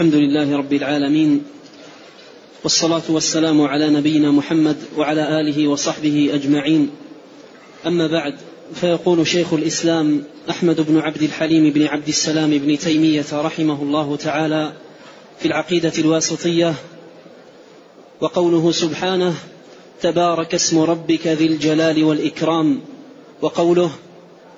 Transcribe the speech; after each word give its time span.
الحمد 0.00 0.14
لله 0.14 0.56
رب 0.56 0.72
العالمين 0.72 1.42
والصلاة 2.62 3.02
والسلام 3.08 3.60
على 3.60 3.90
نبينا 3.90 4.30
محمد 4.30 4.76
وعلى 4.96 5.40
آله 5.40 5.68
وصحبه 5.68 6.30
أجمعين. 6.34 6.90
أما 7.86 8.06
بعد 8.06 8.34
فيقول 8.74 9.26
شيخ 9.26 9.52
الإسلام 9.52 10.24
أحمد 10.50 10.80
بن 10.80 10.98
عبد 10.98 11.22
الحليم 11.22 11.70
بن 11.70 11.86
عبد 11.86 12.08
السلام 12.08 12.50
بن 12.50 12.78
تيمية 12.78 13.24
رحمه 13.32 13.82
الله 13.82 14.16
تعالى 14.16 14.72
في 15.38 15.46
العقيدة 15.46 15.92
الواسطية 15.98 16.74
وقوله 18.20 18.72
سبحانه 18.72 19.34
تبارك 20.02 20.54
اسم 20.54 20.78
ربك 20.78 21.26
ذي 21.26 21.46
الجلال 21.46 22.04
والإكرام 22.04 22.80
وقوله 23.42 23.90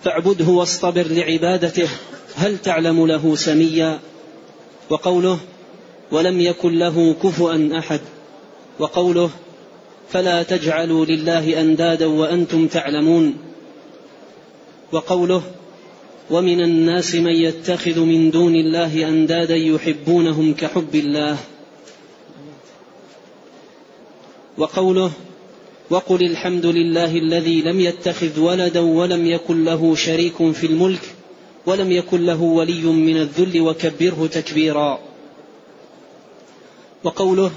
فاعبده 0.04 0.48
واصطبر 0.48 1.06
لعبادته 1.06 1.88
هل 2.36 2.58
تعلم 2.58 3.06
له 3.06 3.36
سميا؟ 3.36 4.11
وقوله 4.92 5.38
ولم 6.10 6.40
يكن 6.40 6.78
له 6.78 7.14
كفؤا 7.22 7.70
أحد 7.78 8.00
وقوله 8.78 9.30
فلا 10.10 10.42
تجعلوا 10.42 11.06
لله 11.06 11.60
أندادا 11.60 12.06
وأنتم 12.06 12.66
تعلمون 12.66 13.34
وقوله 14.92 15.42
ومن 16.30 16.60
الناس 16.60 17.14
من 17.14 17.32
يتخذ 17.32 18.00
من 18.00 18.30
دون 18.30 18.54
الله 18.54 19.08
أندادا 19.08 19.56
يحبونهم 19.56 20.54
كحب 20.54 20.94
الله 20.94 21.38
وقوله 24.58 25.10
وقل 25.90 26.24
الحمد 26.24 26.66
لله 26.66 27.18
الذي 27.18 27.62
لم 27.62 27.80
يتخذ 27.80 28.40
ولدا 28.40 28.80
ولم 28.80 29.26
يكن 29.26 29.64
له 29.64 29.94
شريك 29.94 30.50
في 30.52 30.66
الملك 30.66 31.14
ولم 31.66 31.92
يكن 31.92 32.26
له 32.26 32.42
ولي 32.42 32.82
من 32.82 33.16
الذل 33.16 33.60
وكبره 33.60 34.28
تكبيرا. 34.32 34.98
وقوله 37.04 37.50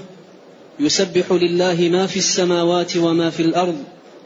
يسبح 0.80 1.32
لله 1.32 1.88
ما 1.92 2.06
في 2.06 2.16
السماوات 2.16 2.96
وما 2.96 3.30
في 3.30 3.40
الأرض 3.42 3.76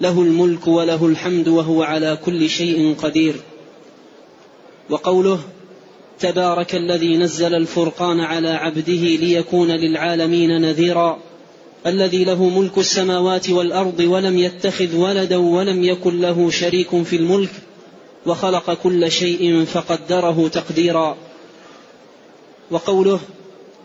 له 0.00 0.22
الملك 0.22 0.66
وله 0.66 1.06
الحمد 1.06 1.48
وهو 1.48 1.82
على 1.82 2.18
كل 2.24 2.48
شيء 2.48 2.94
قدير. 3.02 3.34
وقوله 4.90 5.38
تبارك 6.20 6.74
الذي 6.74 7.16
نزل 7.16 7.54
الفرقان 7.54 8.20
على 8.20 8.48
عبده 8.48 8.92
ليكون 8.92 9.70
للعالمين 9.70 10.60
نذيرا 10.60 11.18
الذي 11.86 12.24
له 12.24 12.48
ملك 12.48 12.78
السماوات 12.78 13.50
والأرض 13.50 14.00
ولم 14.00 14.38
يتخذ 14.38 14.96
ولدا 14.96 15.36
ولم 15.36 15.84
يكن 15.84 16.20
له 16.20 16.50
شريك 16.50 17.02
في 17.02 17.16
الملك 17.16 17.50
وخلق 18.26 18.74
كل 18.74 19.10
شيء 19.10 19.64
فقدره 19.64 20.48
تقديرا. 20.48 21.16
وقوله 22.70 23.20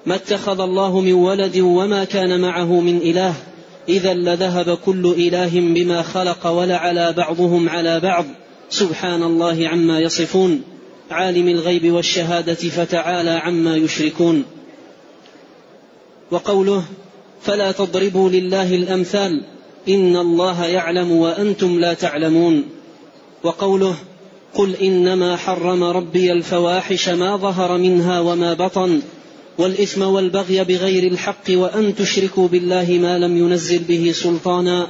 ما 0.05 0.16
اتخذ 0.16 0.59
الله 0.59 1.02
من 1.02 1.14
ولد 1.14 1.58
وما 1.58 2.03
كان 2.03 2.42
معه 2.42 2.80
من 2.80 2.97
إله 2.97 3.33
إذا 3.89 4.14
لذهب 4.14 4.77
كل 4.77 5.16
إله 5.17 5.50
بما 5.59 6.02
خلق 6.02 6.47
ولعلى 6.47 7.14
بعضهم 7.14 7.69
على 7.69 8.00
بعض. 8.00 8.25
سبحان 8.69 9.23
الله 9.23 9.67
عما 9.67 10.00
يصفون. 10.00 10.61
عالم 11.11 11.47
الغيب 11.47 11.92
والشهادة 11.92 12.53
فتعالى 12.53 13.30
عما 13.30 13.75
يشركون. 13.75 14.44
وقوله 16.31 16.83
فلا 17.42 17.72
تضربوا 17.72 18.30
لله 18.30 18.75
الأمثال 18.75 19.42
إن 19.89 20.16
الله 20.16 20.66
يعلم 20.66 21.11
وأنتم 21.11 21.80
لا 21.80 21.94
تعلمون. 21.94 22.64
وقوله 23.44 23.95
قل 24.56 24.75
إنما 24.75 25.36
حرم 25.36 25.84
ربي 25.84 26.31
الفواحش 26.31 27.09
ما 27.09 27.38
ظهر 27.38 27.78
منها 27.78 28.20
وما 28.20 28.53
بطن 28.53 29.02
والإثم 29.58 30.02
والبغي 30.02 30.64
بغير 30.64 31.11
الحق 31.11 31.44
وأن 31.50 31.95
تشركوا 31.95 32.48
بالله 32.48 33.00
ما 33.02 33.20
لم 33.20 33.38
ينزل 33.38 33.80
به 33.80 34.11
سلطانا 34.11 34.88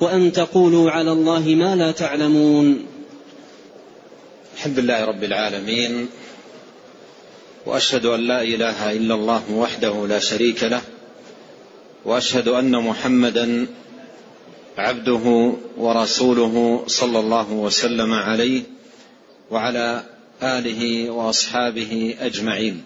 وأن 0.00 0.32
تقولوا 0.32 0.90
على 0.90 1.12
الله 1.12 1.40
ما 1.40 1.76
لا 1.76 1.90
تعلمون. 1.90 2.86
الحمد 4.56 4.78
لله 4.78 5.04
رب 5.04 5.24
العالمين 5.24 6.08
وأشهد 7.66 8.06
أن 8.06 8.20
لا 8.20 8.42
إله 8.42 8.92
إلا 8.92 9.14
الله 9.14 9.42
وحده 9.52 10.06
لا 10.06 10.18
شريك 10.18 10.64
له 10.64 10.82
وأشهد 12.04 12.48
أن 12.48 12.72
محمدا 12.76 13.66
عبده 14.78 15.52
ورسوله 15.78 16.84
صلى 16.86 17.18
الله 17.18 17.52
وسلم 17.52 18.12
عليه 18.12 18.62
وعلى 19.52 20.04
آله 20.42 21.10
وأصحابه 21.10 22.16
أجمعين. 22.20 22.82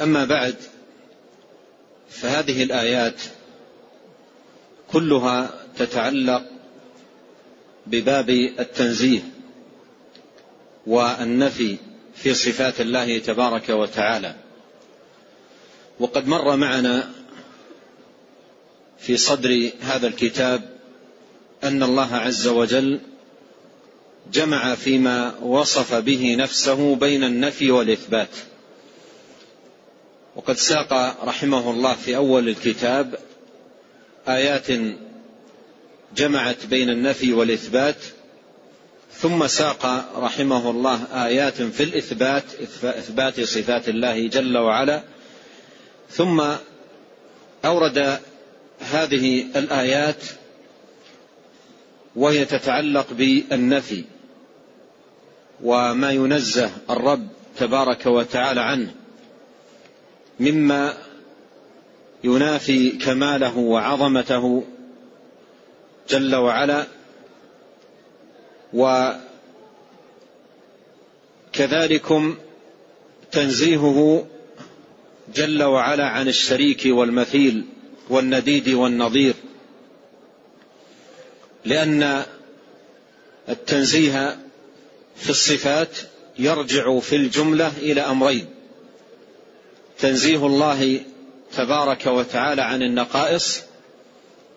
أما 0.00 0.24
بعد 0.24 0.54
فهذه 2.10 2.62
الآيات 2.62 3.22
كلها 4.92 5.50
تتعلق 5.78 6.42
بباب 7.86 8.30
التنزيه 8.30 9.22
والنفي 10.86 11.76
في 12.14 12.34
صفات 12.34 12.80
الله 12.80 13.18
تبارك 13.18 13.68
وتعالى. 13.68 14.34
وقد 16.00 16.26
مر 16.26 16.56
معنا 16.56 17.10
في 18.98 19.16
صدر 19.16 19.70
هذا 19.80 20.06
الكتاب 20.06 20.78
أن 21.64 21.82
الله 21.82 22.14
عز 22.14 22.46
وجل 22.46 23.00
جمع 24.32 24.74
فيما 24.74 25.34
وصف 25.42 25.94
به 25.94 26.36
نفسه 26.38 26.96
بين 26.96 27.24
النفي 27.24 27.70
والإثبات. 27.70 28.28
وقد 30.36 30.56
ساق 30.56 30.92
رحمه 31.24 31.70
الله 31.70 31.94
في 31.94 32.16
أول 32.16 32.48
الكتاب 32.48 33.18
آيات 34.28 34.66
جمعت 36.16 36.66
بين 36.66 36.90
النفي 36.90 37.32
والإثبات 37.32 37.96
ثم 39.12 39.46
ساق 39.46 39.86
رحمه 40.16 40.70
الله 40.70 41.24
آيات 41.26 41.62
في 41.62 41.82
الإثبات 41.82 42.44
إثبات 42.82 43.40
صفات 43.40 43.88
الله 43.88 44.28
جل 44.28 44.58
وعلا 44.58 45.02
ثم 46.10 46.42
أورد 47.64 48.20
هذه 48.80 49.46
الآيات 49.56 50.22
وهي 52.16 52.44
تتعلق 52.44 53.12
بالنفي. 53.12 54.04
وما 55.62 56.10
ينزه 56.10 56.70
الرب 56.90 57.28
تبارك 57.56 58.06
وتعالى 58.06 58.60
عنه 58.60 58.94
مما 60.40 60.94
ينافي 62.24 62.90
كماله 62.90 63.58
وعظمته 63.58 64.64
جل 66.10 66.34
وعلا 66.34 66.86
وكذلكم 71.54 72.36
تنزيهه 73.32 74.26
جل 75.34 75.62
وعلا 75.62 76.06
عن 76.06 76.28
الشريك 76.28 76.82
والمثيل 76.86 77.64
والنديد 78.10 78.68
والنظير 78.68 79.34
لأن 81.64 82.22
التنزيه 83.48 84.38
في 85.18 85.30
الصفات 85.30 85.98
يرجع 86.38 86.98
في 86.98 87.16
الجملة 87.16 87.72
إلى 87.78 88.00
أمرين. 88.00 88.46
تنزيه 89.98 90.46
الله 90.46 91.00
تبارك 91.56 92.06
وتعالى 92.06 92.62
عن 92.62 92.82
النقائص 92.82 93.62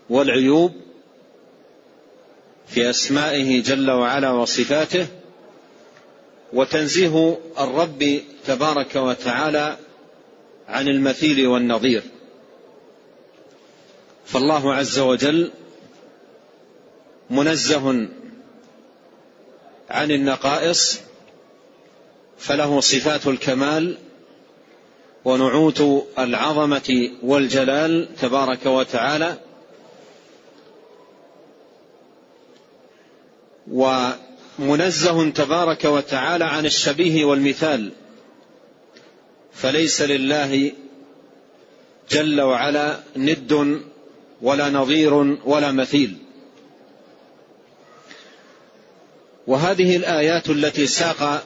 والعيوب 0.10 0.72
في 2.68 2.90
أسمائه 2.90 3.64
جل 3.64 3.92
وعلا 3.92 4.32
وصفاته 4.32 5.08
وتنزيه 6.54 7.38
الرب 7.60 8.22
تبارك 8.48 8.96
وتعالى 8.96 9.78
عن 10.68 10.88
المثيل 10.88 11.48
والنظير. 11.48 12.04
فالله 14.26 14.74
عز 14.74 15.00
وجل 15.00 15.52
منزه 17.30 18.08
عن 19.92 20.12
النقائص 20.12 21.02
فله 22.38 22.80
صفات 22.80 23.28
الكمال 23.28 23.98
ونعوت 25.26 26.08
العظمة 26.20 27.10
والجلال 27.24 28.16
تبارك 28.22 28.66
وتعالى. 28.66 29.38
ومنزه 33.72 35.30
تبارك 35.30 35.86
وتعالى 35.86 36.46
عن 36.46 36.66
الشبيه 36.66 37.26
والمثال. 37.26 37.92
فليس 39.54 40.02
لله 40.02 40.72
جل 42.10 42.42
وعلا 42.42 43.00
ند 43.18 43.82
ولا 44.42 44.70
نظير 44.70 45.14
ولا 45.46 45.72
مثيل. 45.72 46.18
وهذه 49.52 49.96
الآيات 49.96 50.50
التي 50.50 50.88
ساق 50.88 51.44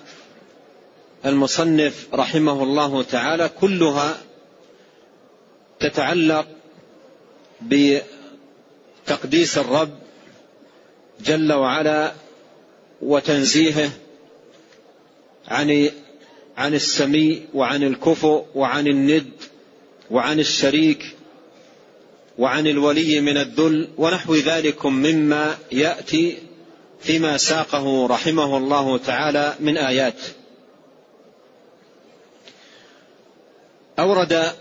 المصنف 1.25 2.07
رحمه 2.13 2.63
الله 2.63 3.03
تعالى 3.03 3.49
كلها 3.61 4.17
تتعلق 5.79 6.47
بتقديس 7.61 9.57
الرب 9.57 9.97
جل 11.25 11.53
وعلا 11.53 12.13
وتنزيهه 13.01 13.89
عن 15.47 15.89
عن 16.57 16.73
السمي 16.73 17.45
وعن 17.53 17.83
الكفؤ 17.83 18.45
وعن 18.55 18.87
الند 18.87 19.31
وعن 20.11 20.39
الشريك 20.39 21.15
وعن 22.37 22.67
الولي 22.67 23.21
من 23.21 23.37
الذل 23.37 23.89
ونحو 23.97 24.35
ذلك 24.35 24.85
مما 24.85 25.57
يأتي 25.71 26.37
فيما 26.99 27.37
ساقه 27.37 28.07
رحمه 28.07 28.57
الله 28.57 28.97
تعالى 28.97 29.55
من 29.59 29.77
آيات. 29.77 30.15
أورد 33.99 34.51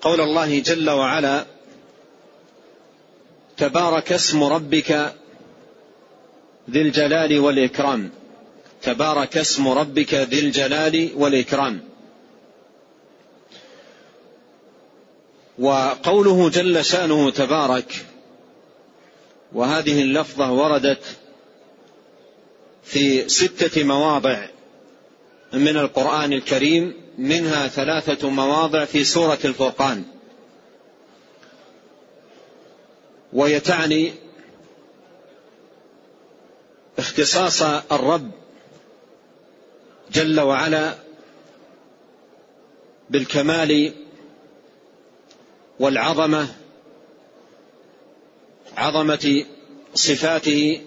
قول 0.00 0.20
الله 0.20 0.60
جل 0.60 0.90
وعلا 0.90 1.46
تبارك 3.56 4.12
اسم 4.12 4.44
ربك 4.44 5.14
ذي 6.70 6.80
الجلال 6.80 7.38
والإكرام. 7.38 8.10
تبارك 8.82 9.36
اسم 9.36 9.68
ربك 9.68 10.14
ذي 10.14 10.40
الجلال 10.40 11.10
والإكرام. 11.14 11.80
وقوله 15.58 16.48
جل 16.48 16.84
شأنه 16.84 17.30
تبارك 17.30 18.06
وهذه 19.52 20.02
اللفظة 20.02 20.52
وردت 20.52 21.16
في 22.84 23.28
ستة 23.28 23.84
مواضع 23.84 24.46
من 25.52 25.76
القرآن 25.76 26.32
الكريم 26.32 26.94
منها 27.18 27.68
ثلاثة 27.68 28.30
مواضع 28.30 28.84
في 28.84 29.04
سورة 29.04 29.38
الفرقان. 29.44 30.04
وهي 33.32 33.60
تعني 33.60 34.12
اختصاص 36.98 37.62
الرب 37.92 38.30
جل 40.12 40.40
وعلا 40.40 40.94
بالكمال 43.10 43.92
والعظمة 45.80 46.48
عظمة 48.76 49.44
صفاته 49.94 50.80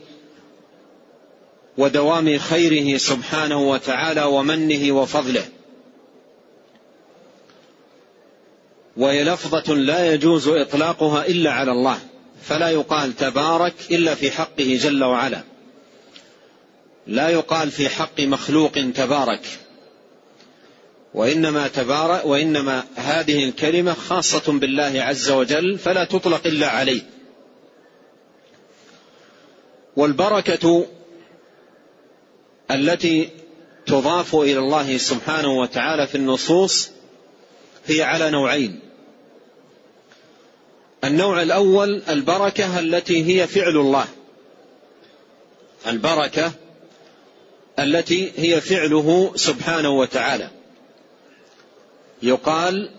ودوام 1.77 2.37
خيره 2.37 2.97
سبحانه 2.97 3.69
وتعالى 3.69 4.23
ومنه 4.23 4.91
وفضله. 4.91 5.45
وهي 8.97 9.23
لفظة 9.23 9.73
لا 9.75 10.13
يجوز 10.13 10.47
إطلاقها 10.47 11.27
إلا 11.27 11.51
على 11.51 11.71
الله 11.71 11.99
فلا 12.43 12.69
يقال 12.69 13.15
تبارك 13.15 13.73
إلا 13.91 14.15
في 14.15 14.31
حقه 14.31 14.79
جل 14.81 15.03
وعلا. 15.03 15.41
لا 17.07 17.29
يقال 17.29 17.71
في 17.71 17.89
حق 17.89 18.19
مخلوق 18.19 18.71
تبارك 18.95 19.41
وإنما 21.13 21.67
تبارك 21.67 22.25
وإنما 22.25 22.83
هذه 22.95 23.43
الكلمة 23.43 23.93
خاصة 23.93 24.59
بالله 24.59 25.03
عز 25.03 25.29
وجل 25.29 25.77
فلا 25.77 26.03
تطلق 26.03 26.47
إلا 26.47 26.67
عليه. 26.69 27.01
والبركة 29.95 30.85
التي 32.71 33.29
تضاف 33.85 34.35
إلى 34.35 34.59
الله 34.59 34.97
سبحانه 34.97 35.59
وتعالى 35.59 36.07
في 36.07 36.15
النصوص 36.15 36.89
هي 37.85 38.03
على 38.03 38.29
نوعين. 38.29 38.79
النوع 41.03 41.41
الأول 41.41 42.01
البركة 42.09 42.79
التي 42.79 43.25
هي 43.25 43.47
فعل 43.47 43.77
الله. 43.77 44.05
البركة 45.87 46.51
التي 47.79 48.31
هي 48.37 48.61
فعله 48.61 49.31
سبحانه 49.35 49.89
وتعالى. 49.89 50.49
يقال 52.23 52.91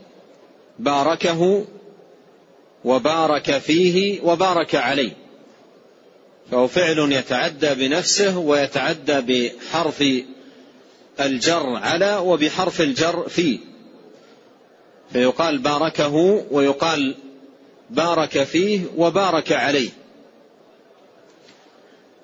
باركه 0.79 1.64
وبارك 2.85 3.59
فيه 3.59 4.21
وبارك 4.21 4.75
عليه. 4.75 5.28
فهو 6.50 6.69
فعل 6.69 7.12
يتعدى 7.12 7.75
بنفسه 7.75 8.39
ويتعدى 8.39 9.21
بحرف 9.21 10.05
الجر 11.21 11.67
على 11.77 12.17
وبحرف 12.17 12.81
الجر 12.81 13.29
في. 13.29 13.59
فيقال 15.12 15.59
باركه 15.59 16.15
ويقال 16.50 17.15
بارك 17.91 18.43
فيه 18.43 18.81
وبارك 18.97 19.53
عليه. 19.53 19.91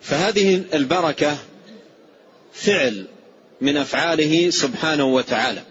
فهذه 0.00 0.62
البركة 0.74 1.36
فعل 2.52 3.06
من 3.60 3.76
أفعاله 3.76 4.50
سبحانه 4.50 5.04
وتعالى. 5.04 5.62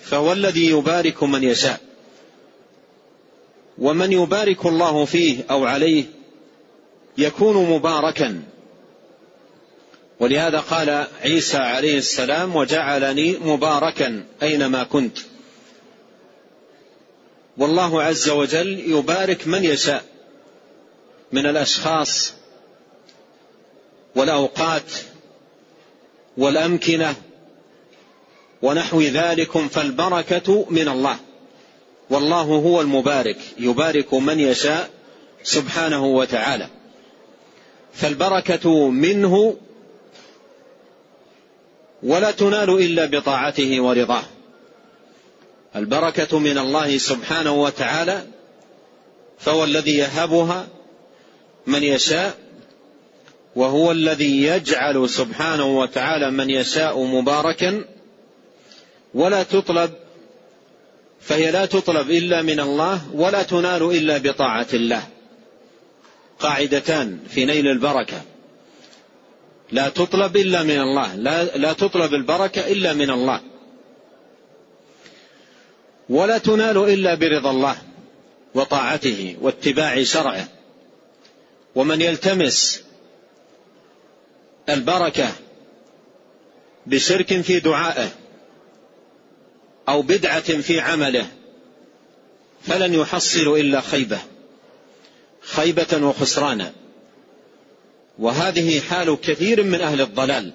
فهو 0.00 0.32
الذي 0.32 0.70
يبارك 0.70 1.22
من 1.22 1.44
يشاء. 1.44 1.80
ومن 3.78 4.12
يبارك 4.12 4.66
الله 4.66 5.04
فيه 5.04 5.44
أو 5.50 5.64
عليه 5.64 6.04
يكون 7.18 7.70
مباركا. 7.70 8.42
ولهذا 10.20 10.58
قال 10.58 11.06
عيسى 11.22 11.56
عليه 11.56 11.98
السلام 11.98 12.56
وجعلني 12.56 13.38
مباركا 13.38 14.24
أينما 14.42 14.84
كنت. 14.84 15.18
والله 17.58 18.02
عز 18.02 18.28
وجل 18.28 18.90
يبارك 18.90 19.46
من 19.46 19.64
يشاء 19.64 20.04
من 21.32 21.46
الأشخاص 21.46 22.32
والأوقات 24.16 24.92
والأمكنة 26.36 27.14
ونحو 28.62 29.00
ذلكم 29.00 29.68
فالبركة 29.68 30.66
من 30.70 30.88
الله. 30.88 31.16
والله 32.10 32.42
هو 32.42 32.80
المبارك 32.80 33.38
يبارك 33.58 34.14
من 34.14 34.40
يشاء 34.40 34.90
سبحانه 35.42 36.06
وتعالى. 36.06 36.68
فالبركة 37.92 38.90
منه 38.90 39.56
ولا 42.02 42.30
تنال 42.30 42.70
إلا 42.70 43.06
بطاعته 43.06 43.80
ورضاه. 43.80 44.22
البركة 45.76 46.38
من 46.38 46.58
الله 46.58 46.98
سبحانه 46.98 47.62
وتعالى 47.62 48.26
فهو 49.38 49.64
الذي 49.64 49.96
يهبها 49.96 50.68
من 51.66 51.82
يشاء 51.82 52.36
وهو 53.56 53.92
الذي 53.92 54.42
يجعل 54.42 55.08
سبحانه 55.08 55.78
وتعالى 55.78 56.30
من 56.30 56.50
يشاء 56.50 57.04
مباركا. 57.04 57.84
ولا 59.14 59.42
تطلب 59.42 59.90
فهي 61.20 61.50
لا 61.50 61.66
تطلب 61.66 62.10
إلا 62.10 62.42
من 62.42 62.60
الله 62.60 63.00
ولا 63.14 63.42
تنال 63.42 63.82
إلا 63.82 64.18
بطاعة 64.18 64.66
الله. 64.74 65.02
قاعدتان 66.40 67.18
في 67.28 67.44
نيل 67.44 67.68
البركة. 67.68 68.22
لا 69.72 69.88
تطلب 69.88 70.36
إلا 70.36 70.62
من 70.62 70.80
الله. 70.80 71.14
لا, 71.14 71.44
لا 71.44 71.72
تطلب 71.72 72.14
البركة 72.14 72.72
إلا 72.72 72.92
من 72.92 73.10
الله. 73.10 73.40
ولا 76.08 76.38
تنال 76.38 76.76
إلا 76.76 77.14
برضا 77.14 77.50
الله 77.50 77.76
وطاعته 78.54 79.36
واتباع 79.40 80.02
شرعه. 80.02 80.48
ومن 81.74 82.00
يلتمس 82.00 82.84
البركة 84.68 85.32
بشرك 86.86 87.40
في 87.40 87.60
دعائه 87.60 88.08
أو 89.88 90.02
بدعة 90.02 90.60
في 90.60 90.80
عمله 90.80 91.26
فلن 92.62 92.94
يحصل 92.94 93.40
إلا 93.40 93.80
خيبة. 93.80 94.18
خيبة 95.52 96.06
وخسرانا. 96.06 96.72
وهذه 98.18 98.80
حال 98.80 99.20
كثير 99.20 99.62
من 99.62 99.80
أهل 99.80 100.00
الضلال 100.00 100.52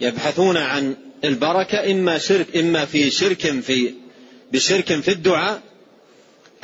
يبحثون 0.00 0.56
عن 0.56 0.96
البركة 1.24 1.90
إما 1.90 2.18
شرك 2.18 2.56
إما 2.56 2.84
في 2.84 3.10
شرك 3.10 3.60
في 3.60 3.94
بشرك 4.52 5.00
في 5.00 5.10
الدعاء 5.10 5.62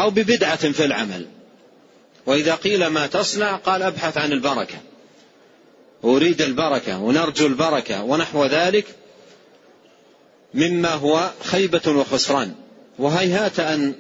أو 0.01 0.11
ببدعة 0.11 0.73
في 0.73 0.85
العمل. 0.85 1.27
وإذا 2.27 2.55
قيل 2.55 2.87
ما 2.87 3.07
تصنع 3.07 3.57
قال 3.57 3.83
أبحث 3.83 4.19
عن 4.19 4.33
البركة. 4.33 4.79
أريد 6.05 6.43
البركة 6.43 6.99
ونرجو 7.01 7.47
البركة 7.47 8.03
ونحو 8.03 8.45
ذلك 8.47 8.87
مما 10.55 10.95
هو 10.95 11.31
خيبة 11.45 11.83
وخسران. 11.87 12.55
وهيهات 12.99 13.61
أن 13.61 13.95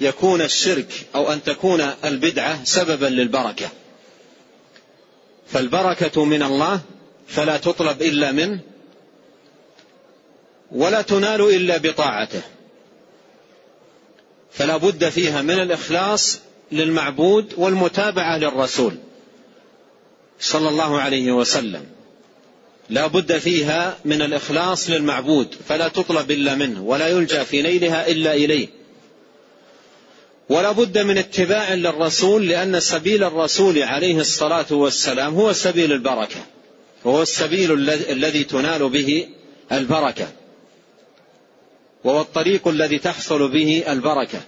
يكون 0.00 0.42
الشرك 0.42 1.06
أو 1.14 1.32
أن 1.32 1.42
تكون 1.42 1.80
البدعة 1.80 2.64
سببا 2.64 3.06
للبركة. 3.06 3.68
فالبركة 5.46 6.24
من 6.24 6.42
الله 6.42 6.80
فلا 7.26 7.56
تطلب 7.56 8.02
إلا 8.02 8.32
منه 8.32 8.60
ولا 10.72 11.02
تنال 11.02 11.40
إلا 11.40 11.76
بطاعته. 11.76 12.42
فلا 14.52 14.76
بد 14.76 15.08
فيها 15.08 15.42
من 15.42 15.60
الإخلاص 15.60 16.38
للمعبود 16.72 17.54
والمتابعة 17.56 18.38
للرسول 18.38 18.94
صلى 20.40 20.68
الله 20.68 21.00
عليه 21.00 21.32
وسلم. 21.32 21.86
لا 22.90 23.06
بد 23.06 23.38
فيها 23.38 23.98
من 24.04 24.22
الإخلاص 24.22 24.90
للمعبود 24.90 25.54
فلا 25.68 25.88
تطلب 25.88 26.30
إلا 26.30 26.54
منه 26.54 26.82
ولا 26.82 27.08
يلجأ 27.08 27.44
في 27.44 27.62
نيلها 27.62 28.08
إلا 28.08 28.34
إليه. 28.34 28.75
ولا 30.48 30.72
بد 30.72 30.98
من 30.98 31.18
اتباع 31.18 31.74
للرسول 31.74 32.48
لأن 32.48 32.80
سبيل 32.80 33.24
الرسول 33.24 33.82
عليه 33.82 34.20
الصلاة 34.20 34.66
والسلام 34.70 35.34
هو 35.34 35.52
سبيل 35.52 35.92
البركة 35.92 36.40
وهو 37.04 37.22
السبيل 37.22 37.72
الذي 38.10 38.44
تنال 38.44 38.88
به 38.88 39.28
البركة 39.72 40.28
وهو 42.04 42.20
الطريق 42.20 42.68
الذي 42.68 42.98
تحصل 42.98 43.48
به 43.48 43.84
البركة. 43.88 44.40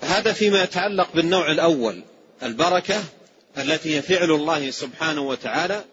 هذا 0.00 0.32
فيما 0.32 0.62
يتعلق 0.62 1.08
بالنوع 1.14 1.50
الأول 1.50 2.02
البركة 2.42 3.04
التي 3.58 3.96
هي 3.96 4.02
فعل 4.02 4.30
الله 4.30 4.70
سبحانه 4.70 5.22
وتعالى 5.22 5.84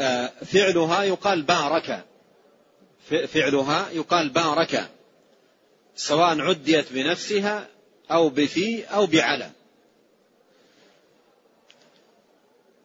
وفعلها 0.00 1.02
يقال 1.02 1.42
بارك. 1.42 2.04
فعلها 3.28 3.90
يقال 3.90 4.28
بارك. 4.28 4.90
سواء 5.96 6.40
عديت 6.40 6.92
بنفسها 6.92 7.68
أو 8.10 8.28
بفي 8.28 8.84
أو 8.84 9.06
بعلى. 9.06 9.50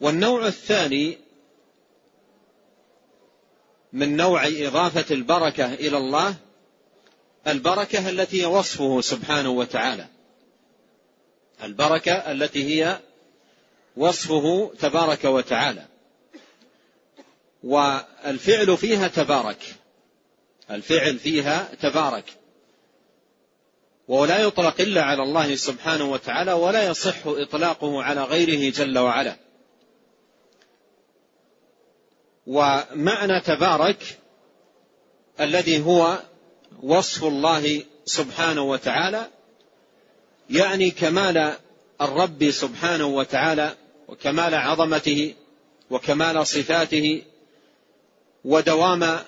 والنوع 0.01 0.47
الثاني 0.47 1.17
من 3.93 4.17
نوع 4.17 4.47
إضافة 4.47 5.15
البركة 5.15 5.73
إلى 5.73 5.97
الله 5.97 6.35
البركة 7.47 8.09
التي 8.09 8.41
هي 8.41 8.45
وصفه 8.45 9.01
سبحانه 9.01 9.49
وتعالى. 9.49 10.07
البركة 11.63 12.11
التي 12.11 12.63
هي 12.63 12.99
وصفه 13.97 14.71
تبارك 14.79 15.25
وتعالى. 15.25 15.85
والفعل 17.63 18.77
فيها 18.77 19.07
تبارك. 19.07 19.57
الفعل 20.71 21.19
فيها 21.19 21.69
تبارك. 21.81 22.25
ولا 24.07 24.37
يطلق 24.37 24.81
إلا 24.81 25.03
على 25.03 25.23
الله 25.23 25.55
سبحانه 25.55 26.11
وتعالى 26.11 26.53
ولا 26.53 26.87
يصح 26.87 27.15
إطلاقه 27.25 28.03
على 28.03 28.23
غيره 28.23 28.71
جل 28.71 28.97
وعلا. 28.97 29.35
ومعنى 32.47 33.41
تبارك 33.41 34.17
الذي 35.39 35.81
هو 35.81 36.19
وصف 36.83 37.23
الله 37.23 37.83
سبحانه 38.05 38.61
وتعالى 38.61 39.27
يعني 40.49 40.91
كمال 40.91 41.53
الرب 42.01 42.49
سبحانه 42.49 43.05
وتعالى 43.05 43.75
وكمال 44.07 44.55
عظمته 44.55 45.33
وكمال 45.89 46.47
صفاته 46.47 47.21
ودوام 48.47 49.19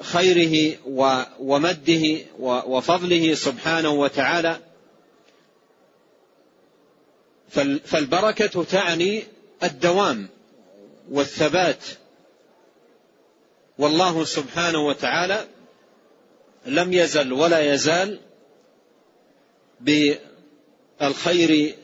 خيره 0.00 0.78
ومده 1.40 2.18
وفضله 2.40 3.34
سبحانه 3.34 3.90
وتعالى. 3.90 4.56
فالبركة 7.84 8.64
تعني 8.64 9.22
الدوام 9.62 10.28
والثبات. 11.10 11.84
والله 13.78 14.24
سبحانه 14.24 14.86
وتعالى 14.86 15.46
لم 16.66 16.92
يزل 16.92 17.32
ولا 17.32 17.74
يزال 17.74 18.20
بالخير 19.80 21.76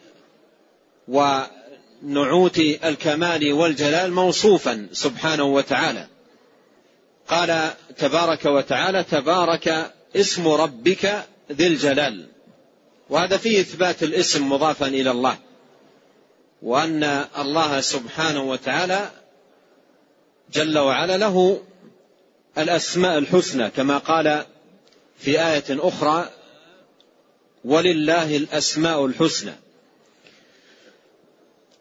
ونعوت 2.05 2.59
الكمال 2.59 3.53
والجلال 3.53 4.13
موصوفا 4.13 4.89
سبحانه 4.93 5.45
وتعالى. 5.45 6.07
قال 7.29 7.71
تبارك 7.99 8.45
وتعالى 8.45 9.05
تبارك 9.05 9.93
اسم 10.17 10.49
ربك 10.49 11.25
ذي 11.53 11.67
الجلال. 11.67 12.27
وهذا 13.11 13.37
فيه 13.37 13.61
إثبات 13.61 14.03
الاسم 14.03 14.49
مضافا 14.49 14.87
إلى 14.87 15.11
الله. 15.11 15.39
وأن 16.63 17.25
الله 17.39 17.81
سبحانه 17.81 18.43
وتعالى 18.43 19.11
جل 20.53 20.79
وعلا 20.79 21.17
له 21.17 21.63
الأسماء 22.59 23.19
الحسنى 23.19 23.71
كما 23.71 23.99
قال 23.99 24.45
في 25.19 25.47
آية 25.47 25.65
أخرى 25.71 26.31
ولله 27.65 28.37
الأسماء 28.37 29.07
الحسنى 29.07 29.53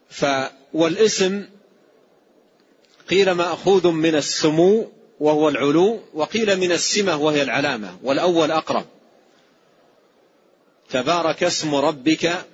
ف 0.09 0.25
والاسم 0.73 1.45
قيل 3.09 3.31
مأخوذ 3.31 3.87
من 3.91 4.15
السمو 4.15 4.91
وهو 5.19 5.49
العلو 5.49 5.99
وقيل 6.13 6.57
من 6.57 6.71
السمة 6.71 7.17
وهي 7.17 7.41
العلامة 7.41 7.97
والأول 8.03 8.51
أقرب. 8.51 8.85
تبارك 10.89 11.43
اسم 11.43 11.75
ربك 11.75 12.45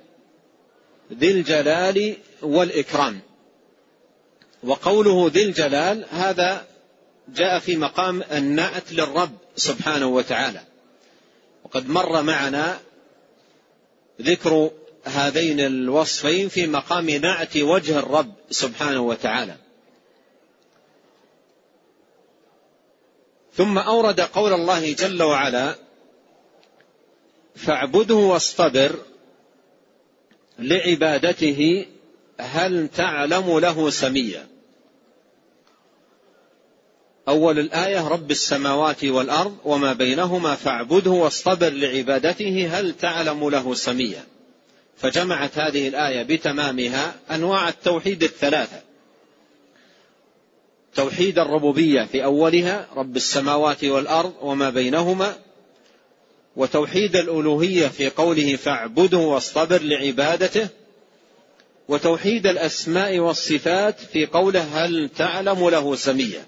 ذي 1.12 1.30
الجلال 1.30 2.16
والإكرام. 2.42 3.20
وقوله 4.62 5.30
ذي 5.34 5.42
الجلال 5.42 6.06
هذا 6.10 6.66
جاء 7.28 7.58
في 7.58 7.76
مقام 7.76 8.22
النعت 8.22 8.92
للرب 8.92 9.36
سبحانه 9.56 10.06
وتعالى. 10.06 10.60
وقد 11.64 11.88
مر 11.88 12.22
معنا 12.22 12.78
ذكر 14.22 14.70
هذين 15.04 15.60
الوصفين 15.60 16.48
في 16.48 16.66
مقام 16.66 17.10
نعت 17.10 17.56
وجه 17.56 17.98
الرب 17.98 18.34
سبحانه 18.50 19.00
وتعالى. 19.00 19.56
ثم 23.54 23.78
أورد 23.78 24.20
قول 24.20 24.52
الله 24.52 24.92
جل 24.92 25.22
وعلا 25.22 25.74
فاعبده 27.56 28.14
واصطبر 28.14 28.96
لعبادته 30.58 31.86
هل 32.40 32.88
تعلم 32.88 33.58
له 33.58 33.90
سميا. 33.90 34.46
أول 37.28 37.58
الآية 37.58 38.08
رب 38.08 38.30
السماوات 38.30 39.04
والأرض 39.04 39.56
وما 39.64 39.92
بينهما 39.92 40.54
فاعبده 40.54 41.10
واصطبر 41.10 41.68
لعبادته 41.68 42.68
هل 42.72 42.94
تعلم 42.96 43.48
له 43.48 43.74
سميا. 43.74 44.33
فجمعت 44.96 45.58
هذه 45.58 45.88
الآية 45.88 46.22
بتمامها 46.22 47.14
أنواع 47.30 47.68
التوحيد 47.68 48.22
الثلاثه 48.22 48.80
توحيد 50.94 51.38
الربوبية 51.38 52.02
في 52.02 52.24
أولها 52.24 52.88
رب 52.96 53.16
السماوات 53.16 53.84
والأرض 53.84 54.34
وما 54.40 54.70
بينهما 54.70 55.36
وتوحيد 56.56 57.16
الألوهية 57.16 57.88
في 57.88 58.10
قوله 58.10 58.56
فاعبده 58.56 59.18
واصطبر 59.18 59.82
لعبادته 59.82 60.68
وتوحيد 61.88 62.46
الأسماء 62.46 63.18
والصفات 63.18 64.00
في 64.00 64.26
قوله 64.26 64.60
هل 64.60 65.10
تعلم 65.16 65.68
له 65.68 65.94
سميا. 65.94 66.46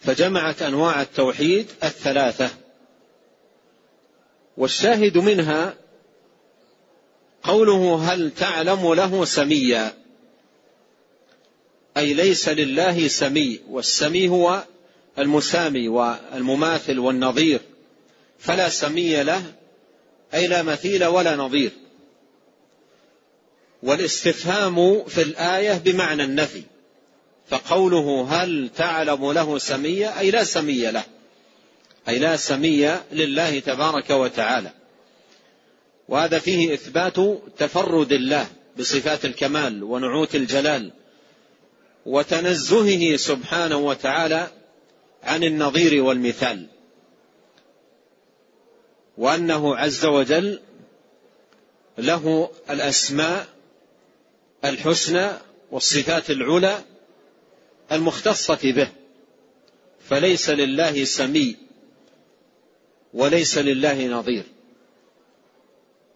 فجمعت 0.00 0.62
أنواع 0.62 1.02
التوحيد 1.02 1.66
الثلاثة. 1.84 2.50
والشاهد 4.56 5.18
منها 5.18 5.74
قوله 7.42 8.12
هل 8.12 8.30
تعلم 8.30 8.94
له 8.94 9.24
سميا؟ 9.24 9.92
أي 11.96 12.14
ليس 12.14 12.48
لله 12.48 13.08
سمي 13.08 13.60
والسمي 13.68 14.28
هو 14.28 14.64
المسامي 15.18 15.88
والمماثل 15.88 16.98
والنظير. 16.98 17.60
فلا 18.38 18.68
سمي 18.68 19.22
له 19.22 19.42
أي 20.34 20.46
لا 20.46 20.62
مثيل 20.62 21.04
ولا 21.04 21.36
نظير. 21.36 21.70
والاستفهام 23.82 25.04
في 25.04 25.22
الآية 25.22 25.72
بمعنى 25.72 26.24
النفي. 26.24 26.62
فقوله 27.48 28.26
هل 28.30 28.70
تعلم 28.76 29.32
له 29.32 29.58
سميا 29.58 30.18
أي 30.18 30.30
لا 30.30 30.44
سمي 30.44 30.90
له. 30.90 31.04
أي 32.08 32.18
لا 32.18 32.36
سمي 32.36 32.98
لله 33.12 33.60
تبارك 33.60 34.10
وتعالى. 34.10 34.70
وهذا 36.08 36.38
فيه 36.38 36.74
إثبات 36.74 37.16
تفرد 37.58 38.12
الله 38.12 38.46
بصفات 38.78 39.24
الكمال 39.24 39.84
ونعوت 39.84 40.34
الجلال 40.34 40.92
وتنزهه 42.06 43.16
سبحانه 43.16 43.76
وتعالى 43.76 44.50
عن 45.22 45.44
النظير 45.44 46.02
والمثال. 46.02 46.66
وأنه 49.18 49.76
عز 49.76 50.04
وجل 50.04 50.60
له 51.98 52.50
الأسماء 52.70 53.46
الحسنى 54.64 55.28
والصفات 55.70 56.30
العلى 56.30 56.84
المختصة 57.92 58.58
به 58.62 58.88
فليس 60.08 60.50
لله 60.50 61.04
سمي. 61.04 61.65
وليس 63.14 63.58
لله 63.58 64.06
نظير. 64.06 64.42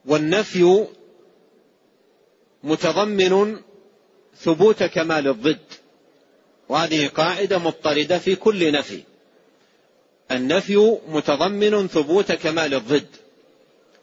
والنفي 0.07 0.87
متضمن 2.63 3.61
ثبوت 4.37 4.83
كمال 4.83 5.29
الضد. 5.29 5.59
وهذه 6.69 7.09
قاعدة 7.09 7.59
مضطردة 7.59 8.19
في 8.19 8.37
كل 8.37 8.73
نفي. 8.73 9.03
النفي 10.31 10.99
متضمن 11.09 11.89
ثبوت 11.89 12.33
كمال 12.33 12.75
الضد. 12.75 13.07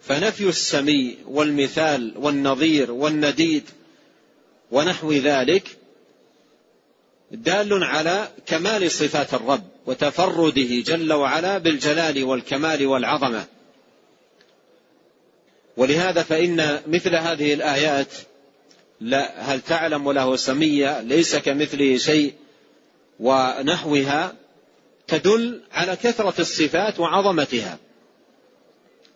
فنفي 0.01 0.49
السمي 0.49 1.17
والمثال 1.27 2.13
والنظير 2.17 2.91
والنديد 2.91 3.63
ونحو 4.71 5.13
ذلك 5.13 5.77
دال 7.31 7.83
على 7.83 8.31
كمال 8.45 8.91
صفات 8.91 9.33
الرب. 9.33 9.76
وتفرده 9.87 10.81
جل 10.81 11.13
وعلا 11.13 11.57
بالجلال 11.57 12.23
والكمال 12.23 12.87
والعظمة. 12.87 13.45
ولهذا 15.77 16.23
فإن 16.23 16.81
مثل 16.87 17.15
هذه 17.15 17.53
الآيات 17.53 18.07
لا 19.01 19.41
هل 19.41 19.61
تعلم 19.61 20.11
له 20.11 20.35
سمية؟ 20.35 21.01
ليس 21.01 21.35
كمثله 21.35 21.97
شيء 21.97 22.33
ونحوها 23.19 24.35
تدل 25.07 25.61
على 25.71 25.95
كثرة 25.95 26.41
الصفات 26.41 26.99
وعظمتها 26.99 27.77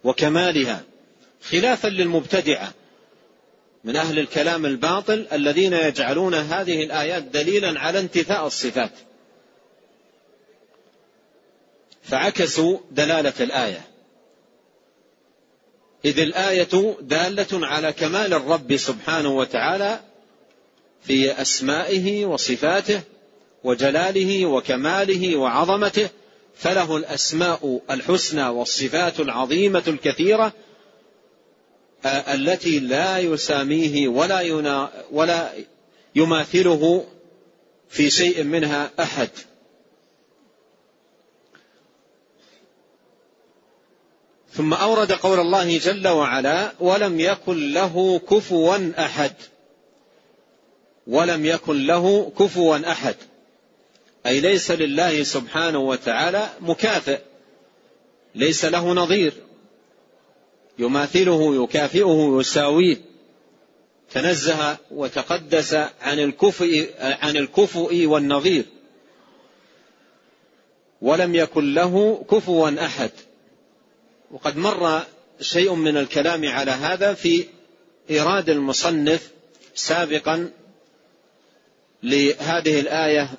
وكمالها 0.03 0.83
خلافا 1.41 1.87
للمبتدعة 1.87 2.73
من 3.83 3.95
أهل 3.95 4.19
الكلام 4.19 4.65
الباطل 4.65 5.27
الذين 5.33 5.73
يجعلون 5.73 6.33
هذه 6.33 6.83
الآيات 6.83 7.23
دليلا 7.23 7.79
على 7.79 7.99
انتفاء 7.99 8.47
الصفات. 8.47 8.91
فعكسوا 12.03 12.77
دلالة 12.91 13.33
الآية. 13.39 13.81
إذ 16.05 16.19
الآية 16.19 16.95
دالة 17.01 17.67
على 17.67 17.93
كمال 17.93 18.33
الرب 18.33 18.77
سبحانه 18.77 19.29
وتعالى 19.29 19.99
في 21.03 21.41
أسمائه 21.41 22.25
وصفاته 22.25 23.01
وجلاله 23.63 24.45
وكماله 24.45 25.35
وعظمته 25.37 26.09
فله 26.55 26.97
الأسماء 26.97 27.81
الحسنى 27.91 28.47
والصفات 28.47 29.19
العظيمة 29.19 29.83
الكثيرة 29.87 30.53
التي 32.05 32.79
لا 32.79 33.19
يساميه 33.19 34.07
ولا 34.07 34.41
ولا 35.11 35.53
يماثله 36.15 37.05
في 37.89 38.09
شيء 38.09 38.43
منها 38.43 38.91
أحد. 38.99 39.29
ثم 44.53 44.73
أورد 44.73 45.11
قول 45.11 45.39
الله 45.39 45.77
جل 45.77 46.07
وعلا 46.07 46.73
ولم 46.79 47.19
يكن 47.19 47.73
له 47.73 48.19
كفوا 48.19 48.91
أحد. 48.99 49.33
ولم 51.07 51.45
يكن 51.45 51.87
له 51.87 52.31
كفوا 52.39 52.91
أحد. 52.91 53.15
أي 54.25 54.39
ليس 54.39 54.71
لله 54.71 55.23
سبحانه 55.23 55.79
وتعالى 55.79 56.49
مكافئ. 56.59 57.19
ليس 58.35 58.65
له 58.65 58.93
نظير. 58.93 59.33
يماثله 60.79 61.63
يكافئه 61.63 62.37
يساويه. 62.39 62.97
تنزه 64.11 64.77
وتقدس 64.91 65.73
عن 66.01 66.19
الكفء 66.19 66.89
عن 66.99 67.37
الكفؤ 67.37 68.05
والنظير. 68.05 68.65
ولم 71.01 71.35
يكن 71.35 71.73
له 71.73 72.25
كفوا 72.31 72.85
أحد. 72.85 73.11
وقد 74.31 74.57
مر 74.57 75.01
شيء 75.41 75.73
من 75.73 75.97
الكلام 75.97 76.49
على 76.49 76.71
هذا 76.71 77.13
في 77.13 77.45
إيراد 78.09 78.49
المصنف 78.49 79.31
سابقا 79.75 80.51
لهذه 82.03 82.79
الآية 82.79 83.29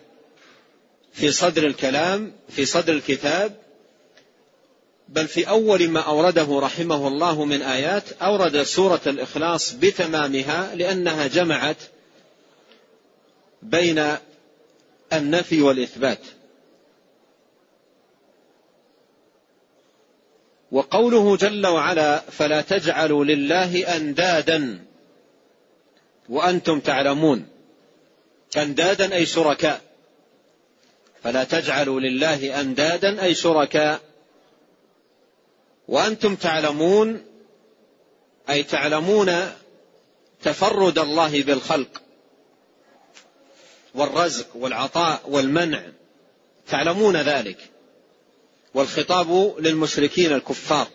في 1.13 1.31
صدر 1.31 1.67
الكلام 1.67 2.33
في 2.49 2.65
صدر 2.65 2.93
الكتاب 2.93 3.57
بل 5.09 5.29
في 5.29 5.49
أول 5.49 5.89
ما 5.89 6.01
أورده 6.01 6.61
رحمه 6.61 7.09
الله 7.09 7.45
من 7.45 7.63
آيات 7.63 8.05
أورد 8.23 8.63
سورة 8.63 9.01
الإخلاص 9.07 9.73
بتمامها 9.73 10.75
لأنها 10.75 11.27
جمعت 11.27 11.77
بين 13.63 14.17
النفي 15.13 15.63
والإثبات. 15.63 16.19
وقوله 20.73 21.37
جل 21.37 21.67
وعلا 21.67 22.19
فلا 22.19 22.61
تجعلوا 22.61 23.25
لله 23.25 23.97
أندادا 23.97 24.85
وأنتم 26.29 26.81
تعلمون. 26.81 27.49
أندادا 28.57 29.15
أي 29.15 29.27
شركاء. 29.27 29.81
فلا 31.23 31.45
تجعلوا 31.45 32.01
لله 32.01 32.61
أندادا 32.61 33.23
أي 33.23 33.35
شركاء. 33.35 34.01
وأنتم 35.89 36.37
تعلمون 36.37 37.25
أي 38.51 38.63
تعلمون 38.63 39.33
تفرد 40.43 40.99
الله 40.99 41.43
بالخلق 41.43 42.03
والرزق 43.95 44.57
والعطاء 44.57 45.21
والمنع. 45.29 45.83
تعلمون 46.69 47.17
ذلك. 47.17 47.59
والخطاب 48.75 49.55
للمشركين 49.59 50.33
الكفار 50.33 50.87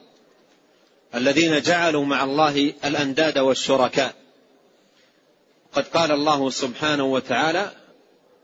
الذين 1.16 1.62
جعلوا 1.62 2.06
مع 2.06 2.24
الله 2.24 2.74
الأنداد 2.86 3.38
والشركاء. 3.38 4.14
قد 5.74 5.88
قال 5.88 6.12
الله 6.12 6.50
سبحانه 6.50 7.04
وتعالى 7.04 7.72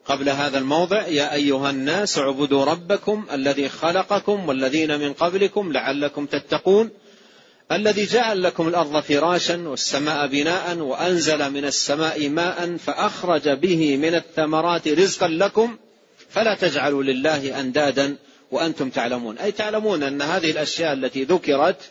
قبل 0.06 0.30
هذا 0.30 0.58
الموضع 0.58 1.08
يا 1.08 1.34
أيها 1.34 1.70
الناس 1.70 2.18
اعبدوا 2.18 2.66
ربكم 2.66 3.26
الذي 3.32 3.70
خلقكم 3.70 4.48
والذين 4.48 5.00
من 5.00 5.14
قبلكم 5.14 5.72
لعلكم 5.72 6.26
تتقون 6.26 6.90
الذي 7.72 8.06
جعل 8.06 8.44
لكم 8.44 8.68
الأرض 8.68 9.00
فراشا 9.00 9.68
والسماء 9.68 10.28
بناء 10.28 10.78
وأنزل 10.78 11.52
من 11.52 11.66
السماء 11.66 12.30
ماء 12.30 12.78
فأخرج 12.78 13.50
به 13.50 13.98
من 13.98 14.16
الثمرات 14.16 14.88
رزقا 14.88 15.28
لكم 15.28 15.78
فلا 16.30 16.56
تجعلوا 16.56 17.04
لله 17.04 17.60
اندادا 17.60 18.18
وأنتم 18.54 18.90
تعلمون. 18.90 19.38
أي 19.38 19.52
تعلمون 19.52 20.04
أن 20.04 20.22
هذه 20.22 20.52
الأشياء 20.52 20.94
التي 20.94 21.24
ذكرت 21.24 21.82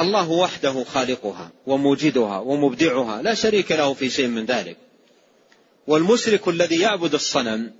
الله 0.00 0.30
وحده 0.30 0.84
خالقها 0.84 1.50
وموجدها 1.66 2.38
ومبدعها 2.38 3.22
لا 3.22 3.34
شريك 3.34 3.72
له 3.72 3.94
في 3.94 4.10
شيء 4.10 4.26
من 4.26 4.44
ذلك. 4.44 4.76
والمشرك 5.86 6.48
الذي 6.48 6.80
يعبد 6.80 7.14
الصنم 7.14 7.72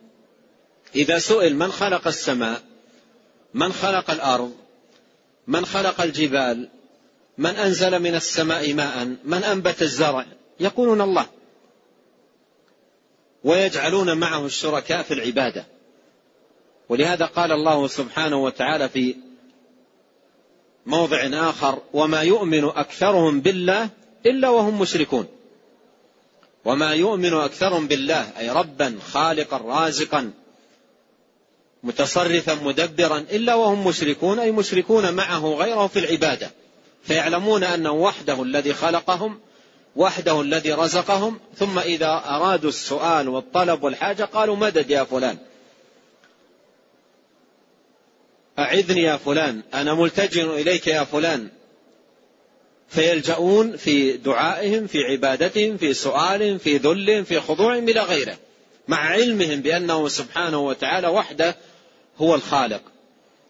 إذا 0.95 1.19
سئل 1.19 1.57
من 1.57 1.73
خلق 1.73 2.07
السماء 2.07 2.63
من 3.55 3.73
خلق 3.73 4.11
الأرض 4.11 4.55
من 5.47 5.67
خلق 5.67 6.01
الجبال 6.01 6.69
من 7.39 7.57
أنزل 7.57 7.99
من 7.99 8.15
السماء 8.15 8.75
ماء 8.75 9.17
من 9.25 9.45
أنبت 9.45 9.83
الزرع 9.83 10.27
يقولون 10.61 11.01
الله. 11.01 11.27
ويجعلون 13.45 14.17
معه 14.17 14.47
الشركاء 14.47 15.03
في 15.03 15.15
العبادة. 15.15 15.67
ولهذا 16.88 17.27
قال 17.27 17.53
الله 17.53 17.87
سبحانه 17.87 18.37
وتعالى 18.37 18.88
في 18.88 19.16
موضع 20.87 21.29
آخر 21.33 21.79
وما 21.92 22.22
يؤمن 22.22 22.64
أكثرهم 22.64 23.40
بالله 23.40 23.88
إلا 24.27 24.48
وهم 24.48 24.81
مشركون. 24.81 25.27
وما 26.64 26.94
يؤمن 26.94 27.35
أكثرهم 27.35 27.87
بالله 27.87 28.38
أي 28.38 28.51
ربا 28.51 28.98
خالقا 29.12 29.57
رازقا 29.57 30.31
متصرفا 31.83 32.55
مدبرا 32.55 33.18
إلا 33.18 33.55
وهم 33.55 33.87
مشركون 33.87 34.38
أي 34.38 34.53
مشركون 34.53 35.14
معه 35.14 35.55
غيره 35.55 35.87
في 35.87 35.98
العبادة. 35.98 36.51
فيعلمون 37.03 37.64
انه 37.64 37.92
وحده 37.92 38.42
الذي 38.42 38.74
خلقهم 38.74 39.40
وحده 39.96 40.40
الذي 40.40 40.72
رزقهم 40.72 41.40
ثم 41.57 41.79
إذا 41.79 42.22
أرادوا 42.27 42.68
السؤال 42.68 43.29
والطلب 43.29 43.83
والحاجة 43.83 44.24
قالوا 44.24 44.57
مدد 44.57 44.90
يا 44.90 45.05
فلان. 45.05 45.38
أعذني 48.59 49.03
يا 49.03 49.16
فلان 49.16 49.62
أنا 49.75 49.94
ملتجئ 49.94 50.61
إليك 50.61 50.87
يا 50.87 51.05
فلان. 51.05 51.49
فيلجؤون 52.88 53.77
في 53.77 54.12
دعائهم 54.12 54.87
في 54.87 55.05
عبادتهم 55.05 55.77
في 55.77 55.94
سؤالهم 55.94 56.59
في 56.59 56.77
ذلهم 56.77 57.25
في 57.25 57.40
خضوعهم 57.40 57.88
إلى 57.88 58.01
غيره 58.01 58.37
مع 58.88 58.99
علمهم 58.99 59.61
بأنه 59.61 60.09
سبحانه 60.09 60.59
وتعالى 60.59 61.09
وحده 61.09 61.57
هو 62.18 62.35
الخالق. 62.35 62.83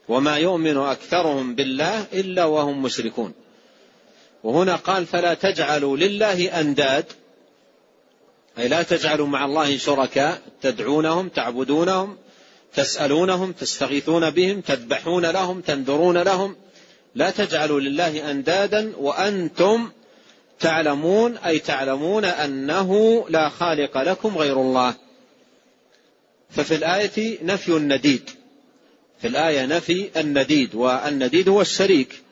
وما 0.09 0.37
يؤمن 0.37 0.77
أكثرهم 0.77 1.55
بالله 1.55 2.07
إلا 2.13 2.45
وهم 2.45 2.83
مشركون. 2.83 3.33
وهنا 4.45 4.77
قال 4.77 5.07
فلا 5.07 5.35
تجعلوا 5.35 5.97
لله 5.97 6.61
أنداد 6.61 7.05
أي 8.59 8.69
لا 8.69 8.83
تجعلوا 8.83 9.27
مع 9.27 9.45
الله 9.45 9.77
شركاء 9.77 10.43
تدعونهم 10.63 11.29
تعبدونهم. 11.29 12.17
تسألونهم 12.75 13.53
تستغيثون 13.53 14.31
بهم 14.31 14.61
تذبحون 14.61 15.27
لهم 15.27 15.61
تنذرون 15.61 16.19
لهم. 16.19 16.57
لا 17.15 17.31
تجعلوا 17.31 17.81
لله 17.81 18.31
أندادا 18.31 18.93
وأنتم 18.97 19.91
تعلمون 20.61 21.37
أي 21.37 21.59
تعلمون 21.59 22.25
أنه 22.25 23.25
لا 23.29 23.49
خالق 23.49 23.99
لكم 23.99 24.39
غير 24.39 24.61
الله. 24.61 24.95
ففي 26.51 26.75
الآية 26.75 27.39
نفي 27.43 27.77
النديد. 27.77 28.31
في 29.21 29.27
الآية 29.29 29.67
نفي 29.67 30.21
النديد 30.21 30.75
والنديد 30.75 31.49
هو 31.49 31.61
الشريك. 31.61 32.23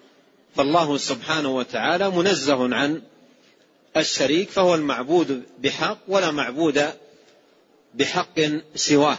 فالله 0.56 0.96
سبحانه 0.96 1.56
وتعالى 1.56 2.10
منزه 2.10 2.74
عن 2.74 3.02
الشريك 3.96 4.50
فهو 4.50 4.74
المعبود 4.74 5.42
بحق 5.58 5.98
ولا 6.08 6.30
معبود 6.30 6.90
بحق 7.94 8.40
سواه. 8.74 9.18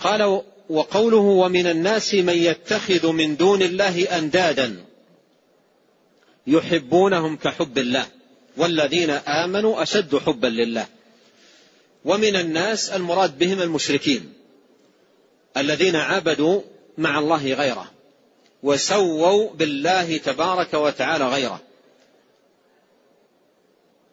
قال 0.00 0.42
وقوله 0.70 1.16
ومن 1.16 1.66
الناس 1.66 2.14
من 2.14 2.36
يتخذ 2.36 3.12
من 3.12 3.36
دون 3.36 3.62
الله 3.62 4.18
أندادا 4.18 4.84
يحبونهم 6.46 7.36
كحب 7.36 7.78
الله 7.78 8.06
والذين 8.56 9.10
آمنوا 9.10 9.82
أشد 9.82 10.16
حبا 10.16 10.46
لله. 10.46 10.86
ومن 12.04 12.36
الناس 12.36 12.90
المراد 12.90 13.38
بهم 13.38 13.62
المشركين 13.62 14.32
الذين 15.56 15.96
عبدوا 15.96 16.60
مع 16.98 17.18
الله 17.18 17.52
غيره 17.54 17.90
وسووا 18.62 19.50
بالله 19.54 20.16
تبارك 20.16 20.74
وتعالى 20.74 21.28
غيره. 21.28 21.60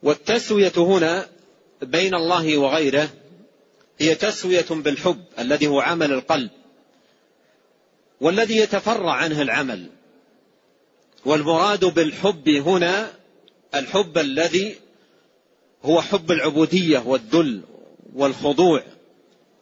والتسوية 0.04 0.74
هنا 0.78 1.30
بين 1.82 2.16
الله 2.16 2.58
وغيره 2.58 3.10
هي 4.00 4.16
تسوية 4.16 4.66
بالحب 4.70 5.24
الذي 5.40 5.68
هو 5.68 5.80
عمل 5.80 6.14
القلب 6.14 6.50
والذي 8.22 8.58
يتفرع 8.58 9.12
عنه 9.12 9.42
العمل. 9.42 9.90
والمراد 11.26 11.86
بالحب 11.86 12.50
هنا 12.50 13.12
الحب 13.76 14.18
الذي 14.18 14.76
هو 15.84 16.02
حب 16.02 16.32
العبودية 16.32 17.00
والذل 17.00 17.62
والخضوع 18.16 18.84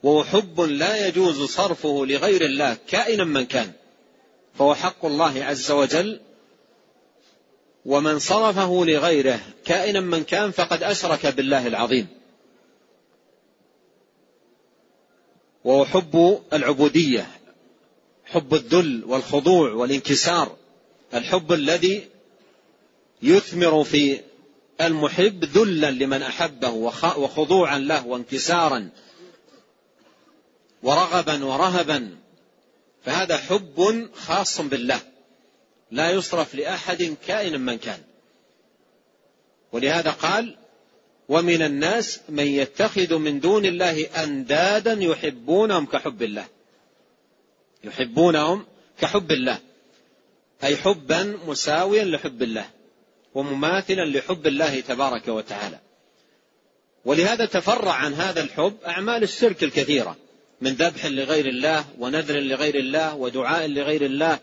وهو 0.04 0.24
حب 0.24 0.62
لا 0.62 1.08
يجوز 1.08 1.42
صرفه 1.42 2.06
لغير 2.06 2.46
الله 2.46 2.78
كائنا 2.88 3.24
من 3.24 3.46
كان 3.46 3.72
فهو 4.54 4.76
حق 4.76 5.06
الله 5.06 5.44
عز 5.46 5.72
وجل. 5.72 6.20
ومن 7.86 8.20
صرفه 8.20 8.86
لغيره 8.86 9.40
كائنا 9.66 10.00
من 10.00 10.24
كان 10.24 10.52
فقد 10.52 10.84
أشرك 10.84 11.26
بالله 11.26 11.68
العظيم. 11.68 12.08
وهو 15.66 15.86
حب 15.86 16.42
العبودية 16.54 17.28
حب 18.26 18.54
الذل 18.54 19.04
والخضوع 19.06 19.72
والانكسار 19.72 20.56
الحب 21.14 21.54
الذي 21.54 22.08
يثمر 23.22 23.84
في 23.84 24.20
المحب 24.82 25.44
ذلا 25.44 25.92
لمن 25.92 26.22
أحبه 26.22 26.70
وخضوعا 27.18 27.80
له 27.80 28.08
وانكسارا 28.08 28.90
ورغبا 30.84 31.46
ورهبا. 31.46 32.18
فهذا 33.06 33.38
حب 33.38 34.10
خاص 34.16 34.62
بالله 34.62 35.00
لا 35.92 36.12
يصرف 36.12 36.56
لأحد 36.56 37.16
كائنا 37.28 37.58
من 37.58 37.78
كان. 37.78 38.02
ولهذا 39.72 40.12
قال 40.12 40.58
ومن 41.30 41.62
الناس 41.62 42.20
من 42.30 42.48
يتخذ 42.48 43.18
من 43.18 43.40
دون 43.40 43.66
الله 43.66 44.08
أندادا 44.24 44.94
يحبونهم 44.94 45.86
كحب 45.86 46.24
الله. 46.24 46.46
يحبونهم 47.84 48.66
كحب 49.02 49.32
الله. 49.32 49.60
أي 50.64 50.78
حبا 50.78 51.40
مساويا 51.48 52.04
لحب 52.04 52.44
الله 52.44 52.66
ومماثلا 53.34 54.06
لحب 54.06 54.48
الله 54.48 54.80
تبارك 54.80 55.28
وتعالى. 55.28 55.80
ولهذا 57.06 57.46
تفرع 57.46 57.92
عن 57.94 58.14
هذا 58.14 58.42
الحب 58.42 58.78
أعمال 58.88 59.24
الشرك 59.24 59.64
الكثيرة 59.64 60.18
من 60.62 60.72
ذبح 60.72 61.06
لغير 61.06 61.46
الله 61.46 61.86
ونذر 62.00 62.40
لغير 62.40 62.76
الله 62.76 63.16
ودعاء 63.16 63.68
لغير 63.68 64.06
الله 64.06 64.40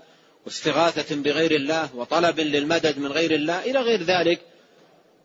واستغاثة 0.46 1.16
بغير 1.16 1.50
الله 1.50 1.96
وطلب 1.96 2.40
للمدد 2.40 2.98
من 2.98 3.12
غير 3.12 3.34
الله 3.34 3.64
إلى 3.64 3.80
غير 3.80 4.02
ذلك 4.02 4.40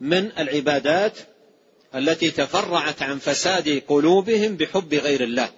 من 0.01 0.31
العبادات 0.37 1.17
التي 1.97 2.31
تفرعت 2.31 3.01
عن 3.01 3.19
فساد 3.19 3.81
قلوبهم 3.87 4.55
بحب 4.55 4.93
غير 4.93 5.23
الله 5.23 5.49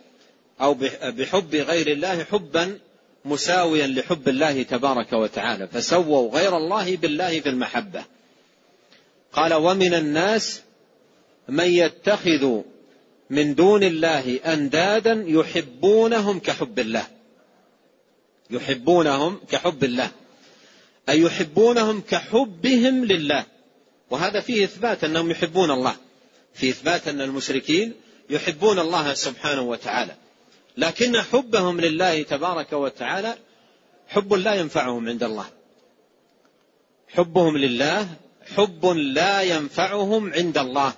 أو 0.62 0.73
بحب 1.04 1.56
غير 1.56 1.88
الله 1.88 2.23
حبا 2.23 2.80
مساويا 3.25 3.88
لحب 3.88 4.30
الله 4.30 4.63
تبارك 4.63 5.13
وتعالى 5.13 5.67
فسووا 5.67 6.32
غير 6.32 6.58
الله 6.58 6.95
بالله 6.95 7.39
في 7.39 7.49
المحبة. 7.49 8.04
قال 9.34 9.54
ومن 9.54 9.93
الناس 9.93 10.62
من 11.47 11.67
يتخذ 11.67 12.62
من 13.30 13.56
دون 13.56 13.84
الله 13.84 14.39
أندادا 14.45 15.23
يحبونهم 15.28 16.39
كحب 16.39 16.80
الله. 16.80 17.08
يحبونهم 18.49 19.39
كحب 19.52 19.84
الله. 19.84 20.12
أي 21.10 21.21
يحبونهم 21.21 22.02
كحبهم 22.02 23.06
لله. 23.06 23.45
وهذا 24.10 24.41
فيه 24.41 24.63
إثبات 24.63 25.04
أنهم 25.04 25.32
يحبون 25.32 25.71
الله. 25.71 25.95
في 26.53 26.69
إثبات 26.69 27.07
أن 27.07 27.21
المشركين 27.21 27.93
يحبون 28.29 28.79
الله 28.79 29.13
سبحانه 29.13 29.62
وتعالى. 29.62 30.15
لكن 30.77 31.21
حبهم 31.21 31.81
لله 31.81 32.23
تبارك 32.23 32.73
وتعالى 32.73 33.35
حب 34.07 34.33
لا 34.33 34.53
ينفعهم 34.53 35.09
عند 35.09 35.23
الله. 35.23 35.45
حبهم 37.07 37.57
لله 37.57 38.07
حب 38.55 38.85
لا 38.85 39.41
ينفعهم 39.41 40.33
عند 40.33 40.57
الله. 40.57 40.93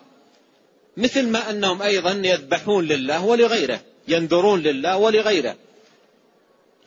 مثل 0.98 1.28
ما 1.28 1.50
أنهم 1.50 1.82
أيضا 1.82 2.12
يذبحون 2.12 2.86
لله 2.86 3.26
ولغيره 3.26 3.82
ينذرون 4.08 4.60
لله 4.62 4.98
ولغيره 4.98 5.56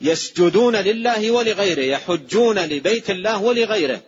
يسجدون 0.01 0.75
لله 0.75 1.31
ولغيره 1.31 1.81
يحجون 1.81 2.59
لبيت 2.59 3.09
الله 3.09 3.43
ولغيره. 3.43 4.01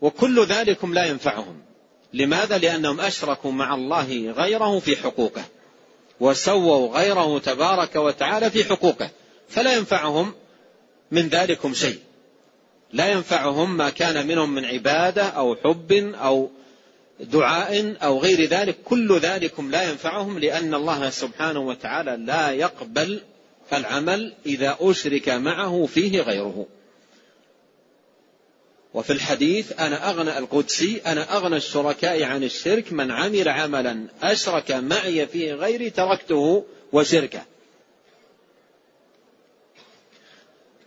وكل 0.00 0.44
ذلكم 0.44 0.94
لا 0.94 1.04
ينفعهم. 1.04 1.62
لماذا؟ 2.12 2.58
لأنهم 2.58 3.00
أشركوا 3.00 3.52
مع 3.52 3.74
الله 3.74 4.32
غيره 4.36 4.78
في 4.78 4.96
حقوقه 4.96 5.44
وسووا 6.20 6.98
غيره 6.98 7.38
تبارك 7.38 7.96
وتعالى 7.96 8.50
في 8.50 8.64
حقوقه 8.64 9.10
فلا 9.48 9.76
ينفعهم 9.76 10.34
من 11.10 11.28
ذلكم 11.28 11.74
شيء. 11.74 11.98
لا 12.92 13.12
ينفعهم 13.12 13.76
ما 13.76 13.90
كان 13.90 14.26
منهم 14.26 14.54
من 14.54 14.64
عبادة 14.64 15.22
أو 15.22 15.56
حب 15.64 15.92
أو 16.14 16.50
دعاء 17.20 17.96
أو 18.02 18.18
غير 18.18 18.44
ذلك. 18.44 18.76
كل 18.84 19.18
ذلكم 19.18 19.70
لا 19.70 19.82
ينفعهم 19.90 20.38
لأن 20.38 20.74
الله 20.74 21.10
سبحانه 21.10 21.60
وتعالى 21.60 22.16
لا 22.16 22.50
يقبل 22.50 23.20
العمل 23.72 24.32
إذا 24.46 24.76
أشرك 24.80 25.28
معه 25.28 25.86
فيه 25.86 26.20
غيره. 26.20 26.66
وفي 28.94 29.12
الحديث 29.12 29.80
أنا 29.80 30.10
أغنى 30.10 30.38
القدسي 30.38 31.00
أنا 31.06 31.36
أغنى 31.36 31.56
الشركاء 31.56 32.22
عن 32.22 32.44
الشرك 32.44 32.92
من 32.92 33.10
عمل 33.10 33.48
عملا 33.48 34.06
أشرك 34.22 34.70
معي 34.70 35.26
فيه 35.26 35.54
غيري 35.54 35.90
تركته 35.90 36.64
وشركه. 36.92 37.42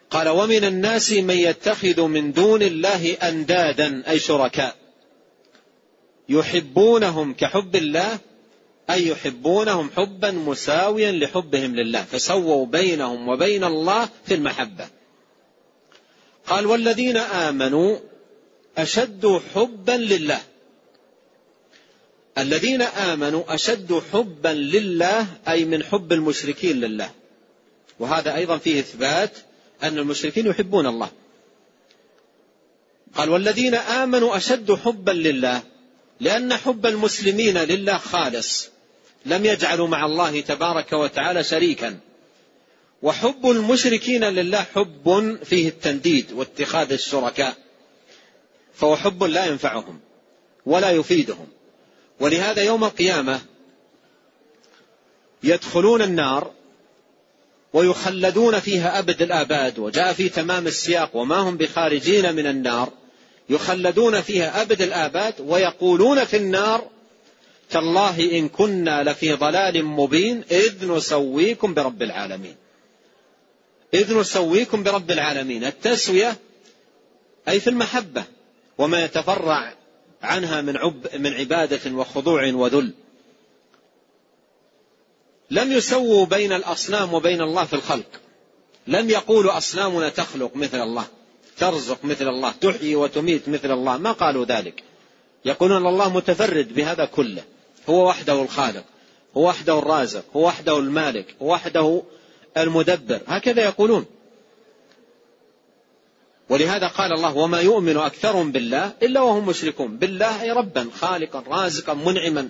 قال 0.09 0.29
ومن 0.29 0.63
الناس 0.63 1.11
من 1.11 1.35
يتخذ 1.35 2.01
من 2.01 2.31
دون 2.31 2.61
الله 2.61 3.13
أندادا 3.13 4.03
أي 4.09 4.19
شركاء. 4.19 4.75
يحبونهم 6.29 7.33
كحب 7.33 7.75
الله 7.75 8.19
أي 8.89 9.07
يحبونهم 9.07 9.89
حبا 9.95 10.31
مساويا 10.31 11.11
لحبهم 11.11 11.75
لله. 11.75 12.03
فسووا 12.03 12.65
بينهم 12.65 13.27
وبين 13.27 13.63
الله 13.63 14.09
في 14.25 14.33
المحبة. 14.33 14.94
قال 16.47 16.65
والذين 16.65 17.17
آمنوا 17.17 17.97
أشد 18.77 19.41
حبا 19.55 19.91
لله. 19.91 20.41
الذين 22.37 22.81
آمنوا 22.81 23.53
أشد 23.53 24.01
حبا 24.13 24.49
لله 24.49 25.27
أي 25.47 25.65
من 25.65 25.83
حب 25.83 26.13
المشركين 26.13 26.81
لله. 26.81 27.11
وهذا 27.99 28.35
أيضا 28.35 28.57
فيه 28.57 28.79
إثبات 28.79 29.31
أن 29.83 29.97
المشركين 29.97 30.47
يحبون 30.47 30.87
الله. 30.87 31.09
قال 33.15 33.29
والذين 33.29 33.75
آمنوا 33.75 34.37
أشد 34.37 34.71
حبا 34.71 35.11
لله 35.11 35.63
لأن 36.19 36.53
حب 36.53 36.85
المسلمين 36.85 37.57
لله 37.57 37.97
خالص 37.97 38.69
لم 39.25 39.45
يجعلوا 39.45 39.87
مع 39.87 40.05
الله 40.05 40.41
تبارك 40.41 40.93
وتعالى 40.93 41.43
شريكا. 41.43 41.99
وحب 43.05 43.51
المشركين 43.51 44.23
لله 44.23 44.65
حب 44.75 45.37
فيه 45.43 45.67
التنديد 45.67 46.31
واتخاذ 46.31 46.91
الشركاء 46.91 47.55
فهو 48.73 48.95
حب 48.95 49.23
لا 49.23 49.45
ينفعهم 49.45 49.99
ولا 50.65 50.91
يفيدهم. 50.91 51.47
ولهذا 52.19 52.63
يوم 52.63 52.83
القيامة 52.83 53.41
يدخلون 55.43 56.01
النار 56.01 56.51
ويخلدون 57.73 58.59
فيها 58.59 58.99
أبد 58.99 59.21
الآباد 59.21 59.79
وجاء 59.79 60.13
في 60.13 60.29
تمام 60.29 60.67
السياق 60.67 61.15
وما 61.15 61.37
هم 61.37 61.57
بخارجين 61.57 62.35
من 62.35 62.47
النار 62.47 62.89
يخلدون 63.49 64.21
فيها 64.21 64.61
أبد 64.61 64.81
الآباد 64.81 65.33
ويقولون 65.39 66.25
في 66.25 66.37
النار 66.37 66.87
تالله 67.69 68.39
إن 68.39 68.49
كنا 68.49 69.03
لفي 69.03 69.33
ضلال 69.33 69.85
مبين 69.85 70.43
إذ 70.51 70.91
نسويكم 70.91 71.73
برب 71.73 72.01
العالمين. 72.01 72.64
إذ 73.93 74.17
نسويكم 74.17 74.83
برب 74.83 75.11
العالمين. 75.11 75.63
التسوية 75.63 76.37
أي 77.47 77.59
في 77.59 77.69
المحبة 77.69 78.23
وما 78.77 79.03
يتفرع 79.03 79.73
عنها 80.21 80.61
من 80.61 80.77
عب 80.77 81.07
من 81.15 81.33
عبادة 81.33 81.91
وخضوع 81.91 82.53
وذل. 82.53 82.93
لم 85.51 85.71
يسووا 85.71 86.25
بين 86.25 86.53
الأصنام 86.53 87.13
وبين 87.13 87.41
الله 87.41 87.65
في 87.65 87.73
الخلق. 87.73 88.09
لم 88.87 89.09
يقولوا 89.09 89.57
أصنامنا 89.57 90.09
تخلق 90.09 90.55
مثل 90.55 90.81
الله 90.81 91.05
ترزق 91.57 92.05
مثل 92.05 92.27
الله 92.27 92.51
تحيي 92.51 92.95
وتميت 92.95 93.49
مثل 93.49 93.71
الله. 93.71 93.97
ما 93.97 94.11
قالوا 94.11 94.45
ذلك. 94.45 94.83
يقولون 95.45 95.87
الله 95.87 96.13
متفرد 96.13 96.73
بهذا 96.73 97.05
كله. 97.05 97.43
هو 97.89 98.07
وحده 98.07 98.41
الخالق 98.41 98.83
هو 99.37 99.47
وحده 99.47 99.79
الرازق 99.79 100.25
هو 100.35 100.47
وحده 100.47 100.77
المالك 100.77 101.35
هو 101.41 101.53
وحده 101.53 102.03
المدبر. 102.57 103.21
هكذا 103.27 103.63
يقولون. 103.63 104.05
ولهذا 106.49 106.87
قال 106.87 107.13
الله 107.13 107.37
وما 107.37 107.61
يؤمن 107.61 107.97
أكثرهم 107.97 108.51
بالله 108.51 108.93
إلا 109.03 109.21
وهم 109.21 109.45
مشركون. 109.45 109.97
بالله 109.97 110.41
أي 110.41 110.51
ربا 110.51 110.89
خالقا 110.93 111.43
رازقا 111.47 111.93
منعما. 111.93 112.49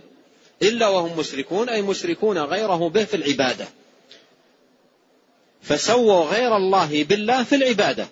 إلا 0.61 0.87
وهم 0.87 1.19
مشركون 1.19 1.69
أي 1.69 1.81
مشركون 1.81 2.37
غيره 2.37 2.89
به 2.89 3.03
في 3.03 3.15
العبادة. 3.17 3.67
فسووا 5.61 6.25
غير 6.25 6.57
الله 6.57 7.03
بالله 7.03 7.43
في 7.43 7.55
العبادة. 7.55 8.07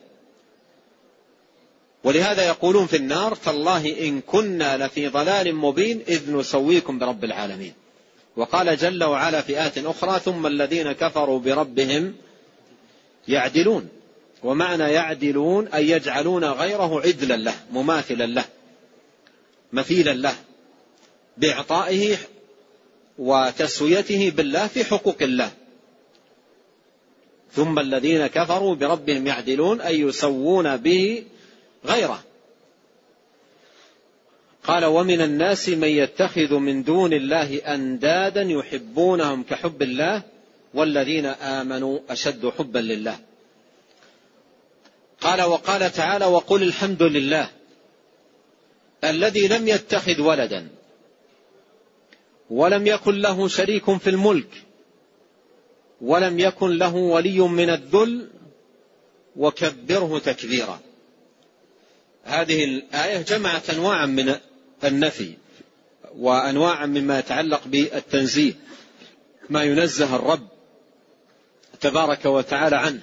ولهذا 2.03 2.47
يقولون 2.47 2.87
في 2.87 2.97
النار 2.97 3.35
تالله 3.35 4.07
إن 4.07 4.21
كنا 4.21 4.85
لفي 4.85 5.07
ضلال 5.07 5.55
مبين 5.55 6.03
إذ 6.07 6.31
نسويكم 6.31 6.99
برب 6.99 7.23
العالمين. 7.23 7.73
وقال 8.35 8.77
جل 8.77 9.03
وعلا 9.03 9.41
في 9.41 9.61
آيات 9.61 9.77
أخرى 9.77 10.19
ثم 10.19 10.47
الذين 10.47 10.91
كفروا 10.91 11.39
بربهم 11.39 12.15
يعدلون. 13.27 13.89
ومعنى 14.43 14.83
يعدلون 14.83 15.67
أي 15.67 15.89
يجعلون 15.89 16.43
غيره 16.43 17.01
عدلا 17.01 17.35
له 17.35 17.55
مماثلا 17.71 18.25
له 18.25 18.45
مثيلا 19.73 20.13
له 20.13 20.35
بإعطائه 21.37 22.17
وتسويته 23.17 24.33
بالله 24.35 24.67
في 24.67 24.83
حقوق 24.83 25.17
الله. 25.21 25.51
ثم 27.51 27.79
الذين 27.79 28.27
كفروا 28.27 28.75
بربهم 28.75 29.27
يعدلون 29.27 29.81
أي 29.81 29.99
يسوون 29.99 30.77
به 30.77 31.23
غيره. 31.85 32.23
قال 34.63 34.85
ومن 34.85 35.21
الناس 35.21 35.69
من 35.69 35.87
يتخذ 35.87 36.53
من 36.53 36.83
دون 36.83 37.13
الله 37.13 37.55
أندادا 37.57 38.41
يحبونهم 38.41 39.43
كحب 39.43 39.81
الله 39.81 40.23
والذين 40.73 41.25
آمنوا 41.25 41.99
أشد 42.09 42.49
حبا 42.49 42.79
لله. 42.79 43.19
قال 45.21 45.41
وقال 45.41 45.91
تعالى 45.91 46.25
وقل 46.25 46.63
الحمد 46.63 47.03
لله 47.03 47.49
الذي 49.03 49.47
لم 49.47 49.67
يتخذ 49.67 50.21
ولدا 50.21 50.67
ولم 52.49 52.87
يكن 52.87 53.19
له 53.19 53.47
شريك 53.47 53.97
في 53.97 54.09
الملك 54.09 54.63
ولم 56.01 56.39
يكن 56.39 56.77
له 56.77 56.95
ولي 56.95 57.39
من 57.39 57.69
الذل 57.69 58.29
وكبره 59.35 60.19
تكبيرا. 60.19 60.79
هذه 62.23 62.63
الآية 62.63 63.21
جمعت 63.21 63.69
انواعا 63.69 64.05
من 64.05 64.35
النفي 64.85 65.33
وانواعا 66.17 66.85
مما 66.85 67.19
يتعلق 67.19 67.61
بالتنزيه 67.65 68.53
ما 69.49 69.63
ينزه 69.63 70.15
الرب 70.15 70.47
تبارك 71.81 72.25
وتعالى 72.25 72.75
عنه. 72.75 73.01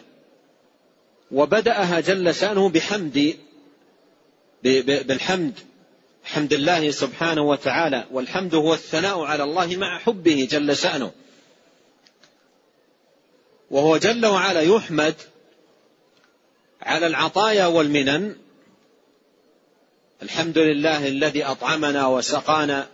وبدأها 1.33 2.01
جل 2.01 2.35
شأنه 2.35 2.69
بحمد 2.69 3.37
بالحمد 4.63 5.59
حمد 6.25 6.53
الله 6.53 6.91
سبحانه 6.91 7.43
وتعالى. 7.43 8.07
والحمد 8.11 8.55
هو 8.55 8.75
الثناء 8.75 9.21
على 9.23 9.43
الله 9.43 9.77
مع 9.77 9.99
حبه 9.99 10.49
جل 10.51 10.77
شأنه. 10.77 11.13
وهو 13.71 13.97
جل 13.97 14.27
وعلا 14.27 14.61
يحمد 14.61 15.15
على 16.83 17.07
العطايا 17.07 17.67
والمنن 17.67 18.37
الحمد 20.23 20.59
لله 20.59 21.09
الذي 21.09 21.45
أطعمنا 21.45 22.07
وسقانا 22.07 22.87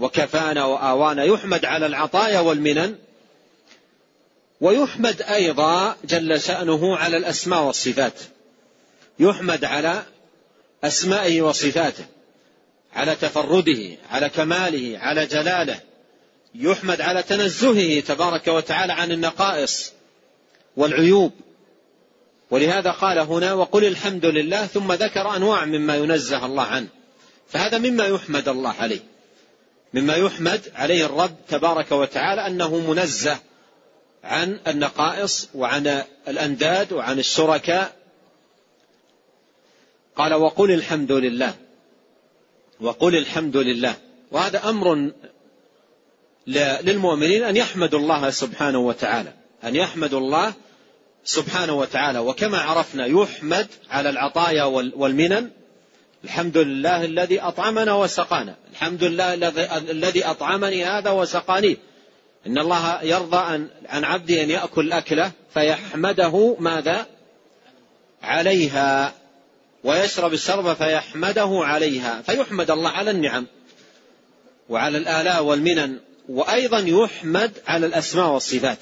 وكفانا 0.00 0.64
وآوانا. 0.64 1.24
يحمد 1.24 1.64
على 1.64 1.86
العطايا 1.86 2.40
والمنن 2.40 2.96
ويحمد 4.60 5.22
أيضا 5.22 5.96
جل 6.04 6.40
شأنه 6.40 6.96
على 6.96 7.16
الأسماء 7.16 7.62
والصفات. 7.62 8.12
يحمد 9.18 9.64
على 9.64 10.02
أسمائه 10.84 11.42
وصفاته 11.42 12.04
على 12.94 13.14
تفرده 13.14 13.96
على 14.10 14.28
كماله 14.28 14.98
على 14.98 15.26
جلاله. 15.26 15.80
يحمد 16.54 17.00
على 17.00 17.22
تنزهه 17.22 18.00
تبارك 18.00 18.48
وتعالى 18.48 18.92
عن 18.92 19.12
النقائص 19.12 19.92
والعيوب. 20.76 21.32
ولهذا 22.50 22.90
قال 22.90 23.18
هنا 23.18 23.52
وقل 23.52 23.84
الحمد 23.84 24.26
لله 24.26 24.66
ثم 24.66 24.92
ذكر 24.92 25.36
أنواع 25.36 25.64
مما 25.64 25.96
ينزه 25.96 26.46
الله 26.46 26.62
عنه. 26.62 26.88
فهذا 27.48 27.78
مما 27.78 28.06
يحمد 28.06 28.48
الله 28.48 28.70
عليه. 28.70 29.00
مما 29.94 30.14
يحمد 30.14 30.60
عليه 30.74 31.06
الرب 31.06 31.36
تبارك 31.48 31.92
وتعالى 31.92 32.46
أنه 32.46 32.76
منزه 32.76 33.38
عن 34.24 34.60
النقائص 34.66 35.48
وعن 35.54 36.02
الأنداد 36.28 36.92
وعن 36.92 37.18
الشركاء. 37.18 37.96
قال 40.16 40.34
وقل 40.34 40.70
الحمد 40.70 41.12
لله. 41.12 41.54
وقل 42.80 43.16
الحمد 43.16 43.56
لله. 43.56 43.94
وهذا 44.30 44.68
أمر 44.68 45.12
للمؤمنين 46.46 47.44
أن 47.44 47.56
يحمدوا 47.56 47.98
الله 47.98 48.30
سبحانه 48.30 48.78
وتعالى. 48.78 49.32
أن 49.64 49.76
يحمدوا 49.76 50.20
الله 50.20 50.54
سبحانه 51.24 51.72
وتعالى. 51.72 52.18
وكما 52.18 52.58
عرفنا 52.58 53.06
يحمد 53.06 53.66
على 53.90 54.10
العطايا 54.10 54.64
والمنن. 54.96 55.50
الحمد 56.24 56.56
لله 56.56 57.04
الذي 57.04 57.40
أطعمنا 57.40 57.94
وسقانا. 57.94 58.56
الحمد 58.72 59.04
لله 59.04 59.34
الذي 59.90 60.24
أطعمني 60.24 60.84
هذا 60.84 61.10
وسقاني. 61.10 61.76
إن 62.46 62.58
الله 62.58 63.02
يرضى 63.02 63.36
عن 63.88 64.04
عبده 64.04 64.42
أن 64.42 64.50
يأكل 64.50 64.92
أكله 64.92 65.32
فيحمده 65.54 66.56
ماذا? 66.58 67.06
عليها. 68.22 69.12
ويشرب 69.84 70.32
الشرب 70.32 70.74
فيحمده 70.74 71.60
عليها. 71.62 72.22
فيحمد 72.22 72.70
الله 72.70 72.90
على 72.90 73.10
النعم 73.10 73.46
وعلى 74.68 74.98
الآلاء 74.98 75.42
والمنن. 75.44 75.98
وأيضا 76.28 76.78
يحمد 76.78 77.52
على 77.66 77.86
الأسماء 77.86 78.30
والصفات. 78.30 78.78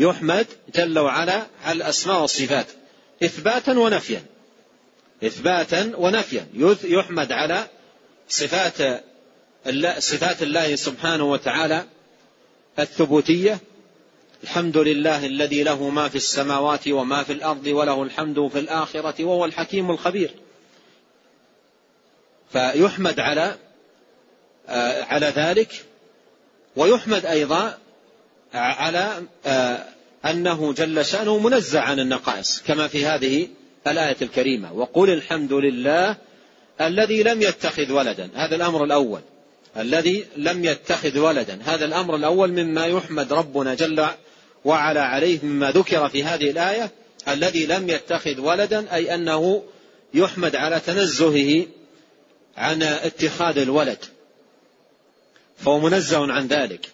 يحمد 0.00 0.46
جل 0.74 0.98
وعلا 0.98 1.46
على 1.64 1.72
الأسماء 1.72 2.20
والصفات 2.20 2.66
إثباتا 3.24 3.72
ونفيا. 3.72 4.22
إثباتا 5.24 5.92
ونفيا. 5.96 6.46
يحمد 6.84 7.32
على 7.32 7.66
صفات 8.28 9.02
الله 9.66 10.00
صفات 10.00 10.42
الله 10.42 10.76
سبحانه 10.76 11.24
وتعالى 11.24 11.84
الثبوتية. 12.78 13.58
الحمد 14.42 14.76
لله 14.76 15.26
الذي 15.26 15.62
له 15.62 15.88
ما 15.88 16.08
في 16.08 16.16
السماوات 16.16 16.88
وما 16.88 17.22
في 17.22 17.32
الأرض 17.32 17.66
وله 17.66 18.02
الحمد 18.02 18.48
في 18.52 18.58
الآخرة 18.58 19.24
وهو 19.24 19.44
الحكيم 19.44 19.90
الخبير. 19.90 20.34
فيحمد 22.52 23.20
على 23.20 23.56
آه، 24.68 25.04
على 25.04 25.26
ذلك. 25.26 25.84
ويحمد 26.76 27.26
أيضا 27.26 27.78
على 28.54 29.22
آه، 29.46 29.84
أنه 30.24 30.72
جل 30.72 31.04
شأنه 31.04 31.38
منزع 31.38 31.82
عن 31.82 32.00
النقائص 32.00 32.62
كما 32.66 32.88
في 32.88 33.06
هذه 33.06 33.48
الآية 33.86 34.16
الكريمة. 34.22 34.72
وقل 34.72 35.10
الحمد 35.10 35.52
لله 35.52 36.16
الذي 36.80 37.22
لم 37.22 37.42
يتخذ 37.42 37.92
ولدا. 37.92 38.30
هذا 38.34 38.56
الأمر 38.56 38.84
الأول. 38.84 39.20
الذي 39.76 40.26
لم 40.36 40.64
يتخذ 40.64 41.18
ولدا. 41.18 41.58
هذا 41.64 41.84
الأمر 41.84 42.16
الأول 42.16 42.52
مما 42.52 42.86
يحمد 42.86 43.32
ربنا 43.32 43.74
جل 43.74 44.06
وعلى 44.64 45.00
عليه 45.00 45.38
مما 45.42 45.70
ذكر 45.70 46.08
في 46.08 46.24
هذه 46.24 46.50
الآية. 46.50 46.90
الذي 47.28 47.66
لم 47.66 47.88
يتخذ 47.88 48.40
ولدا 48.40 48.94
أي 48.94 49.14
أنه 49.14 49.62
يحمد 50.14 50.56
على 50.56 50.80
تنزهه 50.80 51.66
عن 52.56 52.82
اتخاذ 52.82 53.58
الولد. 53.58 53.98
فهو 55.58 55.78
منزه 55.78 56.32
عن 56.32 56.46
ذلك. 56.46 56.88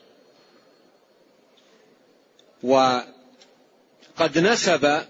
وقد 2.63 4.39
نسب 4.39 5.03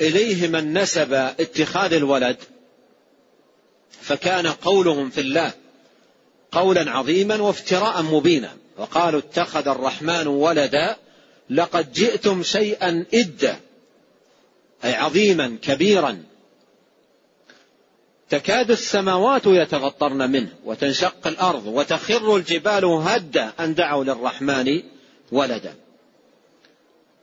إليه 0.00 0.48
من 0.48 0.78
نسب 0.78 1.12
اتخاذ 1.12 1.92
الولد 1.92 2.36
فكان 4.00 4.46
قولهم 4.46 5.10
في 5.10 5.20
الله 5.20 5.52
قولا 6.52 6.90
عظيما 6.90 7.42
وافتراء 7.42 8.02
مبينا 8.02 8.56
وقالوا 8.76 9.20
اتخذ 9.20 9.68
الرحمن 9.68 10.26
ولدا 10.26 10.96
لقد 11.50 11.92
جئتم 11.92 12.42
شيئا 12.42 13.06
إدا 13.14 13.60
أي 14.84 14.94
عظيما 14.94 15.58
كبيرا. 15.62 16.22
تكاد 18.30 18.70
السماوات 18.70 19.46
يتفطرن 19.46 20.30
منه 20.30 20.52
وتنشق 20.64 21.26
الأرض 21.26 21.66
وتخر 21.66 22.36
الجبال 22.36 22.84
هدا 22.84 23.52
أن 23.60 23.74
دعوا 23.74 24.04
للرحمن 24.04 24.82
ولدا. 25.32 25.74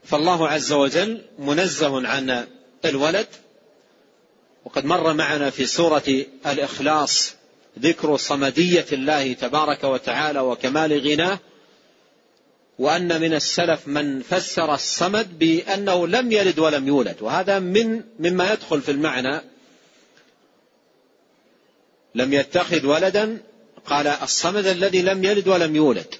فالله 0.09 0.47
عز 0.49 0.71
وجل 0.71 1.21
منزه 1.39 2.07
عن 2.07 2.47
الولد. 2.85 3.27
وقد 4.65 4.85
مر 4.85 5.13
معنا 5.13 5.49
في 5.49 5.65
سورة 5.65 6.25
الإخلاص 6.45 7.33
ذكر 7.79 8.17
صمدية 8.17 8.85
الله 8.91 9.33
تبارك 9.33 9.83
وتعالى 9.83 10.39
وكمال 10.39 10.99
غناه 10.99 11.39
وأن 12.79 13.21
من 13.21 13.33
السلف 13.33 13.87
من 13.87 14.21
فسر 14.21 14.73
الصمد 14.73 15.39
بأنه 15.39 16.07
لم 16.07 16.31
يلد 16.31 16.59
ولم 16.59 16.87
يولد. 16.87 17.21
وهذا 17.21 17.59
من 17.59 18.03
مما 18.19 18.53
يدخل 18.53 18.81
في 18.81 18.91
المعنى. 18.91 19.41
لم 22.15 22.33
يتخذ 22.33 22.85
ولدا 22.85 23.37
قال 23.85 24.07
الصمد 24.07 24.65
الذي 24.65 25.01
لم 25.01 25.23
يلد 25.23 25.47
ولم 25.47 25.75
يولد. 25.75 26.15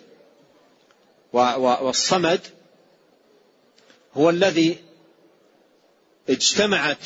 والصمد 1.34 2.39
هو 4.19 4.29
الذي 4.29 4.77
اجتمعت 6.29 7.05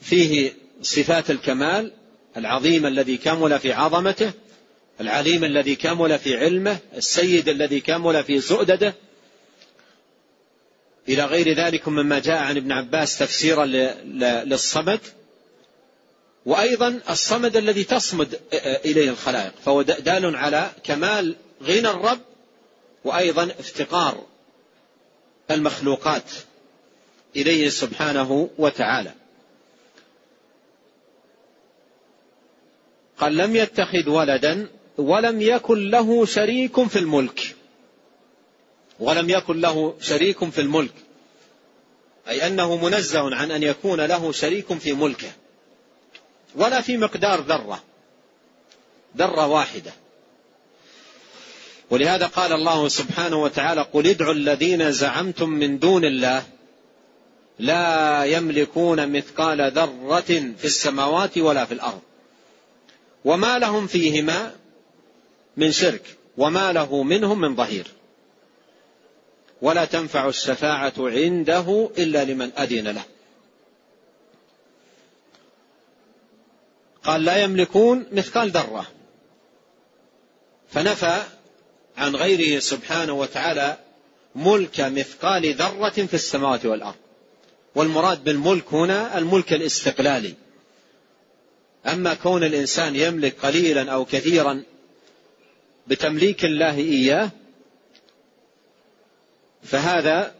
فيه 0.00 0.52
صفات 0.82 1.30
الكمال 1.30 1.92
العظيم 2.36 2.86
الذي 2.86 3.16
كمل 3.16 3.58
في 3.58 3.72
عظمته 3.72 4.32
العليم 5.00 5.44
الذي 5.44 5.76
كمل 5.76 6.18
في 6.18 6.36
علمه 6.36 6.78
السيد 6.96 7.48
الذي 7.48 7.80
كمل 7.80 8.24
في 8.24 8.40
سؤدده. 8.40 8.94
إلى 11.08 11.24
غير 11.24 11.52
ذلك 11.52 11.88
مما 11.88 12.18
جاء 12.18 12.36
عن 12.36 12.56
ابن 12.56 12.72
عباس 12.72 13.18
تفسيرا 13.18 13.64
للصمد. 14.44 15.00
وأيضا 16.46 17.00
الصمد 17.10 17.56
الذي 17.56 17.84
تصمد 17.84 18.40
إليه 18.84 19.10
الخلائق 19.10 19.52
فهو 19.64 19.82
دال 19.82 20.36
على 20.36 20.70
كمال 20.84 21.36
غنى 21.62 21.88
الرب 21.88 22.20
وأيضا 23.04 23.44
افتقار 23.44 24.35
المخلوقات 25.50 26.30
إليه 27.36 27.68
سبحانه 27.68 28.50
وتعالى. 28.58 29.12
قال 33.18 33.36
لم 33.36 33.56
يتخذ 33.56 34.08
ولدا 34.08 34.68
ولم 34.98 35.42
يكن 35.42 35.90
له 35.90 36.26
شريك 36.26 36.82
في 36.82 36.98
الملك. 36.98 37.56
ولم 39.00 39.30
يكن 39.30 39.60
له 39.60 39.94
شريك 40.00 40.44
في 40.44 40.60
الملك. 40.60 40.94
أي 42.28 42.46
أنه 42.46 42.76
منزه 42.76 43.34
عن 43.34 43.50
أن 43.50 43.62
يكون 43.62 44.00
له 44.00 44.32
شريك 44.32 44.72
في 44.72 44.92
ملكه. 44.92 45.30
ولا 46.54 46.80
في 46.80 46.96
مقدار 46.96 47.40
ذرة. 47.40 47.82
ذرة 49.16 49.46
واحدة. 49.46 49.92
ولهذا 51.90 52.26
قال 52.26 52.52
الله 52.52 52.88
سبحانه 52.88 53.42
وتعالى 53.42 53.80
قل 53.80 54.06
ادعوا 54.06 54.32
الذين 54.32 54.92
زعمتم 54.92 55.48
من 55.48 55.78
دون 55.78 56.04
الله 56.04 56.42
لا 57.58 58.24
يملكون 58.24 59.12
مثقال 59.12 59.72
ذرة 59.72 60.20
في 60.58 60.64
السماوات 60.64 61.38
ولا 61.38 61.64
في 61.64 61.74
الأرض. 61.74 62.00
وما 63.24 63.58
لهم 63.58 63.86
فيهما 63.86 64.52
من 65.56 65.72
شرك 65.72 66.16
وما 66.36 66.72
له 66.72 67.02
منهم 67.02 67.40
من 67.40 67.56
ظهير. 67.56 67.86
ولا 69.62 69.84
تنفع 69.84 70.28
الشفاعة 70.28 70.94
عنده 70.98 71.90
إلا 71.98 72.24
لمن 72.24 72.50
أذن 72.58 72.88
له. 72.88 73.02
قال 77.04 77.24
لا 77.24 77.36
يملكون 77.36 78.06
مثقال 78.12 78.50
ذرة. 78.50 78.86
فنفى 80.68 81.22
عن 81.96 82.16
غيره 82.16 82.58
سبحانه 82.60 83.12
وتعالى 83.12 83.78
ملك 84.34 84.80
مثقال 84.80 85.54
ذرة 85.54 85.88
في 85.90 86.14
السماوات 86.14 86.66
والأرض. 86.66 86.94
والمراد 87.74 88.24
بالملك 88.24 88.74
هنا 88.74 89.18
الملك 89.18 89.52
الاستقلالي. 89.52 90.34
أما 91.86 92.14
كون 92.14 92.44
الإنسان 92.44 92.96
يملك 92.96 93.36
قليلا 93.42 93.92
أو 93.92 94.04
كثيرا 94.04 94.62
بتمليك 95.86 96.44
الله 96.44 96.78
إياه 96.78 97.30
فهذا 99.62 100.34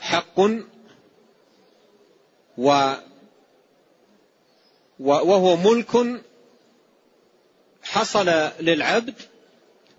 حق 0.00 0.40
و 2.58 2.92
وهو 4.98 5.56
ملك 5.56 6.22
حصل 7.82 8.28
للعبد 8.60 9.14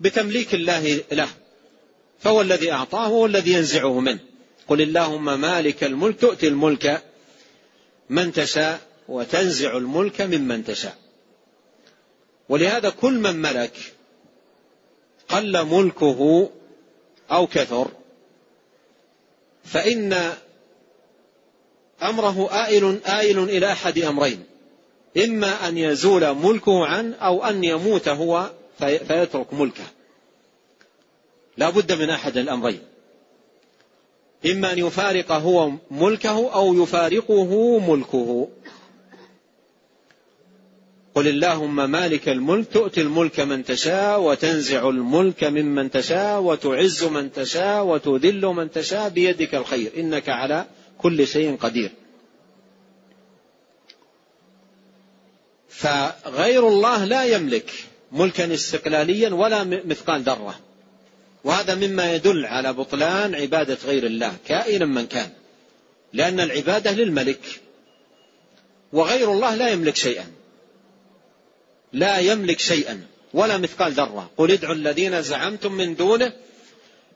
بتمليك 0.00 0.54
الله 0.54 1.02
له. 1.12 1.28
فهو 2.18 2.40
الذي 2.40 2.72
أعطاه 2.72 3.06
هو 3.06 3.26
الذي 3.26 3.52
ينزعه 3.52 4.00
منه. 4.00 4.18
قل 4.68 4.82
اللهم 4.82 5.40
مالك 5.40 5.84
الملك 5.84 6.20
تؤتي 6.20 6.48
الملك 6.48 7.02
من 8.10 8.32
تشاء 8.32 8.80
وتنزع 9.08 9.76
الملك 9.76 10.20
ممن 10.20 10.64
تشاء. 10.64 10.96
ولهذا 12.48 12.90
كل 12.90 13.12
من 13.12 13.36
ملك 13.36 13.92
قل 15.28 15.64
ملكه 15.64 16.50
أو 17.30 17.46
كثر 17.46 17.90
فإن 19.64 20.32
أمره 22.02 22.64
آئل 22.64 23.00
آئل 23.06 23.38
إلى 23.38 23.72
أحد 23.72 23.98
أمرين. 23.98 24.44
إما 25.24 25.68
أن 25.68 25.78
يزول 25.78 26.34
ملكه 26.34 26.86
عنه 26.86 27.16
أو 27.16 27.44
أن 27.44 27.64
يموت 27.64 28.08
هو 28.08 28.50
فيترك 28.78 29.54
ملكه. 29.54 29.84
لا 31.56 31.70
بد 31.70 31.92
من 31.92 32.10
أحد 32.10 32.36
الأمرين. 32.36 32.80
إما 34.46 34.72
أن 34.72 34.78
يفارق 34.78 35.32
هو 35.32 35.70
ملكه 35.90 36.54
أو 36.54 36.82
يفارقه 36.82 37.78
ملكه. 37.78 38.48
قل 41.14 41.28
اللهم 41.28 41.90
مالك 41.90 42.28
الملك 42.28 42.68
تؤتي 42.72 43.00
الملك 43.00 43.40
من 43.40 43.64
تشاء 43.64 44.20
وتنزع 44.20 44.88
الملك 44.88 45.44
ممن 45.44 45.90
تشاء 45.90 46.40
وتعز 46.40 47.04
من 47.04 47.32
تشاء 47.32 47.84
وتذل 47.84 48.46
من 48.46 48.70
تشاء 48.70 49.08
بيدك 49.08 49.54
الخير. 49.54 49.92
إنك 49.96 50.28
على 50.28 50.66
كل 50.98 51.26
شيء 51.26 51.56
قدير. 51.56 51.90
فغير 55.68 56.68
الله 56.68 57.04
لا 57.04 57.24
يملك. 57.24 57.70
ملكا 58.12 58.54
استقلاليا 58.54 59.34
ولا 59.34 59.64
مثقال 59.64 60.22
ذرة. 60.22 60.60
وهذا 61.44 61.74
مما 61.74 62.14
يدل 62.14 62.46
على 62.46 62.72
بطلان 62.72 63.34
عبادة 63.34 63.78
غير 63.84 64.06
الله 64.06 64.36
كائنا 64.46 64.86
من 64.86 65.06
كان. 65.06 65.30
لأن 66.12 66.40
العبادة 66.40 66.90
للملك. 66.90 67.60
وغير 68.92 69.32
الله 69.32 69.54
لا 69.54 69.68
يملك 69.68 69.96
شيئا. 69.96 70.26
لا 71.92 72.18
يملك 72.18 72.58
شيئا 72.58 73.06
ولا 73.34 73.56
مثقال 73.56 73.92
ذرة. 73.92 74.30
قل 74.36 74.50
ادعوا 74.50 74.74
الذين 74.74 75.22
زعمتم 75.22 75.72
من 75.72 75.94
دونه 75.94 76.32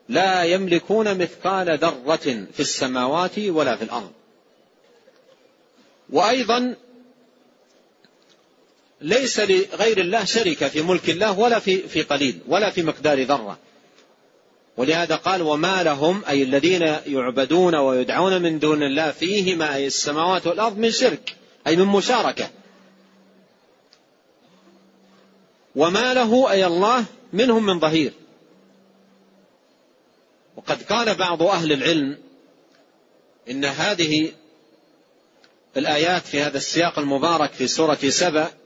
لا 0.09 0.43
يملكون 0.43 1.17
مثقال 1.17 1.77
ذرة 1.77 2.45
في 2.53 2.59
السماوات 2.59 3.39
ولا 3.39 3.75
في 3.75 3.83
الأرض. 3.83 4.11
وأيضا 6.09 6.75
ليس 9.01 9.39
لغير 9.39 9.97
الله 9.97 10.23
شركة 10.25 10.67
في 10.67 10.81
ملك 10.81 11.09
الله 11.09 11.39
ولا 11.39 11.59
في 11.59 11.77
في 11.77 12.01
قليل 12.01 12.39
ولا 12.47 12.69
في 12.69 12.83
مقدار 12.83 13.23
ذرة. 13.23 13.59
ولهذا 14.77 15.15
قال 15.15 15.41
وما 15.41 15.83
لهم 15.83 16.21
أي 16.29 16.43
الذين 16.43 16.81
يعبدون 17.05 17.75
ويدعون 17.75 18.41
من 18.41 18.59
دون 18.59 18.83
الله 18.83 19.11
فيهما 19.11 19.75
أي 19.75 19.87
السماوات 19.87 20.47
والأرض 20.47 20.77
من 20.77 20.91
شرك 20.91 21.35
أي 21.67 21.75
من 21.75 21.85
مشاركة. 21.85 22.49
وما 25.75 26.13
له 26.13 26.51
أي 26.51 26.65
الله 26.65 27.05
منهم 27.33 27.65
من 27.65 27.79
ظهير. 27.79 28.13
وقد 30.57 30.83
قال 30.83 31.15
بعض 31.15 31.43
أهل 31.43 31.71
العلم 31.71 32.17
إن 33.49 33.65
هذه 33.65 34.31
الآيات 35.77 36.25
في 36.25 36.41
هذا 36.41 36.57
السياق 36.57 36.99
المبارك 36.99 37.51
في 37.51 37.67
سورة 37.67 37.99
سبأ 38.09 38.60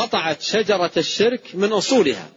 قطعت 0.00 0.42
شجرة 0.42 0.90
الشرك 0.96 1.54
من 1.54 1.72
أصولها 1.72 2.28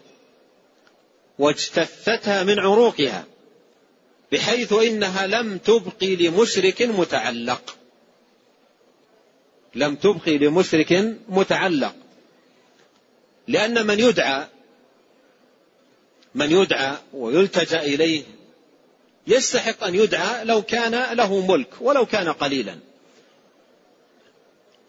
واجتثتها 1.40 2.44
من 2.44 2.60
عروقها 2.60 3.26
بحيث 4.32 4.74
إنها 4.74 5.28
لم 5.28 5.58
تبقي 5.58 6.16
لمشرك 6.16 6.82
متعلق. 6.82 7.76
لم 9.76 9.96
تبقي 9.96 10.38
لمشرك 10.38 11.18
متعلق. 11.30 11.96
لأن 13.48 13.88
من 13.88 14.00
يدعى 14.00 14.48
من 16.36 16.52
يدعى 16.52 16.98
ويلتجأ 17.14 17.82
إليه 17.82 18.24
يستحق 19.28 19.84
أن 19.84 19.96
يدعى 19.96 20.44
لو 20.44 20.62
كان 20.62 21.16
له 21.18 21.46
ملك 21.48 21.70
ولو 21.82 22.06
كان 22.06 22.30
قليلا. 22.30 22.80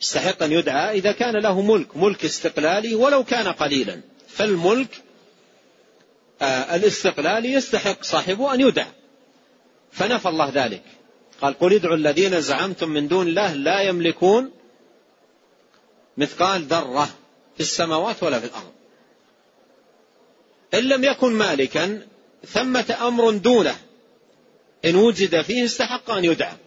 يستحق 0.05 0.43
أن 0.43 0.53
يدعى 0.53 0.99
إذا 0.99 1.13
كان 1.13 1.37
له 1.37 1.61
ملك 1.61 1.97
ملك 1.97 2.25
استقلالي 2.25 2.95
ولو 2.95 3.25
كان 3.25 3.49
قليلا. 3.49 4.01
فالملك 4.29 5.03
آه 6.43 6.77
الاستقلالي 6.77 7.53
يستحق 7.53 8.05
صاحبه 8.05 8.55
أن 8.55 8.61
يدعى. 8.61 8.93
فنفى 9.93 10.29
الله 10.29 10.51
ذلك. 10.55 10.83
قال 11.41 11.59
قل 11.59 11.75
ادعوا 11.75 11.97
الذين 11.97 12.41
زعمتم 12.41 12.89
من 12.89 13.09
دون 13.09 13.29
الله 13.29 13.55
لا 13.55 13.81
يملكون 13.81 14.51
مثقال 16.17 16.63
ذرة 16.63 17.09
في 17.55 17.61
السماوات 17.61 18.23
ولا 18.23 18.41
في 18.41 18.47
الأرض. 18.47 18.73
إن 20.75 20.89
لم 20.89 21.05
يكن 21.05 21.33
مالكا 21.33 22.07
ثمة 22.47 22.97
أمر 23.01 23.31
دونه 23.31 23.77
إن 24.85 24.97
وجد 24.97 25.43
فيه 25.43 25.65
استحق 25.65 26.11
أن 26.11 26.25
يدعى. 26.25 26.64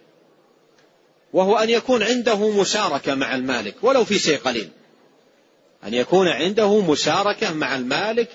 وهو 1.38 1.58
أن 1.58 1.70
يكون 1.70 2.04
عنده 2.04 2.50
مشاركة 2.50 3.16
مع 3.16 3.36
المالك 3.36 3.76
ولو 3.82 4.06
في 4.06 4.20
شيء 4.20 4.38
قليل. 4.38 4.70
أن 5.84 5.94
يكون 5.94 6.28
عنده 6.28 6.82
مشاركة 6.82 7.54
مع 7.54 7.76
المالك 7.76 8.30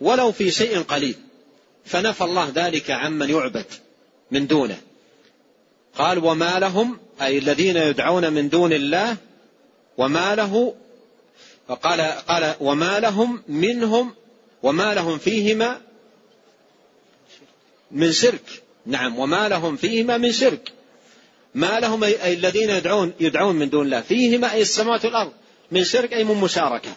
ولو 0.00 0.32
في 0.32 0.50
شيء 0.50 0.82
قليل. 0.82 1.14
فنفى 1.84 2.24
الله 2.24 2.52
ذلك 2.54 2.90
عمن 2.90 3.30
يعبد 3.30 3.64
من 4.30 4.46
دونه. 4.46 4.78
قال 5.94 6.24
وما 6.24 6.58
لهم 6.58 6.98
أي 7.22 7.38
الذين 7.38 7.76
يدعون 7.76 8.32
من 8.32 8.48
دون 8.48 8.72
الله 8.72 9.16
وما 9.98 10.34
له 10.34 10.74
قال 11.82 12.00
قال 12.00 12.54
وما 12.60 13.00
لهم 13.00 13.42
منهم 13.48 14.14
وما 14.62 14.94
لهم 14.94 15.18
فيهما 15.18 15.80
من 17.90 18.12
شرك. 18.12 18.62
نعم 18.86 19.18
وما 19.18 19.48
لهم 19.48 19.76
فيهما 19.76 20.16
من 20.16 20.32
شرك. 20.32 20.77
ما 21.54 21.80
لهم 21.80 22.04
أي 22.04 22.32
الذين 22.32 22.70
يدعون 22.70 23.12
يدعون 23.20 23.56
من 23.56 23.70
دون 23.70 23.86
الله. 23.86 24.00
فيهما 24.00 24.52
أي 24.52 24.62
السماوات 24.62 25.04
والأرض. 25.04 25.32
من 25.70 25.84
شرك 25.84 26.12
أي 26.12 26.24
من 26.24 26.34
مشاركة. 26.34 26.90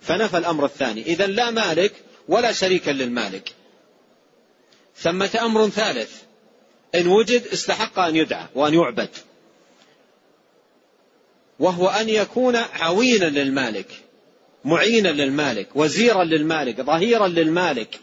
فنفى 0.00 0.38
الأمر 0.38 0.64
الثاني. 0.64 1.02
إذا 1.02 1.26
لا 1.26 1.50
مالك 1.50 1.92
ولا 2.28 2.52
شريكا 2.52 2.90
للمالك. 2.90 3.52
ثمة 4.96 5.38
أمر 5.42 5.68
ثالث. 5.68 6.10
إن 6.94 7.06
وجد 7.06 7.46
استحق 7.46 7.98
أن 7.98 8.16
يدعى 8.16 8.46
وأن 8.54 8.74
يعبد. 8.74 9.10
وهو 11.58 11.88
أن 11.88 12.08
يكون 12.08 12.56
عوينا 12.56 13.24
للمالك 13.24 13.88
معينا 14.64 15.08
للمالك 15.08 15.68
وزيرا 15.74 16.24
للمالك 16.24 16.80
ظهيرا 16.80 17.28
للمالك. 17.28 18.00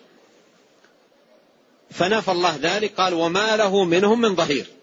فنفى 1.92 2.32
الله 2.32 2.60
ذلك. 2.62 2.94
قال 2.98 3.14
وما 3.14 3.58
له 3.58 3.84
منهم 3.84 4.22
من 4.22 4.36
ظهير. 4.36 4.75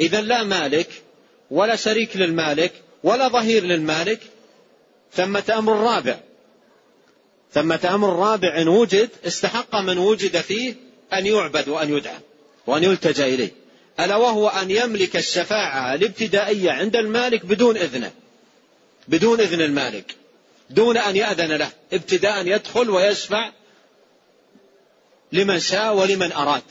إذا 0.00 0.20
لا 0.20 0.42
مالك 0.42 0.88
ولا 1.50 1.76
شريك 1.76 2.16
للمالك 2.16 2.72
ولا 3.04 3.28
ظهير 3.28 3.64
للمالك 3.64 4.20
ثمة 5.12 5.44
أمر 5.58 5.72
رابع. 5.72 6.20
ثمة 7.52 7.90
أمر 7.94 8.16
رابع 8.16 8.62
إن 8.62 8.68
وجد 8.68 9.10
استحق 9.26 9.76
من 9.76 9.98
وجد 9.98 10.40
فيه 10.40 10.74
أن 11.12 11.26
يعبد 11.26 11.68
وأن 11.68 11.96
يدعى 11.96 12.18
وأن 12.66 12.84
يلتجأ 12.84 13.26
إليه. 13.26 13.50
ألا 14.00 14.16
وهو 14.16 14.48
أن 14.48 14.70
يملك 14.70 15.16
الشفاعة 15.16 15.94
الابتدائية 15.94 16.70
عند 16.70 16.96
المالك 16.96 17.46
بدون 17.46 17.76
إذنه. 17.76 18.12
بدون 19.08 19.40
إذن 19.40 19.60
المالك. 19.60 20.14
دون 20.70 20.96
أن 20.96 21.16
يأذن 21.16 21.52
له. 21.52 21.70
ابتداء 21.92 22.46
يدخل 22.46 22.90
ويشفع 22.90 23.50
لمن 25.32 25.60
شاء 25.60 25.94
ولمن 25.94 26.32
أراد. 26.32 26.62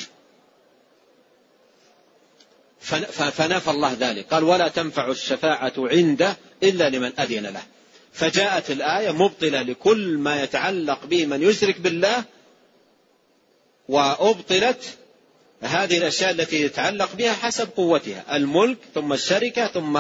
فنفى 2.80 3.72
الله 3.72 3.98
ذلك. 4.00 4.26
قال 4.34 4.44
ولا 4.44 4.68
تنفع 4.68 5.12
الشفاعة 5.12 5.74
عنده 5.78 6.38
إلا 6.64 6.90
لمن 6.90 7.20
أذن 7.20 7.46
له. 7.46 7.62
فجاءت 8.14 8.72
الآية 8.72 9.12
مبطلة 9.12 9.62
لكل 9.62 10.18
ما 10.18 10.44
يتعلق 10.44 11.06
به 11.06 11.26
من 11.26 11.42
يشرك 11.44 11.82
بالله 11.82 12.24
وأبطلت 13.90 14.98
هذه 15.62 15.98
الأشياء 15.98 16.32
التي 16.32 16.62
يتعلق 16.62 17.16
بها 17.16 17.34
حسب 17.34 17.70
قوتها. 17.76 18.36
الملك 18.36 18.78
ثم 18.96 19.14
الشركة 19.14 19.68
ثم 19.68 20.00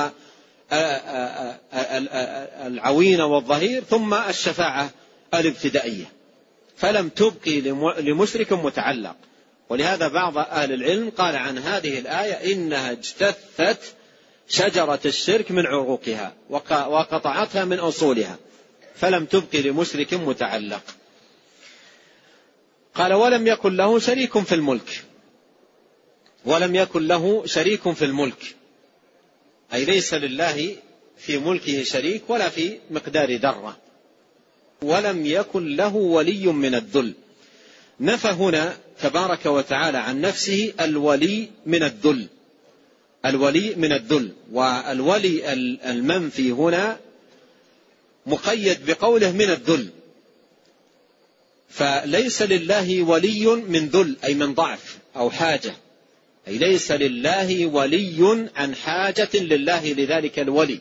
العوينة 2.67 3.25
والظهير 3.25 3.83
ثم 3.83 4.13
الشفاعة 4.13 4.89
الابتدائية. 5.33 6.05
فلم 6.77 7.09
تبقي 7.09 7.61
لمشرك 8.01 8.53
متعلق. 8.53 9.15
ولهذا 9.69 10.07
بعض 10.07 10.37
أهل 10.37 10.73
العلم 10.73 11.09
قال 11.09 11.35
عن 11.35 11.57
هذه 11.57 11.99
الآية 11.99 12.53
إنها 12.53 12.91
اجتثت 12.91 13.95
شجرة 14.47 14.99
الشرك 15.05 15.51
من 15.51 15.65
عروقها 15.65 16.33
وقطعتها 16.49 17.65
من 17.65 17.79
أصولها 17.79 18.37
فلم 18.95 19.25
تبقي 19.25 19.61
لمشرك 19.61 20.13
متعلق. 20.13 20.83
قال 22.95 23.13
ولم 23.13 23.47
يكن 23.47 23.75
له 23.75 23.99
شريك 23.99 24.39
في 24.39 24.55
الملك 24.55 25.03
ولم 26.45 26.75
يكن 26.75 27.07
له 27.07 27.45
شريك 27.45 27.91
في 27.91 28.05
الملك. 28.05 28.55
أي 29.73 29.85
ليس 29.85 30.13
لله 30.13 30.75
في 31.17 31.37
ملكه 31.37 31.83
شريك 31.83 32.29
ولا 32.29 32.49
في 32.49 32.79
مقدار 32.91 33.35
ذرة 33.35 33.77
ولم 34.81 35.25
يكن 35.25 35.75
له 35.75 35.95
ولي 35.95 36.47
من 36.47 36.75
الذل. 36.75 37.13
نفى 37.99 38.27
هنا 38.27 38.77
تبارك 39.01 39.45
وتعالى 39.45 39.97
عن 39.97 40.21
نفسه 40.21 40.73
الولي 40.79 41.49
من 41.65 41.83
الذل. 41.83 42.27
الولي 43.25 43.75
من 43.75 43.91
الذل. 43.91 44.31
والولي 44.51 45.53
المنفي 45.91 46.51
هنا 46.51 46.97
مقيد 48.25 48.85
بقوله 48.85 49.31
من 49.31 49.49
الذل. 49.49 49.89
فليس 51.69 52.41
لله 52.41 53.03
ولي 53.03 53.45
من 53.47 53.87
ذل 53.89 54.15
أي 54.23 54.33
من 54.33 54.53
ضعف 54.53 54.97
أو 55.15 55.29
حاجة. 55.29 55.73
أي 56.47 56.57
ليس 56.57 56.91
لله 56.91 57.65
ولي 57.65 58.49
عن 58.55 58.75
حاجة 58.75 59.29
لله 59.33 59.93
لذلك 59.93 60.39
الولي. 60.39 60.79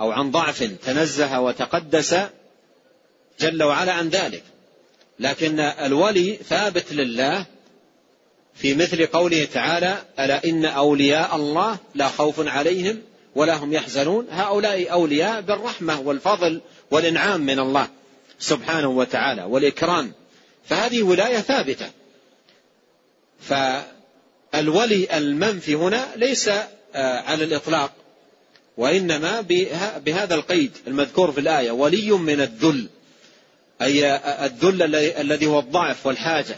أو 0.00 0.10
عن 0.10 0.30
ضعف 0.30 0.62
تنزه 0.62 1.40
وتقدس 1.40 2.16
جل 3.40 3.62
وعلا 3.62 3.92
عن 3.92 4.08
ذلك. 4.08 4.42
لكن 5.22 5.60
الولي 5.60 6.38
ثابت 6.48 6.92
لله 6.92 7.46
في 8.54 8.74
مثل 8.74 9.06
قوله 9.06 9.44
تعالى 9.44 10.04
ألا 10.18 10.44
إن 10.44 10.64
أولياء 10.64 11.36
الله 11.36 11.78
لا 11.94 12.08
خوف 12.08 12.48
عليهم 12.48 13.02
ولا 13.34 13.56
هم 13.56 13.72
يحزنون 13.72 14.26
هؤلاء 14.30 14.92
أولياء 14.92 15.40
بالرحمة 15.40 16.00
والفضل 16.00 16.60
والإنعام 16.90 17.40
من 17.40 17.58
الله 17.58 17.88
سبحانه 18.38 18.88
وتعالى 18.88 19.42
والإكرام. 19.42 20.12
فهذه 20.64 21.02
ولاية 21.02 21.38
ثابتة. 21.38 21.90
فالولي 23.40 25.16
المنفي 25.16 25.74
هنا 25.74 26.08
ليس 26.16 26.48
آه، 26.94 27.20
على 27.20 27.44
الإطلاق 27.44 27.92
وإنما 28.76 29.40
بهذا 30.04 30.34
القيد 30.34 30.72
المذكور 30.86 31.32
في 31.32 31.40
الآية 31.40 31.70
ولي 31.70 32.10
من 32.10 32.40
الذل 32.40 32.88
أي 33.82 34.16
الذل 34.46 34.94
الذي 34.96 35.46
هو 35.46 35.58
الضعف 35.58 36.06
والحاجة. 36.06 36.56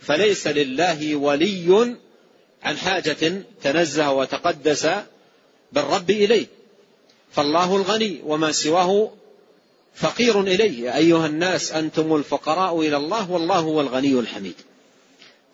فليس 0.00 0.46
لله 0.46 1.16
ولي 1.16 1.96
عن 2.62 2.76
حاجة 2.76 3.42
تنزه 3.62 4.12
وتقدس 4.12 4.88
بالرب 5.72 6.10
إليه. 6.10 6.46
فالله 7.32 7.76
الغني 7.76 8.20
وما 8.24 8.52
سواه 8.52 9.12
فقير 9.94 10.40
إليه. 10.40 10.84
يا 10.84 10.96
أيها 10.96 11.26
الناس 11.26 11.72
أنتم 11.72 12.16
الفقراء 12.16 12.80
إلى 12.80 12.96
الله 12.96 13.30
والله 13.30 13.58
هو 13.58 13.80
الغني 13.80 14.20
الحميد. 14.20 14.54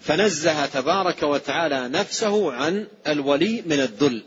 فنزه 0.01 0.67
تبارك 0.67 1.23
وتعالى 1.23 1.89
نفسه 1.89 2.53
عن 2.53 2.87
الولي 3.07 3.63
من 3.67 3.81
الذل 3.81 4.23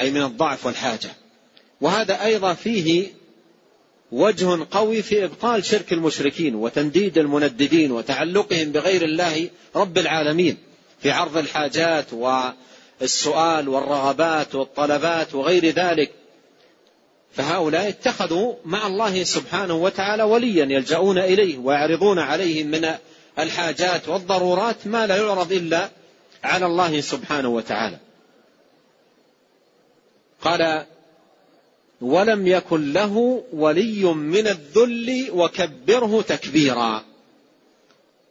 أي 0.00 0.10
من 0.10 0.22
الضعف 0.22 0.66
والحاجة. 0.66 1.10
وهذا 1.80 2.24
أيضا 2.24 2.54
فيه 2.54 3.12
وجه 4.12 4.66
قوي 4.70 5.02
في 5.02 5.24
إبطال 5.24 5.64
شرك 5.64 5.92
المشركين 5.92 6.54
وتنديد 6.54 7.18
المنددين 7.18 7.92
وتعلقهم 7.92 8.72
بغير 8.72 9.04
الله 9.04 9.50
رب 9.76 9.98
العالمين 9.98 10.56
في 11.02 11.10
عرض 11.10 11.36
الحاجات 11.36 12.06
والسؤال 12.12 13.68
والرغبات 13.68 14.54
والطلبات 14.54 15.34
وغير 15.34 15.66
ذلك. 15.66 16.10
فهؤلاء 17.32 17.88
اتخذوا 17.88 18.54
مع 18.64 18.86
الله 18.86 19.24
سبحانه 19.24 19.74
وتعالى 19.74 20.22
وليا 20.22 20.64
يلجؤون 20.64 21.18
إليه 21.18 21.58
ويعرضون 21.58 22.18
عليه 22.18 22.64
من 22.64 22.94
الحاجات 23.38 24.08
والضرورات 24.08 24.86
ما 24.86 25.06
لا 25.06 25.16
يعرض 25.16 25.52
إلا 25.52 25.90
على 26.44 26.66
الله 26.66 27.00
سبحانه 27.00 27.48
وتعالى. 27.48 27.98
قال 30.42 30.86
ولم 32.00 32.46
يكن 32.46 32.92
له 32.92 33.44
ولي 33.52 34.04
من 34.04 34.46
الذل 34.46 35.28
وكبره 35.30 36.22
تكبيرا. 36.22 37.04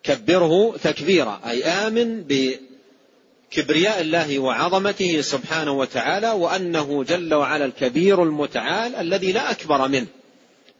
كبره 0.04 0.78
تكبيرا 0.78 1.42
أي 1.46 1.64
آمن 1.64 2.24
بكبرياء 2.24 4.02
الله 4.02 4.40
وعظمته 4.40 5.22
سبحانه 5.22 5.72
وتعالى 5.72 6.32
وأنه 6.32 7.04
جل 7.04 7.34
وعلا 7.34 7.66
الكبير 7.66 8.24
المتعال 8.24 8.96
الذي 8.96 9.32
لا 9.32 9.52
أكبر 9.52 9.88
منه. 9.88 10.08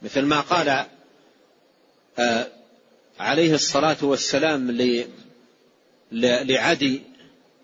مثل 0.02 0.22
ما 0.22 0.40
قال 0.40 0.86
آه، 2.18 2.46
عليه 3.20 3.54
الصلاة 3.54 3.96
والسلام 4.02 4.70
لعدي 6.12 7.02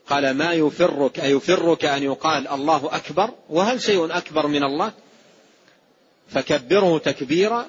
قال 0.08 0.30
ما 0.30 0.52
يفرك 0.52 1.20
أيفرك 1.20 1.84
أن 1.84 2.02
يقال 2.02 2.48
الله 2.48 2.96
أكبر؟ 2.96 3.30
وهل 3.50 3.80
شيء 3.80 4.16
أكبر 4.16 4.46
من 4.46 4.62
الله؟ 4.62 4.92
فكبره 6.28 6.98
تكبيرا 6.98 7.66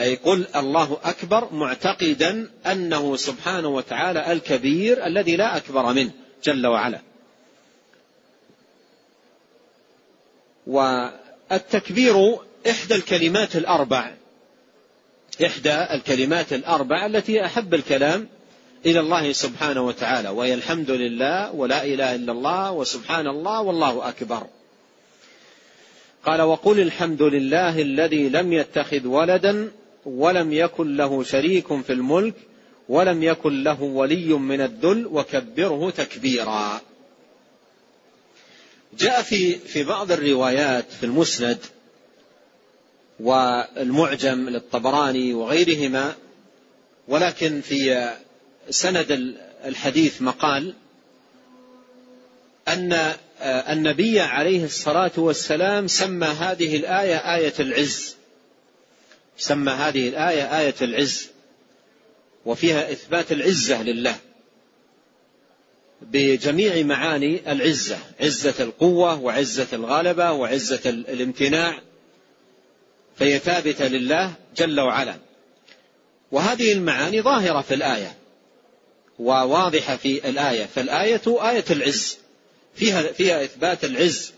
أي 0.00 0.14
قل 0.14 0.46
الله 0.56 0.98
أكبر 1.04 1.52
معتقدا 1.52 2.50
أنه 2.66 3.16
سبحانه 3.16 3.68
وتعالى 3.68 4.32
الكبير 4.32 5.06
الذي 5.06 5.36
لا 5.36 5.56
أكبر 5.56 5.92
منه 5.92 6.10
جل 6.44 6.66
وعلا. 6.66 7.00
والتكبير 10.66 12.36
إحدى 12.70 12.94
الكلمات 12.94 13.56
الأربع 13.56 14.14
إحدى 15.46 15.74
الكلمات 15.74 16.52
الأربع 16.52 17.06
التي 17.06 17.44
أحب 17.44 17.74
الكلام 17.74 18.28
إلى 18.86 19.00
الله 19.00 19.32
سبحانه 19.32 19.86
وتعالى 19.86 20.28
وهي 20.28 20.54
الحمد 20.54 20.90
لله 20.90 21.54
ولا 21.54 21.84
إله 21.84 22.14
إلا 22.14 22.32
الله 22.32 22.72
وسبحان 22.72 23.26
الله 23.26 23.60
والله 23.60 24.08
أكبر. 24.08 24.46
قال 26.24 26.42
وقل 26.42 26.80
الحمد 26.80 27.22
لله 27.22 27.82
الذي 27.82 28.28
لم 28.28 28.52
يتخذ 28.52 29.06
ولدا 29.06 29.70
ولم 30.04 30.52
يكن 30.52 30.96
له 30.96 31.22
شريك 31.22 31.82
في 31.82 31.92
الملك 31.92 32.34
ولم 32.88 33.22
يكن 33.22 33.62
له 33.62 33.82
ولي 33.82 34.32
من 34.34 34.60
الذل 34.60 35.06
وكبره 35.06 35.90
تكبيرا. 35.90 36.80
جاء 38.98 39.22
في 39.22 39.54
في 39.54 39.84
بعض 39.84 40.12
الروايات 40.12 40.84
في 41.00 41.06
المسند 41.06 41.58
والمعجم 43.20 44.48
للطبراني 44.48 45.34
وغيرهما 45.34 46.14
ولكن 47.08 47.60
في 47.60 48.10
سند 48.70 49.36
الحديث 49.64 50.22
مقال 50.22 50.74
أن 52.68 53.12
النبي 53.42 54.20
عليه 54.20 54.64
الصلاة 54.64 55.12
والسلام 55.16 55.86
سمى 55.86 56.26
هذه 56.26 56.76
الآية 56.76 57.16
آية 57.16 57.54
العز. 57.60 58.16
سمى 59.36 59.72
هذه 59.72 60.08
الآية 60.08 60.58
آية 60.58 60.74
العز. 60.82 61.28
وفيها 62.46 62.92
إثبات 62.92 63.32
العزة 63.32 63.82
لله. 63.82 64.16
بجميع 66.02 66.82
معاني 66.82 67.52
العزة. 67.52 67.98
عزة 68.20 68.54
القوة 68.60 69.20
وعزة 69.20 69.66
الغلبة 69.72 70.32
وعزة 70.32 70.90
الامتناع. 70.90 71.80
فهي 73.16 73.38
ثابتة 73.38 73.86
لله 73.88 74.32
جل 74.56 74.80
وعلا. 74.80 75.16
وهذه 76.32 76.72
المعاني 76.72 77.22
ظاهرة 77.22 77.60
في 77.60 77.74
الآية. 77.74 78.16
وواضحة 79.18 79.96
في 79.96 80.28
الآية. 80.28 80.66
فالآية 80.66 81.22
آية 81.26 81.64
العز. 81.70 82.19
فيها, 82.74 83.02
فيها 83.02 83.44
إثبات 83.44 83.84
العز 83.84 84.32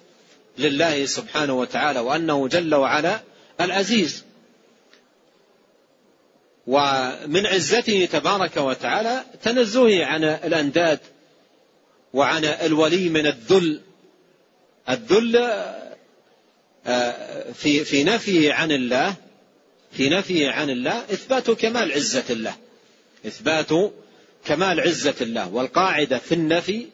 لله 0.58 1.06
سبحانه 1.06 1.52
وتعالى 1.58 2.00
وأنه 2.00 2.48
جل 2.48 2.74
وعلا 2.74 3.20
العزيز. 3.60 4.24
ومن 6.66 7.46
عزته 7.46 8.08
تبارك 8.12 8.56
وتعالى 8.56 9.24
تنزهه 9.42 10.04
عن 10.04 10.24
الأنداد 10.24 11.00
وعن 12.12 12.44
الولي 12.44 13.08
من 13.08 13.26
الذل. 13.26 13.80
الذل 14.88 15.36
آه، 16.86 17.52
في 17.52 17.84
في 17.84 18.04
نفيه 18.04 18.52
عن 18.52 18.72
الله 18.72 19.14
في 19.92 20.08
نفيه 20.08 20.50
عن 20.50 20.70
الله 20.70 20.98
إثبات 20.98 21.50
كمال 21.50 21.92
عزة 21.92 22.24
الله. 22.30 22.54
إثبات 23.26 23.92
كمال 24.44 24.80
عزة 24.80 25.14
الله. 25.20 25.54
والقاعدة 25.54 26.18
في 26.18 26.34
النفي 26.34 26.86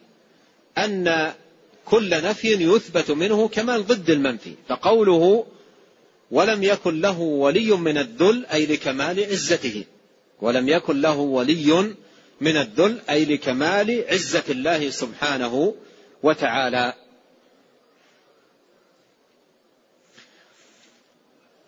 أن 0.85 1.33
كل 1.85 2.09
نفي 2.09 2.53
يثبت 2.53 3.11
منه 3.11 3.47
كمال 3.47 3.87
ضد 3.87 4.09
المنفي 4.09 4.53
فقوله 4.69 5.45
ولم 6.31 6.63
يكن 6.63 7.01
له 7.01 7.19
ولي 7.19 7.71
من 7.71 7.97
الذل 7.97 8.45
أي 8.45 8.65
لكمال 8.65 9.23
عزته. 9.31 9.83
ولم 10.41 10.69
يكن 10.69 11.01
له 11.01 11.17
ولي 11.17 11.95
من 12.41 12.57
الذل 12.57 12.99
أي 13.09 13.25
لكمال 13.25 14.05
عزة 14.09 14.43
الله 14.49 14.89
سبحانه 14.89 15.75
وتعالى. 16.23 16.93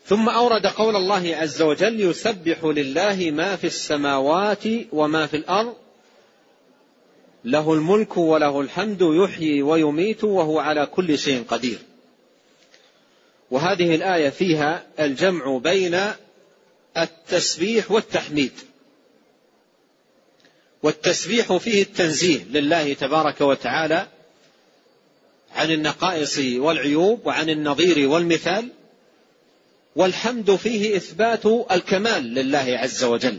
ثم 0.06 0.30
أورد 0.30 0.68
قول 0.68 0.96
الله 0.96 1.36
عز 1.36 1.62
وجل 1.62 2.02
يسبح 2.02 2.64
لله 2.64 3.32
ما 3.32 3.56
في 3.56 3.68
السماوات 3.68 4.64
وما 4.92 5.28
في 5.28 5.38
الأرض 5.38 5.76
له 7.46 7.74
الملك 7.74 8.18
وله 8.18 8.62
الحمد 8.62 9.02
يحيي 9.02 9.62
ويميت 9.62 10.24
وهو 10.24 10.60
على 10.60 10.86
كل 10.86 11.18
شيء 11.18 11.44
قدير. 11.48 11.80
وهذه 13.52 13.96
الآية 13.96 14.30
فيها 14.30 14.86
الجمع 15.00 15.58
بين 15.58 16.00
التسبيح 16.98 17.92
والتحميد. 17.92 18.52
والتسبيح 20.84 21.58
فيه 21.58 21.82
التنزيه 21.82 22.44
لله 22.44 22.94
تبارك 22.94 23.42
وتعالى 23.42 24.08
عن 25.56 25.72
النقائص 25.72 26.40
والعيوب 26.40 27.26
وعن 27.26 27.50
النظير 27.50 28.10
والمثال. 28.10 28.70
والحمد 29.96 30.56
فيه 30.56 30.96
إثبات 30.98 31.46
الكمال 31.72 32.24
لله 32.24 32.78
عز 32.78 33.04
وجل. 33.04 33.38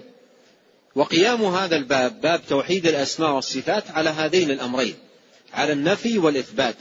وقيام 0.95 1.45
هذا 1.45 1.77
الباب 1.77 2.21
باب 2.21 2.41
توحيد 2.49 2.87
الأسماء 2.87 3.31
والصفات 3.33 3.91
على 3.91 4.11
هذين 4.11 4.51
الأمرين 4.51 4.95
على 5.53 5.73
النفي 5.73 6.19
والإثبات. 6.19 6.77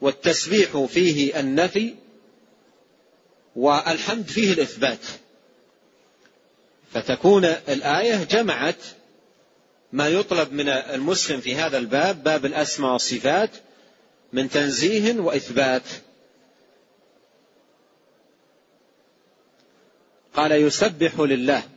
والتسبيح 0.00 0.84
فيه 0.84 1.40
النفي 1.40 1.94
والحمد 3.56 4.26
فيه 4.26 4.52
الإثبات. 4.52 4.98
فتكون 6.92 7.44
الآية 7.44 8.24
جمعت 8.24 8.84
ما 9.92 10.08
يطلب 10.08 10.52
من 10.52 10.68
المسلم 10.68 11.40
في 11.40 11.54
هذا 11.54 11.78
الباب 11.78 12.22
باب 12.22 12.46
الأسماء 12.46 12.92
والصفات 12.92 13.50
من 14.32 14.50
تنزيه 14.50 15.20
وإثبات. 15.20 15.82
قال 20.34 20.52
يسبح 20.52 21.20
لله. 21.20 21.71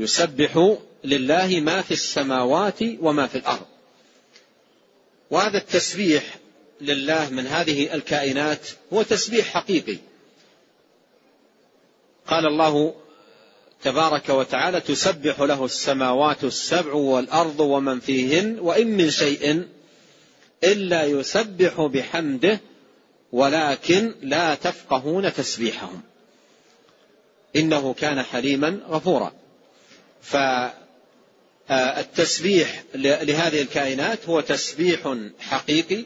يسبح 0.00 0.76
لله 1.04 1.60
ما 1.60 1.82
في 1.82 1.90
السماوات 1.90 2.78
وما 3.00 3.26
في 3.26 3.38
الأرض. 3.38 3.66
وهذا 5.30 5.58
التسبيح 5.58 6.38
لله 6.80 7.30
من 7.30 7.46
هذه 7.46 7.94
الكائنات 7.94 8.68
هو 8.92 9.02
تسبيح 9.02 9.46
حقيقي. 9.46 9.98
قال 12.26 12.46
الله 12.46 12.94
تبارك 13.82 14.28
وتعالى 14.28 14.80
تسبح 14.80 15.40
له 15.40 15.64
السماوات 15.64 16.44
السبع 16.44 16.92
والأرض 16.92 17.60
ومن 17.60 18.00
فيهن 18.00 18.58
وإن 18.60 18.86
من 18.86 19.10
شيء 19.10 19.68
إلا 20.64 21.04
يسبح 21.04 21.80
بحمده 21.80 22.60
ولكن 23.32 24.14
لا 24.22 24.54
تفقهون 24.54 25.32
تسبيحهم. 25.32 26.02
إنه 27.56 27.94
كان 27.94 28.22
حليما 28.22 28.80
غفورا. 28.88 29.39
فالتسبيح 31.68 32.82
لهذه 32.94 33.62
الكائنات 33.62 34.28
هو 34.28 34.40
تسبيح 34.40 35.16
حقيقي 35.40 36.04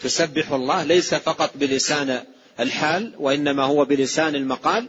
تسبح 0.00 0.52
الله 0.52 0.84
ليس 0.84 1.14
فقط 1.14 1.50
بلسان 1.54 2.24
الحال 2.60 3.12
وإنما 3.18 3.64
هو 3.64 3.84
بلسان 3.84 4.34
المقال. 4.34 4.88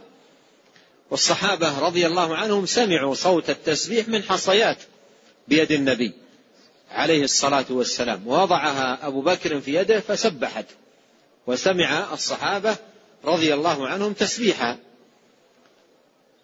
والصحابة 1.10 1.78
رضي 1.78 2.06
الله 2.06 2.36
عنهم 2.36 2.66
سمعوا 2.66 3.14
صوت 3.14 3.50
التسبيح 3.50 4.08
من 4.08 4.22
حصيات 4.22 4.76
بيد 5.48 5.72
النبي 5.72 6.12
عليه 6.90 7.24
الصلاة 7.24 7.64
والسلام 7.70 8.26
ووضعها 8.26 9.06
أبو 9.06 9.20
بكر 9.20 9.60
في 9.60 9.74
يده 9.74 10.00
فسبحت. 10.00 10.66
وسمع 11.46 12.12
الصحابة 12.12 12.76
رضي 13.24 13.54
الله 13.54 13.88
عنهم 13.88 14.12
تسبيحا. 14.12 14.78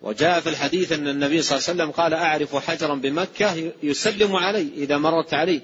وجاء 0.04 0.40
في 0.40 0.48
الحديث 0.48 0.92
أن 0.92 1.08
النبي 1.08 1.42
صلى 1.42 1.58
الله 1.58 1.68
عليه 1.68 1.82
وسلم 1.82 1.90
قال 1.90 2.14
أعرف 2.14 2.56
حجرا 2.56 2.94
بمكة 2.94 3.72
يسلم 3.82 4.36
علي 4.36 4.68
إذا 4.76 4.98
مررت 4.98 5.34
عليه 5.34 5.60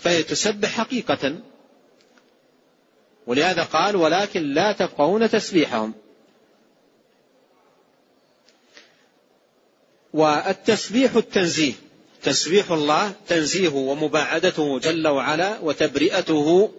فهي 0.00 0.22
تسبح 0.22 0.68
حقيقة. 0.68 1.34
ولهذا 3.26 3.62
قال 3.62 3.96
ولكن 3.96 4.42
لا 4.42 4.72
تفقهون 4.72 5.30
تسبيحهم. 5.30 5.94
والتسبيح 10.12 11.14
التنزيه. 11.16 11.72
تسبيح 12.22 12.70
الله 12.70 13.12
تنزيهه 13.28 13.74
ومباعدته 13.74 14.78
جل 14.78 15.08
وعلا 15.08 15.58
وتبرئته 15.58 16.70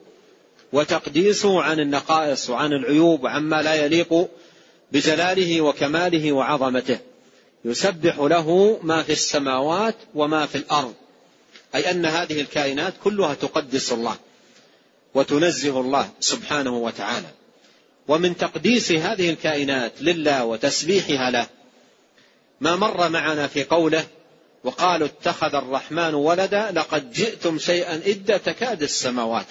وتقديسه 0.73 1.61
عن 1.61 1.79
النقائص 1.79 2.49
وعن 2.49 2.73
العيوب 2.73 3.23
وعما 3.23 3.61
لا 3.61 3.73
يليق 3.73 4.29
بجلاله 4.91 5.61
وكماله 5.61 6.31
وعظمته. 6.31 6.99
يسبح 7.65 8.19
له 8.19 8.79
ما 8.83 9.03
في 9.03 9.11
السماوات 9.11 9.95
وما 10.15 10.45
في 10.45 10.55
الأرض. 10.55 10.93
أي 11.75 11.91
أن 11.91 12.05
هذه 12.05 12.41
الكائنات 12.41 12.93
كلها 13.03 13.33
تقدس 13.33 13.93
الله 13.93 14.17
وتنزه 15.13 15.79
الله 15.79 16.09
سبحانه 16.19 16.77
وتعالى. 16.77 17.27
ومن 18.07 18.37
تقديس 18.37 18.91
هذه 18.91 19.29
الكائنات 19.29 19.91
لله 20.01 20.45
وتسبيحها 20.45 21.31
له. 21.31 21.47
ما 22.61 22.75
مر 22.75 23.09
معنا 23.09 23.47
في 23.47 23.63
قوله 23.63 24.05
وقالوا 24.63 25.07
اتخذ 25.07 25.55
الرحمن 25.55 26.13
ولدا 26.13 26.71
لقد 26.71 27.11
جئتم 27.11 27.59
شيئا 27.59 28.01
إدا 28.05 28.37
تكاد 28.37 28.83
السماوات. 28.83 29.47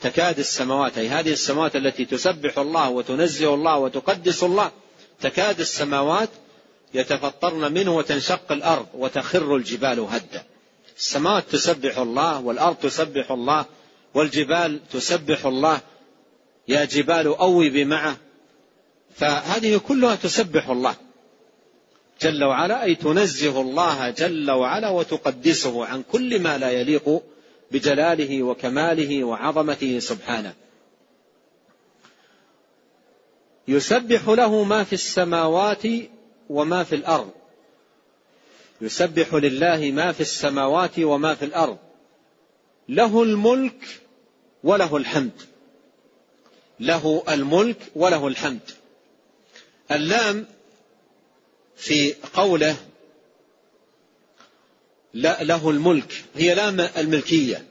تكاد 0.00 0.38
السماوات 0.38 0.98
أي 0.98 1.08
هذه 1.08 1.32
السماوات 1.32 1.76
التي 1.76 2.04
تسبح 2.04 2.58
الله 2.58 2.90
وتنزه 2.90 3.54
الله 3.54 3.78
وتقدس 3.78 4.42
الله 4.42 4.70
تكاد 5.20 5.60
السماوات 5.60 6.28
يتفطرن 6.94 7.72
منه 7.72 7.96
وتنشق 7.96 8.52
الأرض 8.52 8.86
وتخر 8.94 9.56
الجبال 9.56 10.00
هدا. 10.00 10.44
السماوات 10.98 11.44
تسبح 11.50 11.98
الله 11.98 12.40
والأرض 12.40 12.76
تسبح 12.76 13.30
الله 13.30 13.64
والجبال 14.14 14.80
تسبح 14.92 15.46
الله. 15.46 15.80
يا 16.68 16.84
جبال 16.84 17.26
أوي 17.26 17.70
بمعه 17.70 18.16
فهذه 19.16 19.76
كلها 19.76 20.14
تسبح 20.14 20.68
الله. 20.68 20.94
جل 22.22 22.44
وعلا 22.44 22.82
أي 22.82 22.94
تنزه 22.94 23.60
الله 23.60 24.10
جل 24.10 24.50
وعلا 24.50 24.88
وتقدسه 24.88 25.86
عن 25.86 26.02
كل 26.02 26.40
ما 26.40 26.58
لا 26.58 26.70
يليق 26.70 27.22
بجلاله 27.70 28.42
وكماله 28.42 29.24
وعظمته 29.24 29.98
سبحانه. 29.98 30.54
يسبح 33.68 34.28
له 34.28 34.64
ما 34.64 34.84
في 34.84 34.92
السماوات 34.92 35.82
وما 36.50 36.84
في 36.84 36.94
الأرض. 36.94 37.30
يسبح 38.80 39.34
لله 39.34 39.90
ما 39.90 40.12
في 40.12 40.20
السماوات 40.20 40.98
وما 40.98 41.34
في 41.34 41.44
الأرض. 41.44 41.78
له 42.88 43.22
الملك 43.22 44.00
وله 44.64 44.96
الحمد. 44.96 45.42
له 46.80 47.22
الملك 47.28 47.78
وله 47.96 48.26
الحمد. 48.26 48.70
اللام 49.90 50.46
في 51.76 52.14
قوله 52.34 52.76
له 55.14 55.70
الملك. 55.70 56.24
هي 56.34 56.54
لام 56.54 56.80
الملكية. 56.80 57.66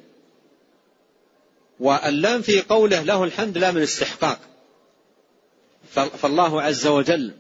واللام 1.79 2.41
في 2.41 2.61
قوله 2.61 3.01
له 3.01 3.23
الحمد 3.23 3.57
لام 3.57 3.77
الاستحقاق 3.77 4.39
فالله 5.93 6.61
عز 6.61 6.87
وجل 6.87 7.33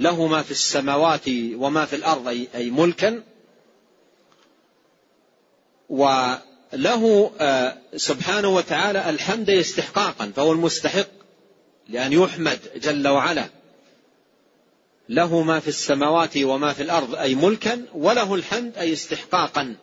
له 0.00 0.26
ما 0.26 0.42
في 0.42 0.50
السماوات 0.50 1.28
وما 1.54 1.84
في 1.84 1.96
الأرض 1.96 2.28
أي 2.54 2.70
ملكا. 2.70 3.22
وله 5.88 7.32
آه، 7.40 7.78
سبحانه 7.96 8.48
وتعالى 8.48 9.10
الحمد 9.10 9.50
استحقاقا 9.50 10.32
فهو 10.36 10.52
المستحق 10.52 11.08
لأن 11.88 12.12
يحمد 12.12 12.58
جل 12.76 13.08
وعلا. 13.08 13.61
له 15.08 15.42
ما 15.42 15.60
في 15.60 15.68
السماوات 15.68 16.36
وما 16.36 16.72
في 16.72 16.82
الأرض 16.82 17.14
أي 17.14 17.34
ملكا 17.34 17.82
وله 17.94 18.34
الحمد 18.34 18.78
أي 18.78 18.92
استحقاقا. 18.92 19.76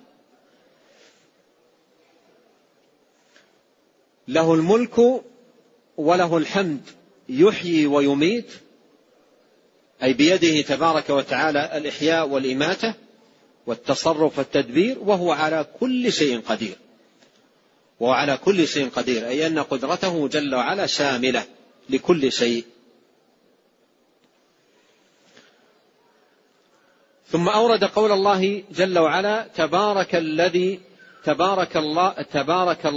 له 4.27 4.53
الملك 4.53 5.23
وله 5.97 6.37
الحمد 6.37 6.81
يحيي 7.29 7.85
ويميت 7.85 8.51
أي 10.03 10.13
بيده 10.13 10.61
تبارك 10.61 11.09
وتعالى 11.09 11.77
الإحياء 11.77 12.27
والإماتة 12.27 12.93
والتصرف 13.67 14.37
والتدبير 14.37 14.99
وهو 14.99 15.31
على 15.31 15.67
كل 15.79 16.11
شيء 16.11 16.39
قدير. 16.41 16.75
وهو 17.99 18.11
على 18.11 18.37
كل 18.37 18.67
شيء 18.67 18.89
قدير 18.89 19.27
أي 19.27 19.47
أن 19.47 19.59
قدرته 19.59 20.27
جل 20.27 20.55
وعلا 20.55 20.85
شاملة 20.85 21.45
لكل 21.89 22.31
شيء. 22.31 22.65
ثم 27.31 27.49
أورد 27.49 27.83
قول 27.83 28.11
الله 28.11 28.63
جل 28.71 28.99
وعلا 28.99 29.47
تبارك 29.55 30.15
الذي 30.15 30.79
تبارك 31.23 31.77
الله 31.77 32.09
تبارك 32.09 32.93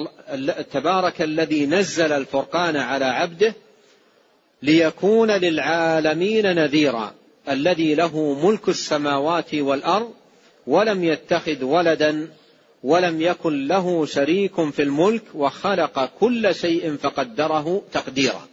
تبارك 0.72 1.22
الذي 1.22 1.66
نزل 1.66 2.12
الفرقان 2.12 2.76
على 2.76 3.04
عبده 3.04 3.54
ليكون 4.62 5.30
للعالمين 5.30 6.54
نذيرا 6.54 7.14
الذي 7.48 7.94
له 7.94 8.46
ملك 8.46 8.68
السماوات 8.68 9.54
والأرض 9.54 10.12
ولم 10.66 11.04
يتخذ 11.04 11.64
ولدا 11.64 12.28
ولم 12.82 13.20
يكن 13.20 13.66
له 13.68 14.06
شريك 14.06 14.70
في 14.70 14.82
الملك 14.82 15.22
وخلق 15.34 16.10
كل 16.20 16.54
شيء 16.54 16.96
فقدره 16.96 17.82
تقديرا. 17.92 18.46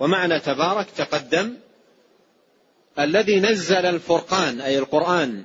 ومعنى 0.00 0.40
تبارك 0.40 0.86
تقدم 0.96 1.54
الذي 2.98 3.40
نزل 3.40 3.86
الفرقان 3.86 4.60
أي 4.60 4.78
القرآن 4.78 5.44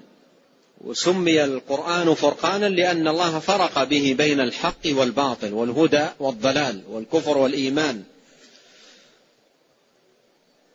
وسمي 0.82 1.44
القرآن 1.44 2.14
فرقانا 2.14 2.66
لأن 2.66 3.08
الله 3.08 3.40
فرق 3.40 3.84
به 3.84 4.16
بين 4.18 4.40
الحق 4.40 4.86
والباطل 4.86 5.54
والهدى 5.54 6.08
والضلال 6.20 6.82
والكفر 6.90 7.38
والإيمان. 7.38 8.04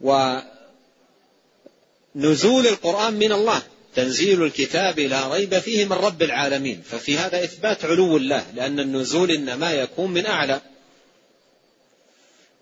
ونزول 0.00 0.42
القرآن 2.66 3.14
من 3.14 3.32
الله 3.32 3.62
تنزيل 3.94 4.42
الكتاب 4.42 5.00
لا 5.00 5.34
ريب 5.34 5.58
فيه 5.58 5.84
من 5.84 5.92
رب 5.92 6.22
العالمين. 6.22 6.82
ففي 6.82 7.18
هذا 7.18 7.44
إثبات 7.44 7.84
علو 7.84 8.16
الله 8.16 8.46
لأن 8.54 8.80
النزول 8.80 9.30
إنما 9.30 9.72
يكون 9.72 10.10
من 10.10 10.26
أعلى. 10.26 10.60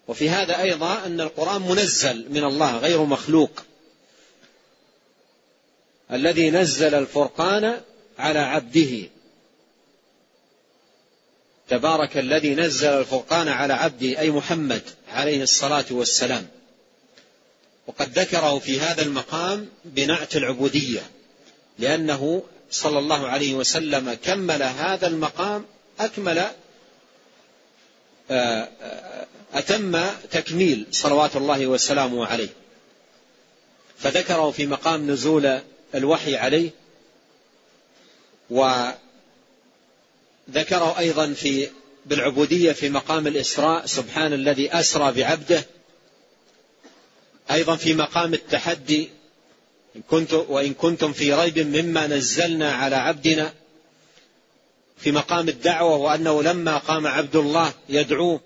وفي 0.08 0.30
هذا 0.30 0.62
أيضا 0.62 1.06
أن 1.06 1.20
القرآن 1.20 1.62
منزل 1.62 2.26
من 2.30 2.44
الله 2.44 2.76
غير 2.76 3.04
مخلوق. 3.04 3.50
الذي 6.12 6.50
نزل 6.50 6.94
الفرقان 6.94 7.80
على 8.18 8.38
عبده. 8.38 9.08
تبارك 11.68 12.16
الذي 12.16 12.54
نزل 12.54 12.88
الفرقان 12.88 13.48
على 13.48 13.72
عبده 13.72 14.18
أي 14.18 14.30
محمد 14.30 14.82
عليه 15.08 15.42
الصلاة 15.42 15.84
والسلام. 15.90 16.48
وقد 17.86 18.18
ذكره 18.18 18.58
في 18.58 18.80
هذا 18.80 19.02
المقام 19.02 19.68
بنعت 19.84 20.36
العبودية 20.36 21.00
لأنه 21.78 22.42
صلى 22.70 22.98
الله 22.98 23.28
عليه 23.28 23.54
وسلم 23.54 24.18
كمل 24.22 24.62
هذا 24.62 25.06
المقام 25.06 25.64
أكمل 26.00 26.38
آه، 26.38 26.52
آه، 28.30 28.68
أتم 29.54 30.04
تكميل 30.30 30.86
صلوات 30.90 31.36
الله 31.36 31.66
وسلامه 31.66 32.26
عليه. 32.26 32.48
فذكره 33.98 34.50
في 34.50 34.66
مقام 34.66 35.10
نزول 35.10 35.60
الوحي 35.95 36.36
عليه 36.36 36.70
وذكره 38.51 38.99
أيضا 40.99 41.32
في 41.32 41.68
بالعبودية 42.07 42.72
في 42.72 42.88
مقام 42.88 43.26
الإسراء 43.26 43.86
سبحان 43.86 44.32
الذي 44.32 44.72
أسرى 44.72 45.12
بعبده 45.12 45.64
أيضا 47.51 47.76
في 47.76 47.95
مقام 47.95 48.34
التحدي 48.34 49.11
إن 49.97 50.03
كنت 50.11 50.32
وإن 50.32 50.74
كنتم 50.74 51.12
في 51.12 51.34
ريب 51.34 51.59
مما 51.59 52.07
نزلنا 52.07 52.72
على 52.72 52.97
عبدنا 52.97 53.53
في 54.99 55.12
مقام 55.12 55.49
الدعوة 55.49 55.97
وأنه 55.97 56.43
لما 56.43 56.78
قام 56.78 57.07
عبد 57.07 57.36
الله 57.36 57.72
يدعوه 57.88 58.40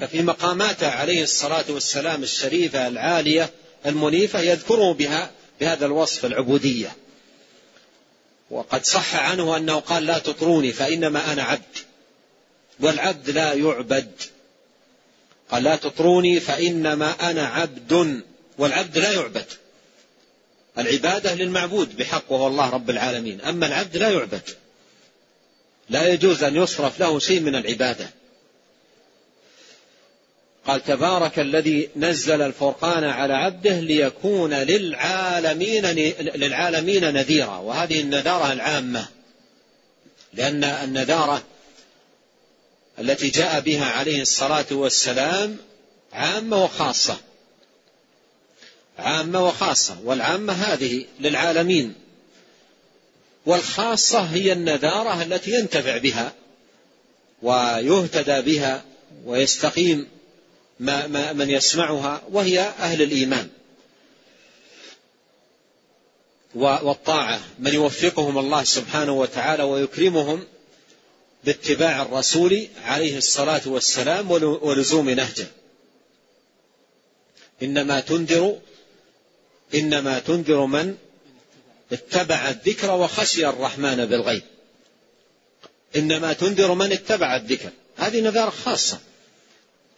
ففي 0.00 0.22
مقاماته 0.22 0.90
عليه 0.90 1.22
الصلاة 1.22 1.64
والسلام 1.68 2.22
الشريفة 2.22 2.88
العالية 2.88 3.50
المنيفة 3.86 4.40
يذكره 4.40 4.92
بها 4.92 5.30
بهذا 5.60 5.86
الوصف 5.86 6.24
العبودية. 6.24 6.96
وقد 8.50 8.84
صح 8.84 9.16
عنه 9.16 9.56
أنه 9.56 9.80
قال 9.80 10.06
لا 10.06 10.18
تطروني 10.18 10.72
فإنما 10.72 11.32
أنا 11.32 11.42
عبد 11.42 11.78
والعبد 12.80 13.30
لا 13.30 13.52
يعبد. 13.52 14.12
قال 15.50 15.62
لا 15.62 15.76
تطروني 15.76 16.40
فإنما 16.40 17.30
أنا 17.30 17.46
عبد 17.46 18.22
والعبد 18.58 18.98
لا 18.98 19.12
يعبد. 19.12 19.46
العبادة 20.78 21.34
للمعبود 21.34 21.96
بحق 21.96 22.32
وهو 22.32 22.46
الله 22.46 22.70
رب 22.70 22.90
العالمين 22.90 23.40
أما 23.40 23.66
العبد 23.66 23.96
لا 23.96 24.10
يعبد. 24.10 24.50
لا 25.90 26.08
يجوز 26.08 26.42
أن 26.42 26.56
يصرف 26.56 27.00
له 27.00 27.18
شيء 27.18 27.40
من 27.40 27.54
العبادة. 27.54 28.10
قال 30.66 30.84
تبارك 30.84 31.38
الذي 31.38 31.88
نزل 31.96 32.42
الفرقان 32.42 33.04
على 33.04 33.34
عبده 33.34 33.80
ليكون 33.80 34.54
للعالمين 34.54 35.86
للعالمين 36.20 37.14
نذيرا. 37.14 37.56
وهذه 37.56 38.00
النذارة 38.00 38.52
العامة. 38.52 39.08
لأن 40.34 40.64
النذارة 40.64 41.42
التي 42.98 43.28
جاء 43.28 43.60
بها 43.60 43.84
عليه 43.84 44.22
الصلاة 44.22 44.66
والسلام 44.70 45.56
عامة 46.12 46.64
وخاصة. 46.64 47.16
عامة 48.98 49.46
وخاصة. 49.46 49.96
والعامة 50.04 50.52
هذه 50.52 51.04
للعالمين. 51.20 51.94
والخاصة 53.46 54.20
هي 54.20 54.52
النذارة 54.52 55.22
التي 55.22 55.50
ينتفع 55.50 55.96
بها 55.96 56.32
ويهتدى 57.42 58.40
بها 58.40 58.84
ويستقيم 59.24 60.13
ما 60.80 61.06
ما 61.06 61.32
من 61.32 61.50
يسمعها 61.50 62.22
وهي 62.30 62.60
أهل 62.60 63.02
الإيمان. 63.02 63.48
والطاعة 66.54 67.40
من 67.58 67.74
يوفقهم 67.74 68.38
الله 68.38 68.64
سبحانه 68.64 69.12
وتعالى 69.12 69.62
ويكرمهم 69.62 70.44
باتباع 71.44 72.02
الرسول 72.02 72.68
عليه 72.84 73.18
الصلاة 73.18 73.62
والسلام 73.66 74.30
ولزوم 74.62 75.10
نهجه. 75.10 75.46
إنما 77.62 78.00
تنذر 78.00 78.58
إنما 79.74 80.18
تنذر 80.18 80.66
من 80.66 80.96
اتبع 81.92 82.48
الذكر 82.50 82.90
وخشي 82.90 83.46
الرحمن 83.46 84.06
بالغيب. 84.06 84.42
إنما 85.96 86.32
تنذر 86.32 86.74
من 86.74 86.92
اتبع 86.92 87.36
الذكر. 87.36 87.70
هذه 87.96 88.20
نذارة 88.20 88.50
خاصة. 88.50 88.98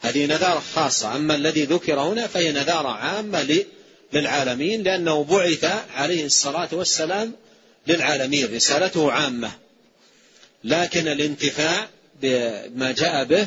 هذه 0.00 0.26
نذارة 0.26 0.62
خاصة. 0.74 1.16
أما 1.16 1.34
الذي 1.34 1.64
ذكر 1.64 2.00
هنا 2.00 2.26
فهي 2.26 2.52
نذارة 2.52 2.88
عامة 2.88 3.64
للعالمين 4.12 4.82
لأنه 4.82 5.24
بعث 5.24 5.64
عليه 5.94 6.24
الصلاة 6.24 6.68
والسلام 6.72 7.32
للعالمين 7.86 8.54
رسالته 8.54 9.12
عامة. 9.12 9.52
لكن 10.64 11.08
الانتفاع 11.08 11.88
بما 12.22 12.92
جاء 12.92 13.24
به 13.24 13.46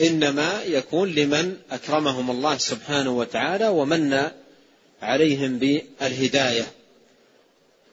إنما 0.00 0.62
يكون 0.62 1.14
لمن 1.14 1.56
أكرمهم 1.70 2.30
الله 2.30 2.58
سبحانه 2.58 3.10
وتعالى 3.10 3.68
ومن 3.68 4.30
عليهم 5.02 5.58
بالهداية. 5.58 6.66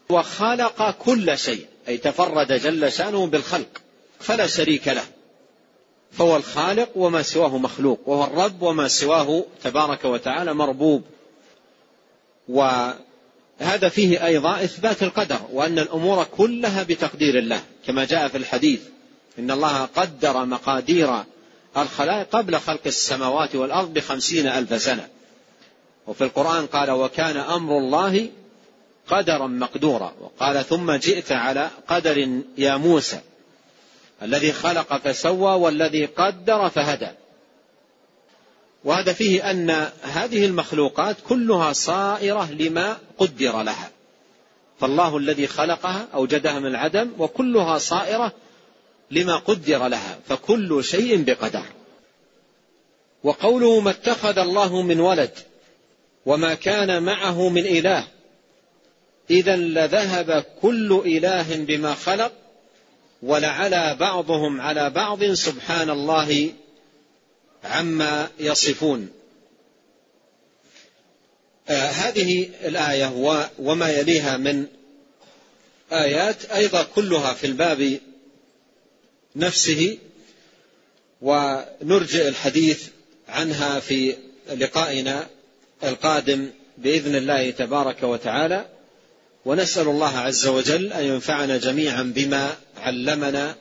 وخلق 0.09 0.91
كل 0.91 1.37
شيء 1.37 1.65
أي 1.87 1.97
تفرد 1.97 2.53
جل 2.53 2.91
شأنه 2.91 3.27
بالخلق 3.27 3.81
فلا 4.19 4.47
شريك 4.47 4.87
له. 4.87 5.03
فهو 6.17 6.37
الخالق 6.37 6.89
وما 6.95 7.21
سواه 7.21 7.57
مخلوق 7.57 7.99
وهو 8.05 8.23
الرب 8.23 8.61
وما 8.61 8.87
سواه 8.87 9.45
تبارك 9.63 10.05
وتعالى 10.05 10.53
مربوب. 10.53 11.03
وهذا 12.47 13.89
فيه 13.89 14.25
أيضا 14.25 14.63
إثبات 14.63 15.03
القدر 15.03 15.39
وأن 15.51 15.79
الأمور 15.79 16.23
كلها 16.23 16.83
بتقدير 16.83 17.39
الله 17.39 17.61
كما 17.87 18.05
جاء 18.05 18.27
في 18.27 18.37
الحديث 18.37 18.81
إن 19.39 19.51
الله 19.51 19.85
قدر 19.85 20.45
مقادير 20.45 21.23
الخلائق 21.77 22.27
قبل 22.31 22.59
خلق 22.59 22.81
السماوات 22.85 23.55
والأرض 23.55 23.93
بخمسين 23.93 24.47
ألف 24.47 24.81
سنة. 24.81 25.07
وفي 26.07 26.23
القرآن 26.23 26.65
قال 26.65 26.91
وكان 26.91 27.37
أمر 27.37 27.77
الله 27.77 28.29
قدرا 29.07 29.47
مقدورا. 29.47 30.13
وقال 30.21 30.65
ثم 30.65 30.91
جئت 30.91 31.31
على 31.31 31.69
قدر 31.87 32.41
يا 32.57 32.77
موسى. 32.77 33.19
الذي 34.25 34.51
خلق 34.51 34.97
فسوى 34.97 35.51
والذي 35.51 36.05
قدر 36.05 36.69
فهدى. 36.69 37.09
وهذا 38.83 39.13
فيه 39.13 39.51
أن 39.51 39.89
هذه 40.01 40.45
المخلوقات 40.45 41.15
كلها 41.29 41.73
صائرة 41.73 42.51
لما 42.51 42.97
قدر 43.17 43.61
لها. 43.61 43.91
فالله 44.79 45.17
الذي 45.17 45.47
خلقها 45.47 46.07
أوجدها 46.13 46.59
من 46.59 46.65
العدم 46.65 47.11
وكلها 47.17 47.77
صائرة 47.77 48.33
لما 49.11 49.35
قدر 49.35 49.87
لها. 49.87 50.19
فكل 50.27 50.83
شيء 50.83 51.23
بقدر. 51.23 51.63
وقوله 53.23 53.79
ما 53.79 53.91
اتخذ 53.91 54.37
الله 54.37 54.81
من 54.81 54.99
ولد 54.99 55.31
وما 56.25 56.53
كان 56.53 57.03
معه 57.03 57.49
من 57.49 57.65
إله. 57.65 58.07
اذا 59.29 59.55
لذهب 59.55 60.45
كل 60.61 61.01
إله 61.05 61.55
بما 61.55 61.93
خلق 61.93 62.31
ولعلى 63.21 63.97
بعضهم 63.99 64.61
على 64.61 64.89
بعض 64.89 65.23
سبحان 65.23 65.89
الله 65.89 66.53
عما 67.63 68.29
يصفون. 68.39 69.09
آه 71.69 71.87
هذه 71.87 72.49
الآية 72.65 73.11
وما 73.59 73.91
يليها 73.91 74.37
من 74.37 74.65
آيات 75.91 76.45
أيضا 76.45 76.83
كلها 76.83 77.33
في 77.33 77.47
الباب 77.47 77.99
نفسه 79.35 79.97
ونرجئ 81.21 82.27
الحديث 82.27 82.87
عنها 83.27 83.79
في 83.79 84.15
لقائنا 84.55 85.27
القادم 85.83 86.49
بإذن 86.77 87.15
الله 87.15 87.51
تبارك 87.51 88.03
وتعالى. 88.03 88.65
ونسأل 89.45 89.87
الله 89.87 90.17
عز 90.17 90.47
وجل 90.47 90.93
أن 90.93 91.03
ينفعنا 91.03 91.57
جميعا 91.57 92.01
بما 92.15 92.55
علمنا 92.77 93.55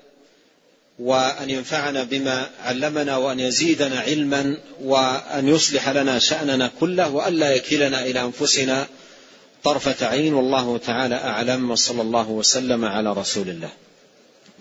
وأن 0.99 1.51
ينفعنا 1.51 2.05
بما 2.05 2.51
علمنا 2.61 3.17
وأن 3.17 3.41
يزيدنا 3.41 4.01
علما 4.01 4.59
وأن 4.83 5.49
يصلح 5.49 5.89
لنا 5.89 6.19
شأننا 6.19 6.71
كله 6.81 7.11
وأن 7.11 7.35
لا 7.35 7.55
يكلنا 7.55 8.07
إلى 8.07 8.21
أنفسنا 8.21 8.87
طرفة 9.65 10.07
عين 10.07 10.35
والله 10.35 10.79
تعالى 10.79 11.15
أعلم 11.15 11.71
وصلى 11.71 12.03
الله 12.03 12.31
وسلم 12.31 12.85
على 12.85 13.13
رسول 13.13 13.49
الله. 13.49 13.71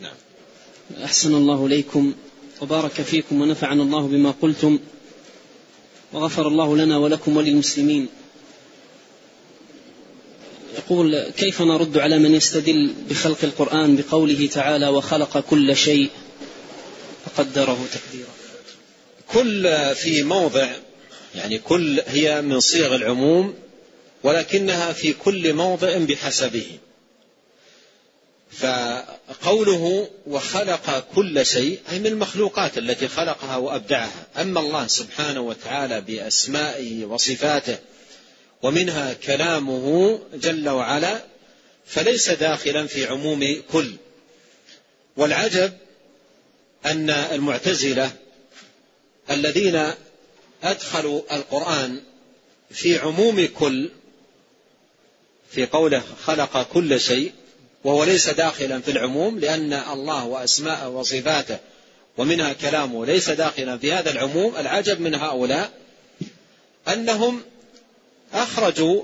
نعم. 0.02 0.16
أحسن 1.04 1.36
الله 1.36 1.66
إليكم 1.66 2.14
وبارك 2.62 3.02
فيكم 3.02 3.42
ونفعنا 3.42 3.84
الله 3.84 4.08
بما 4.08 4.34
قلتم 4.42 4.80
وغفر 6.14 6.48
الله 6.48 6.78
لنا 6.78 6.98
ولكم 6.98 7.38
وللمسلمين. 7.38 8.08
يقول 10.94 11.30
كيف 11.30 11.62
نرد 11.62 11.98
على 11.98 12.20
من 12.20 12.36
يستدل 12.36 12.94
بخلق 13.10 13.38
القرآن 13.44 13.96
بقوله 13.96 14.48
تعالى 14.48 14.88
وخلق 14.88 15.40
كل 15.40 15.76
شيء 15.76 16.10
فقدره 17.26 17.86
تقديرا. 17.94 18.30
كل 19.28 19.96
في 19.96 20.24
موضع 20.24 20.72
يعني 21.36 21.58
كل 21.58 22.02
هي 22.08 22.42
من 22.42 22.60
صيغ 22.60 22.96
العموم 22.96 23.54
ولكنها 24.24 24.94
في 24.94 25.14
كل 25.14 25.54
موضع 25.54 25.98
بحسبه. 25.98 26.68
فقوله 28.52 30.10
وخلق 30.28 31.06
كل 31.16 31.46
شيء 31.46 31.80
أي 31.92 32.00
من 32.00 32.08
المخلوقات 32.08 32.78
التي 32.78 33.08
خلقها 33.08 33.58
وأبدعها. 33.58 34.28
أما 34.42 34.60
الله 34.60 34.88
سبحانه 34.88 35.42
وتعالى 35.42 36.02
بأسمائه 36.02 37.06
وصفاته 37.06 37.78
ومنها 38.64 39.14
كلامه 39.14 40.20
جل 40.34 40.70
وعلا 40.70 41.22
فليس 41.86 42.30
داخلا 42.30 42.88
في 42.88 43.06
عموم 43.06 43.62
كل. 43.72 43.94
والعجب 45.18 45.74
أن 46.86 47.10
المعتزلة 47.10 48.12
الذين 49.32 49.92
أدخلوا 50.64 51.22
القرآن 51.36 52.02
في 52.72 52.98
عموم 53.00 53.48
كل 53.60 53.90
في 55.52 55.66
قوله 55.66 56.04
خلق 56.24 56.68
كل 56.74 57.00
شيء 57.00 57.32
وهو 57.84 58.04
ليس 58.04 58.30
داخلا 58.30 58.82
في 58.82 58.92
العموم 58.92 59.40
لأن 59.40 59.74
الله 59.74 60.26
وأسماءه 60.26 60.90
وصفاته 60.90 61.58
ومنها 62.18 62.54
كلامه 62.54 63.06
ليس 63.06 63.30
داخلا 63.30 63.78
في 63.78 63.94
هذا 63.94 64.12
العموم 64.12 64.56
العجب 64.56 65.02
من 65.02 65.16
هؤلاء 65.16 65.72
أنهم 66.88 67.42
أخرجوا 68.34 69.04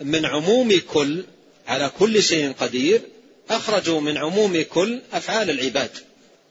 من 0.00 0.26
عموم 0.26 0.80
كل 0.92 1.24
على 1.66 1.90
كل 1.98 2.22
شيء 2.22 2.52
قدير 2.52 3.00
أخرجوا 3.50 4.00
من 4.00 4.18
عموم 4.18 4.62
كل 4.62 5.00
أفعال 5.12 5.50
العباد. 5.50 5.90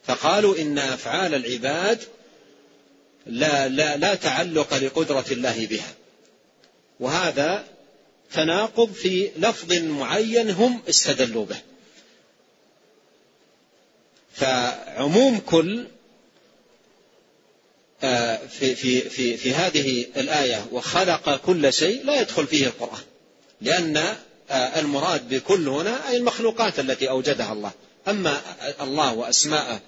فقالوا 0.06 0.58
إن 0.58 0.80
أفعال 0.80 1.36
العباد 1.36 2.00
لا, 3.26 3.68
لا, 3.68 3.98
لا 3.98 4.16
تعلق 4.16 4.74
لقدرة 4.74 5.26
الله 5.32 5.66
بها. 5.66 5.94
وهذا 7.00 7.66
تناقض 8.34 8.94
في 8.94 9.30
لفظ 9.38 9.74
معين 9.74 10.50
هم 10.50 10.82
استدلوا 10.90 11.46
به. 11.46 11.58
فعموم 14.34 15.40
كل 15.40 15.88
في 18.00 18.76
في 18.76 19.02
في 19.02 19.38
في 19.38 19.54
هذه 19.54 20.06
الآية 20.18 20.66
وخلق 20.72 21.36
كل 21.36 21.74
شيء 21.74 22.06
لا 22.06 22.22
يدخل 22.22 22.48
فيه 22.48 22.68
القرآن 22.68 23.02
لأن 23.62 24.16
آه، 24.50 24.80
المراد 24.80 25.34
بكل 25.34 25.68
هنا 25.68 26.10
أي 26.10 26.18
المخلوقات 26.18 26.80
التي 26.80 27.10
أوجدها 27.10 27.54
الله. 27.54 27.72
أما 28.08 28.42
الله 28.82 29.14
وأسماءه 29.14 29.82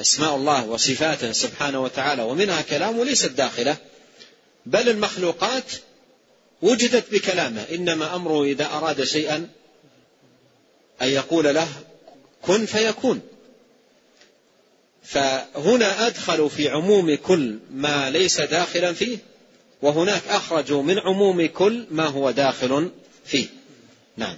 أسماء 0.00 0.36
الله 0.36 0.66
وصفاته 0.66 1.32
سبحانه 1.32 1.82
وتعالى 1.82 2.22
ومنها 2.22 2.62
كلامه 2.62 3.04
ليست 3.04 3.30
داخلة 3.30 3.76
بل 4.66 4.88
المخلوقات 4.88 5.72
وجدت 6.62 7.12
بكلامه. 7.12 7.64
إنما 7.72 8.16
أمره 8.16 8.44
إذا 8.44 8.66
أراد 8.66 9.04
شيئا 9.04 9.48
أن 11.02 11.08
يقول 11.08 11.54
له 11.54 11.68
كن 12.42 12.66
فيكون. 12.66 13.20
فهنا 15.04 16.06
أدخلوا 16.06 16.48
في 16.48 16.68
عموم 16.68 17.14
كل 17.14 17.58
ما 17.74 18.10
ليس 18.10 18.40
داخلا 18.40 18.92
فيه 18.92 19.18
وهناك 19.82 20.22
أخرجوا 20.28 20.82
من 20.82 20.98
عموم 20.98 21.46
كل 21.46 21.86
ما 21.90 22.06
هو 22.06 22.30
داخل 22.30 22.90
فيه. 23.24 23.46
نعم. 24.16 24.36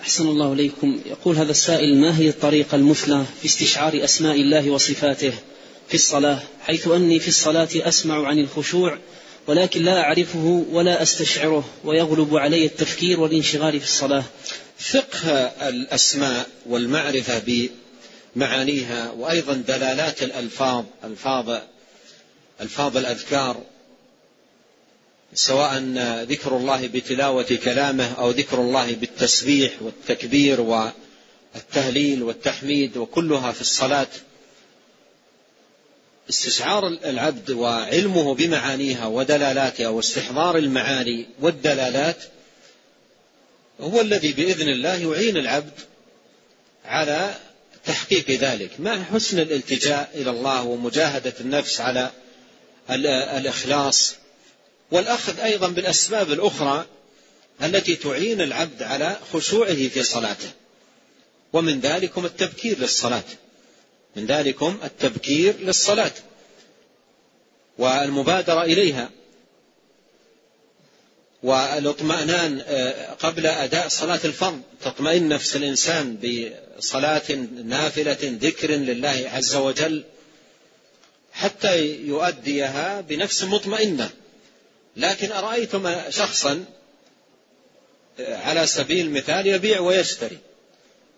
أحسن 0.00 0.28
الله 0.28 0.52
إليكم. 0.52 1.00
يقول 1.06 1.36
هذا 1.36 1.50
السائل 1.50 1.96
ما 1.96 2.18
هي 2.18 2.28
الطريقة 2.28 2.74
المثلى 2.74 3.24
في 3.40 3.46
استشعار 3.46 4.04
أسماء 4.04 4.40
الله 4.40 4.70
وصفاته 4.70 5.32
في 5.88 5.94
الصلاة؟ 5.94 6.42
حيث 6.60 6.88
أني 6.88 7.20
في 7.20 7.28
الصلاة 7.28 7.68
أسمع 7.74 8.26
عن 8.26 8.38
الخشوع 8.38 8.98
ولكن 9.46 9.82
لا 9.82 10.00
أعرفه 10.00 10.64
ولا 10.70 11.02
أستشعره 11.02 11.64
ويغلب 11.84 12.36
علي 12.36 12.64
التفكير 12.64 13.20
والانشغال 13.20 13.80
في 13.80 13.86
الصلاة. 13.86 14.24
فقه 14.78 15.30
الأسماء 15.68 16.46
والمعرفة 16.66 17.38
بمعانيها 18.36 19.10
وأيضا 19.10 19.54
دلالات 19.54 20.22
الألفاظ 20.22 20.84
ألفاظ 21.04 21.60
ألفاظ 22.60 22.96
الأذكار 22.96 23.62
سواء 25.34 25.78
ذكر 26.24 26.56
الله 26.56 26.86
بتلاوة 26.86 27.58
كلامه 27.64 28.14
أو 28.18 28.30
ذكر 28.30 28.60
الله 28.60 28.94
بالتسبيح 28.94 29.82
والتكبير 29.82 30.60
والتهليل 30.60 32.22
والتحميد 32.22 32.96
وكلها 32.96 33.52
في 33.52 33.60
الصلاة. 33.60 34.06
استشعار 36.30 36.86
العبد 36.88 37.50
وعلمه 37.50 38.34
بمعانيها 38.34 39.06
ودلالاتها 39.06 39.88
واستحضار 39.88 40.58
المعاني 40.58 41.26
والدلالات 41.40 42.24
هو 43.80 44.00
الذي 44.00 44.32
بإذن 44.32 44.68
الله 44.68 44.94
يعين 44.94 45.36
العبد 45.36 45.80
على 46.84 47.34
تحقيق 47.86 48.30
ذلك. 48.30 48.80
مع 48.80 49.02
حسن 49.02 49.38
الالتجاء 49.38 50.10
إلى 50.14 50.30
الله 50.30 50.62
ومجاهدة 50.64 51.34
النفس 51.40 51.80
على 51.80 52.10
الإخلاص؟ 52.90 54.14
والأخذ 54.90 55.40
أيضا 55.40 55.68
بالأسباب 55.68 56.32
الأخرى 56.32 56.86
التي 57.62 57.96
تعين 57.96 58.40
العبد 58.40 58.82
على 58.82 59.16
خشوعه 59.32 59.88
في 59.88 60.02
صلاته. 60.02 60.50
ومن 61.52 61.80
ذلكم 61.80 62.26
التبكير 62.26 62.78
للصلاة. 62.78 63.24
من 64.16 64.26
ذلكم 64.26 64.78
التبكير 64.84 65.54
للصلاة. 65.60 66.12
والمبادرة 67.78 68.62
إليها. 68.62 69.10
والإطمئنان 71.44 72.62
آه، 72.66 73.12
قبل 73.12 73.46
أداء 73.46 73.88
صلاة 73.88 74.20
الفرض 74.24 74.60
تطمئن 74.84 75.28
نفس 75.28 75.56
الإنسان 75.56 76.16
بصلاة 76.16 77.32
نافلة 77.64 78.18
ذكر 78.22 78.70
لله 78.70 79.30
عز 79.32 79.54
وجل 79.54 80.04
حتى 81.32 81.86
يؤديها 82.06 83.00
بنفس 83.00 83.42
مطمئنة. 83.42 84.10
لكن 84.96 85.32
أرأيتم 85.32 86.10
شخصا 86.10 86.64
آه، 88.20 88.36
على 88.36 88.66
سبيل 88.66 89.06
المثال 89.06 89.46
يبيع 89.46 89.80
ويشتري 89.80 90.38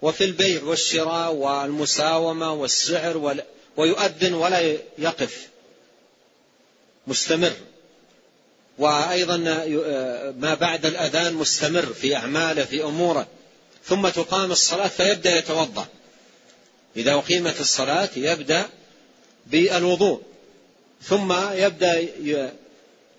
وفي 0.03 0.25
البيع 0.25 0.63
والشراء 0.63 1.33
والمساومة 1.33 2.53
والسعر 2.53 3.43
ويؤذن 3.77 4.35
ولا 4.35 4.77
يقف 4.99 5.49
مستمر. 7.07 7.53
وأيضا 8.79 9.37
ما 10.39 10.55
بعد 10.55 10.87
الأذان 10.87 11.35
مستمر 11.35 11.87
في 11.87 12.17
أعماله 12.17 12.65
في 12.65 12.85
أموره. 12.85 13.27
ثم 13.85 14.09
تقام 14.09 14.53
الصلاة 14.53 14.89
فيبدأ 14.89 15.39
يتوضأ. 15.39 15.87
إذا 16.97 17.15
أقيمت 17.15 17.61
الصلاة 17.61 18.09
يبدأ 18.17 18.69
بالوضوء. 19.47 20.23
ثم 21.03 21.33
يبدأ 21.53 22.09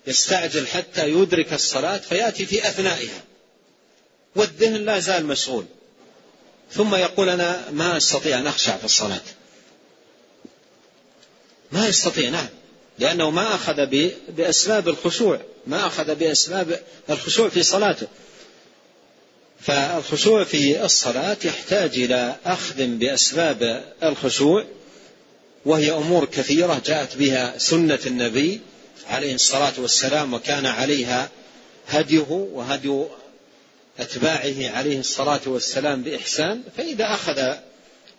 يستعجل 0.06 0.66
حتى 0.66 1.08
يدرك 1.08 1.52
الصلاة 1.52 1.98
فيأتي 1.98 2.46
في 2.46 2.68
أثنائها. 2.68 3.22
والذهن 4.36 4.74
لا 4.74 4.98
زال 4.98 5.26
مشغول 5.26 5.64
ثم 6.72 6.94
يقول 6.94 7.28
أنا 7.28 7.70
ما 7.70 7.96
أستطيع 7.96 8.38
أن 8.38 8.46
أخشع 8.46 8.76
في 8.76 8.84
الصلاة. 8.84 9.20
ما 11.72 11.88
يستطيع 11.88 12.30
نعم. 12.30 12.48
لأنه 12.98 13.30
ما 13.30 13.54
أخذ 13.54 13.86
بأسباب 14.28 14.88
الخشوع 14.88 15.40
ما 15.66 15.86
أخذ 15.86 16.14
بأسباب 16.14 16.80
الخشوع 17.10 17.48
في 17.48 17.62
صلاته. 17.62 18.06
فالخشوع 19.60 20.44
في 20.44 20.84
الصلاة 20.84 21.36
يحتاج 21.44 21.90
إلى 21.98 22.36
أخذ 22.46 22.86
بأسباب 22.86 23.84
الخشوع 24.02 24.64
وهي 25.64 25.92
أمور 25.92 26.24
كثيرة 26.24 26.82
جاءت 26.86 27.16
بها 27.16 27.58
سنة 27.58 27.98
النبي 28.06 28.60
عليه 29.10 29.34
الصلاة 29.34 29.72
والسلام 29.78 30.34
وكان 30.34 30.66
عليها 30.66 31.28
هديه 31.88 32.26
وهدي 32.30 33.04
أتباعه 33.98 34.70
عليه 34.76 35.00
الصلاة 35.00 35.40
والسلام 35.46 36.02
بإحسان 36.02 36.62
فإذا 36.76 37.04
أخذ 37.04 37.54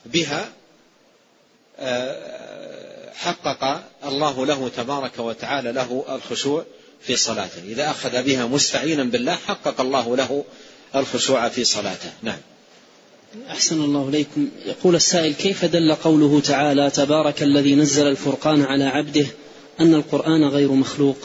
بها 0.05 0.49
آه، 1.79 2.48
حقق 3.15 3.83
الله 4.05 4.45
له 4.45 4.71
تبارك 4.77 5.19
وتعالى 5.19 5.71
له 5.71 6.05
الخشوع 6.09 6.65
في 7.01 7.15
صلاته. 7.15 7.63
إذا 7.67 7.89
أخذ 7.89 8.23
بها 8.23 8.45
مستعينا 8.45 9.03
بالله 9.03 9.35
حقق 9.35 9.81
الله 9.81 10.15
له 10.15 10.43
الخشوع 10.95 11.49
في 11.49 11.63
صلاته. 11.63 12.11
نعم. 12.21 12.39
أحسن 13.49 13.81
الله 13.81 14.09
إليكم. 14.09 14.49
يقول 14.65 14.95
السائل 14.95 15.33
كيف 15.33 15.65
دل 15.65 15.95
قوله 15.95 16.39
تعالى 16.39 16.89
تبارك 16.89 17.43
الذي 17.43 17.75
نزل 17.75 18.07
الفرقان 18.07 18.61
على 18.61 18.83
عبده 18.83 19.25
أن 19.79 19.93
القرآن 19.93 20.43
غير 20.43 20.71
مخلوق؟ 20.71 21.17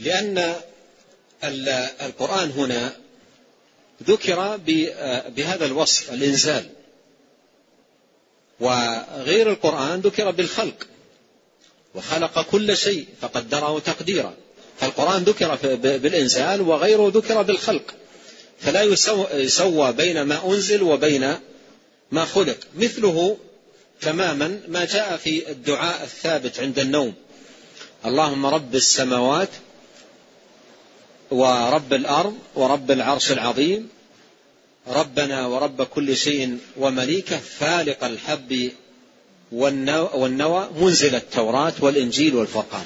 لأن 0.00 0.54
القرآن 2.02 2.50
هنا 2.50 2.92
ذكر 4.08 4.56
بهذا 5.36 5.66
الوصف 5.66 6.12
الإنزال. 6.12 6.66
وغير 8.60 9.50
القرآن 9.50 10.00
ذكر 10.00 10.30
بالخلق 10.30 10.86
وخلق 11.94 12.42
كل 12.50 12.76
شيء 12.76 13.06
فقدره 13.20 13.78
تقديرا. 13.78 14.34
فالقرآن 14.80 15.22
ذكر 15.22 15.58
بالإنزال 15.82 16.60
وغيره 16.60 17.12
ذكر 17.14 17.42
بالخلق. 17.42 17.94
فلا 18.60 18.82
يسوى 19.32 19.92
بين 19.92 20.22
ما 20.22 20.46
أنزل 20.46 20.82
وبين 20.82 21.34
ما 22.12 22.24
خلق. 22.24 22.58
مثله 22.76 23.36
تماما 24.00 24.60
ما 24.68 24.84
جاء 24.84 25.16
في 25.16 25.50
الدعاء 25.50 26.02
الثابت 26.02 26.60
عند 26.60 26.78
النوم. 26.78 27.14
اللهم 28.04 28.46
رب 28.46 28.74
السماوات 28.74 29.48
ورب 31.30 31.92
الأرض 31.92 32.34
ورب 32.54 32.90
العرش 32.90 33.32
العظيم 33.32 33.88
ربنا 34.88 35.46
ورب 35.46 35.82
كل 35.82 36.16
شيء 36.16 36.58
ومليكه 36.76 37.36
فالق 37.36 38.04
الحب 38.04 38.70
والنوى 39.52 40.70
منزل 40.80 41.14
التوراة 41.14 41.72
والإنجيل 41.80 42.34
والفرقان. 42.34 42.84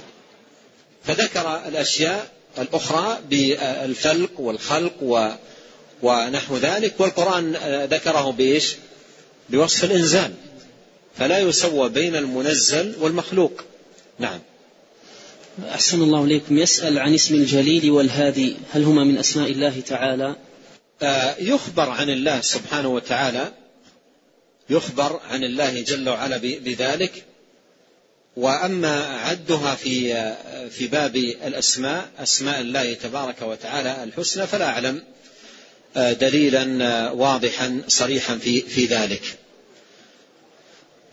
فذكر 1.05 1.69
الأشياء 1.69 2.31
الأخرى 2.59 3.19
بالفلق 3.31 4.41
والخلق 4.41 5.29
ونحو 6.03 6.57
ذلك. 6.57 7.01
والقرآن 7.01 7.53
ذكره 7.91 8.31
بإيش؟ 8.31 8.77
بوصف 9.51 9.85
الإنزال. 9.85 10.35
فلا 11.17 11.39
يسوى 11.39 11.89
بين 11.89 12.17
المنزل 12.17 12.95
والمخلوق. 13.01 13.53
نعم. 14.19 14.41
أحسن 15.69 16.03
الله 16.03 16.25
إليكم. 16.25 16.59
يسأل 16.59 16.99
عن 16.99 17.15
اسم 17.15 17.35
الجليل 17.35 17.91
والهادي. 17.91 18.57
هل 18.73 18.85
هما 18.85 19.05
من 19.05 19.19
أسماء 19.19 19.51
الله 19.51 19.81
تعالى؟ 19.81 20.37
يخبر 21.39 21.91
عن 21.91 22.11
الله 22.11 22.41
سبحانه 22.41 22.89
وتعالى 22.89 23.53
يخبر 24.71 25.21
عن 25.31 25.45
الله 25.45 25.81
جل 25.81 26.09
وعلا 26.09 26.37
بذلك 26.37 27.25
وأما 28.37 29.05
عدها 29.05 29.75
في 29.75 30.35
في 30.71 30.87
باب 30.87 31.17
الأسماء 31.17 32.11
أسماء 32.19 32.61
الله 32.61 32.95
تبارك 32.95 33.43
وتعالى 33.43 34.05
الحسنى 34.05 34.47
فلا 34.47 34.65
أعلم 34.65 35.03
دليلا 35.97 37.11
واضحا 37.11 37.83
صريحا 37.89 38.39
في 38.39 38.61
في 38.61 38.87
ذلك. 38.87 39.39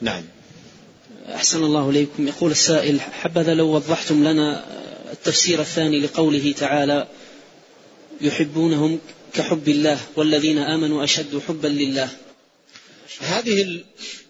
نعم. 0.02 0.24
أحسن 1.36 1.64
الله 1.64 1.90
إليكم 1.90 2.28
يقول 2.28 2.52
السائل 2.52 3.02
حبذا 3.02 3.54
لو 3.54 3.68
وضحتم 3.68 4.24
لنا 4.24 4.66
التفسير 5.12 5.62
الثاني 5.62 6.00
لقوله 6.00 6.52
تعالى 6.52 7.08
يحبونهم 8.22 9.00
كحب 9.34 9.70
الله 9.70 10.00
والذين 10.16 10.58
آمنوا 10.58 11.04
أشد 11.04 11.42
حبا 11.48 11.68
لله. 11.68 12.10
هذه 13.20 13.84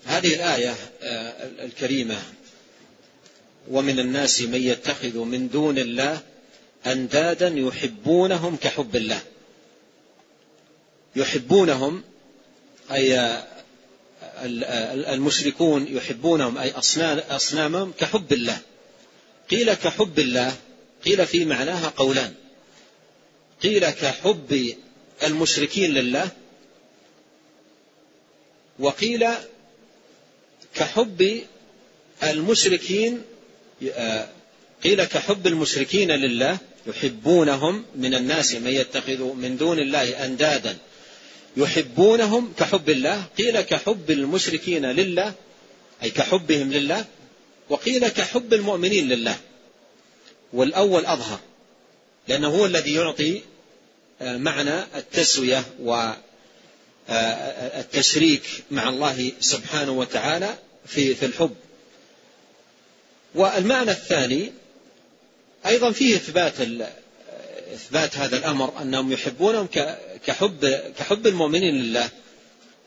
هذه 0.06 0.36
الآية 0.36 0.76
آه، 1.02 1.66
الكريمة. 1.66 2.22
ومن 3.68 4.00
الناس 4.00 4.42
من 4.42 4.62
يتخذ 4.62 5.18
من 5.18 5.50
دون 5.50 5.78
الله 5.78 6.22
أندادا 6.88 7.48
يحبونهم 7.48 8.56
كحب 8.56 8.96
الله. 8.96 9.22
يحبونهم 11.16 12.04
أي 12.92 13.20
آه، 13.20 13.48
المشركون 15.14 15.88
يحبونهم 15.88 16.58
أي 16.58 16.74
أصنامهم 17.30 17.94
كحب 18.00 18.34
الله. 18.34 18.58
قيل 19.52 19.74
كحب 19.74 20.20
الله 20.20 20.56
قيل 21.06 21.26
في 21.28 21.46
معناها 21.46 21.94
قولان. 21.98 22.34
قيل 23.64 23.90
كحب 23.90 24.76
المشركين 25.24 25.94
لله. 25.94 26.30
وقيل 28.80 29.28
كحب 30.76 31.42
المشركين 32.24 33.22
آه، 33.94 34.30
قيل 34.84 35.04
كحب 35.04 35.48
المشركين 35.48 36.12
لله 36.12 36.58
يحبونهم 36.88 37.86
من 37.96 38.16
الناس 38.16 38.56
من 38.56 38.72
يتخذ 38.72 39.24
من 39.34 39.58
دون 39.58 39.80
الله 39.80 40.26
أندادا. 40.26 40.78
يحبونهم 41.58 42.54
كحب 42.60 42.90
الله 42.90 43.26
قيل 43.38 43.62
كحب 43.62 44.12
المشركين 44.12 44.86
لله 44.86 45.34
أي 46.04 46.10
كحبهم 46.10 46.72
لله 46.74 47.06
وقيل 47.70 48.08
كحب 48.08 48.54
المؤمنين 48.54 49.10
لله. 49.10 49.38
والأول 50.54 51.06
أظهر 51.06 51.40
لأنه 52.28 52.48
هو 52.48 52.66
الذي 52.66 52.94
يعطي 52.94 53.42
معنى 54.22 54.84
التسوية 54.96 55.64
والتشريك 57.10 58.44
مع 58.72 58.90
الله 58.90 59.32
سبحانه 59.40 59.92
وتعالى 59.92 60.56
في 60.86 61.16
في 61.16 61.26
الحب. 61.26 61.56
والمعنى 63.36 63.92
الثاني 63.92 64.52
أيضا 65.66 65.92
فيه 65.92 66.16
إثبات 66.16 66.54
إثبات 67.74 68.18
هذا 68.18 68.38
الأمر 68.38 68.82
أنهم 68.82 69.12
يحبونهم 69.12 69.68
كحب 70.26 70.66
كحب 70.98 71.28
المؤمنين 71.28 71.76
لله. 71.76 72.10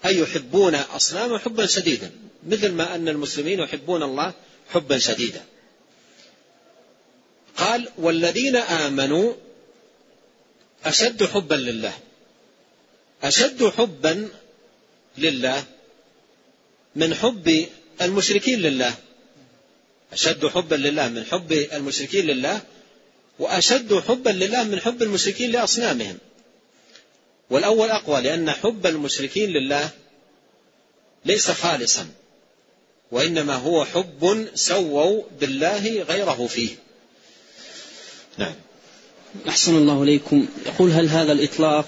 أي 0.06 0.18
يحبون 0.18 0.74
اصنامهم 0.74 1.38
حبا 1.38 1.66
شديدا 1.66 2.10
مثل 2.48 2.72
ما 2.72 2.94
أن 2.94 3.08
المسلمين 3.08 3.60
يحبون 3.60 4.02
الله 4.02 4.32
حبا 4.70 4.98
شديدا. 4.98 5.44
قال 7.56 7.88
والذين 7.98 8.56
آمنوا 8.56 9.34
أشد 10.84 11.24
حبا 11.24 11.54
لله. 11.54 11.92
أشد 13.22 13.68
حبا 13.68 14.28
لله 15.18 15.64
من 16.96 17.14
حب 17.14 17.66
المشركين 18.02 18.60
لله. 18.60 18.94
أشد 20.12 20.46
حبا 20.46 20.74
لله 20.74 21.08
من 21.08 21.24
حب 21.24 21.52
المشركين 21.52 22.26
لله 22.26 22.60
وأشد 23.38 23.98
حبا 23.98 24.30
لله 24.30 24.64
من 24.64 24.80
حب 24.80 25.02
المشركين 25.02 25.50
لأصنامهم. 25.50 26.18
والأول 27.50 27.90
أقوى 27.90 28.20
لأن 28.20 28.50
حب 28.50 28.86
المشركين 28.86 29.50
لله 29.50 29.90
ليس 31.24 31.50
خالصا 31.50 32.08
وإنما 33.10 33.54
هو 33.54 33.84
حب 33.84 34.48
سووا 34.54 35.22
بالله 35.40 36.02
غيره 36.02 36.46
فيه. 36.46 36.76
نعم. 38.38 38.54
أحسن 39.48 39.76
الله 39.76 40.02
إليكم. 40.02 40.46
يقول 40.66 40.90
هل 40.90 41.08
هذا 41.08 41.32
الإطلاق 41.32 41.86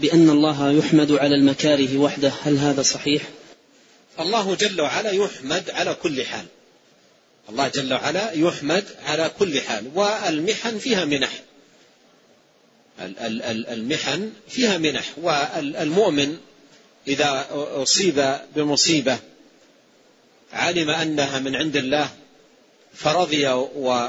بأن 0.00 0.30
الله 0.30 0.72
يحمد 0.72 1.12
على 1.12 1.34
المكاره 1.34 1.98
وحده 1.98 2.32
هل 2.42 2.58
هذا 2.58 2.82
صحيح؟ 2.82 3.22
الله 4.20 4.54
جل 4.54 4.80
وعلا 4.80 5.10
يحمد 5.10 5.70
على 5.70 5.94
كل 5.94 6.24
حال. 6.24 6.44
الله 7.48 7.68
جل 7.68 7.94
وعلا 7.94 8.32
يحمد 8.32 8.84
على 9.04 9.30
كل 9.38 9.60
حال. 9.60 9.90
والمحن 9.94 10.78
فيها 10.78 11.04
منح. 11.04 11.42
المحن 13.70 14.32
فيها 14.48 14.78
منح. 14.78 15.04
والمؤمن 15.16 16.36
إذا 17.08 17.46
أصيب 17.52 18.36
بمصيبة 18.56 19.18
علم 20.52 20.90
أنها 20.90 21.38
من 21.38 21.56
عند 21.56 21.76
الله 21.76 22.10
فرضي 22.94 23.48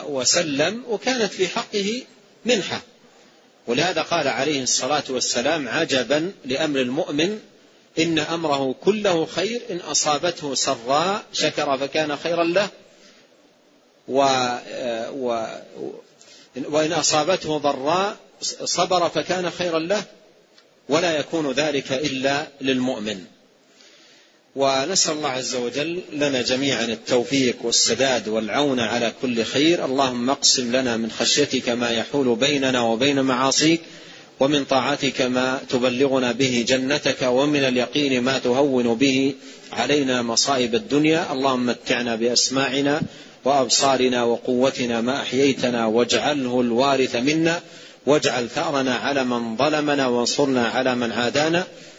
وسلم 0.07 0.84
وكانت 0.88 1.34
في 1.34 1.47
حقه 1.47 2.03
منحة. 2.45 2.81
ولهذا 3.67 4.01
قال 4.01 4.27
عليه 4.27 4.63
الصلاة 4.63 5.03
والسلام 5.09 5.67
عجبا 5.67 6.31
لأمر 6.45 6.79
المؤمن 6.79 7.39
إن 7.99 8.19
أمره 8.19 8.75
كله 8.83 9.25
خير 9.25 9.61
إن 9.69 9.77
أصابته 9.77 10.55
سراء 10.55 11.23
شكر 11.33 11.77
فكان 11.77 12.17
خيرا 12.17 12.43
له 12.43 12.69
و 14.07 14.21
و 15.11 15.47
وإن 16.55 16.93
أصابته 16.93 17.57
ضراء 17.57 18.17
صبر 18.65 19.09
فكان 19.09 19.49
خيرا 19.49 19.79
له 19.79 20.03
ولا 20.89 21.17
يكون 21.19 21.51
ذلك 21.51 21.91
إلا 21.91 22.47
للمؤمن. 22.61 23.25
ونسأل 24.60 25.14
الله 25.14 25.30
عز 25.30 25.55
وجل 25.55 26.01
لنا 26.14 26.41
جميعا 26.41 26.86
التوفيق 26.86 27.55
والسداد 27.64 28.28
والعون 28.28 28.80
على 28.80 29.12
كل 29.22 29.43
خير. 29.43 29.86
اللهم 29.86 30.30
اقسم 30.30 30.76
لنا 30.76 30.97
من 30.97 31.12
خشيتك 31.12 31.70
ما 31.70 31.89
يحول 31.89 32.36
بيننا 32.36 32.82
وبين 32.82 33.22
معاصيك 33.22 33.82
ومن 34.39 34.64
طاعتك 34.64 35.22
ما 35.22 35.60
تبلغنا 35.70 36.32
به 36.32 36.66
جنتك 36.68 37.22
ومن 37.22 37.60
اليقين 37.60 38.22
ما 38.22 38.39
تهون 38.39 38.95
به 38.95 39.34
علينا 39.74 40.22
مصائب 40.22 40.76
الدنيا. 40.76 41.32
اللهم 41.32 41.66
متعنا 41.66 42.16
بأسماعنا 42.16 43.01
وأبصارنا 43.45 44.24
وقوتنا 44.24 45.01
ما 45.01 45.22
أحييتنا 45.22 45.86
واجعله 45.86 46.62
الوارث 46.62 47.16
منا 47.16 47.62
واجعل 48.05 48.49
ثأرنا 48.49 48.95
على 48.95 49.24
من 49.24 49.57
ظلمنا 49.57 50.07
وانصرنا 50.07 50.68
على 50.68 50.95
من 50.95 51.12
عادانا. 51.12 51.68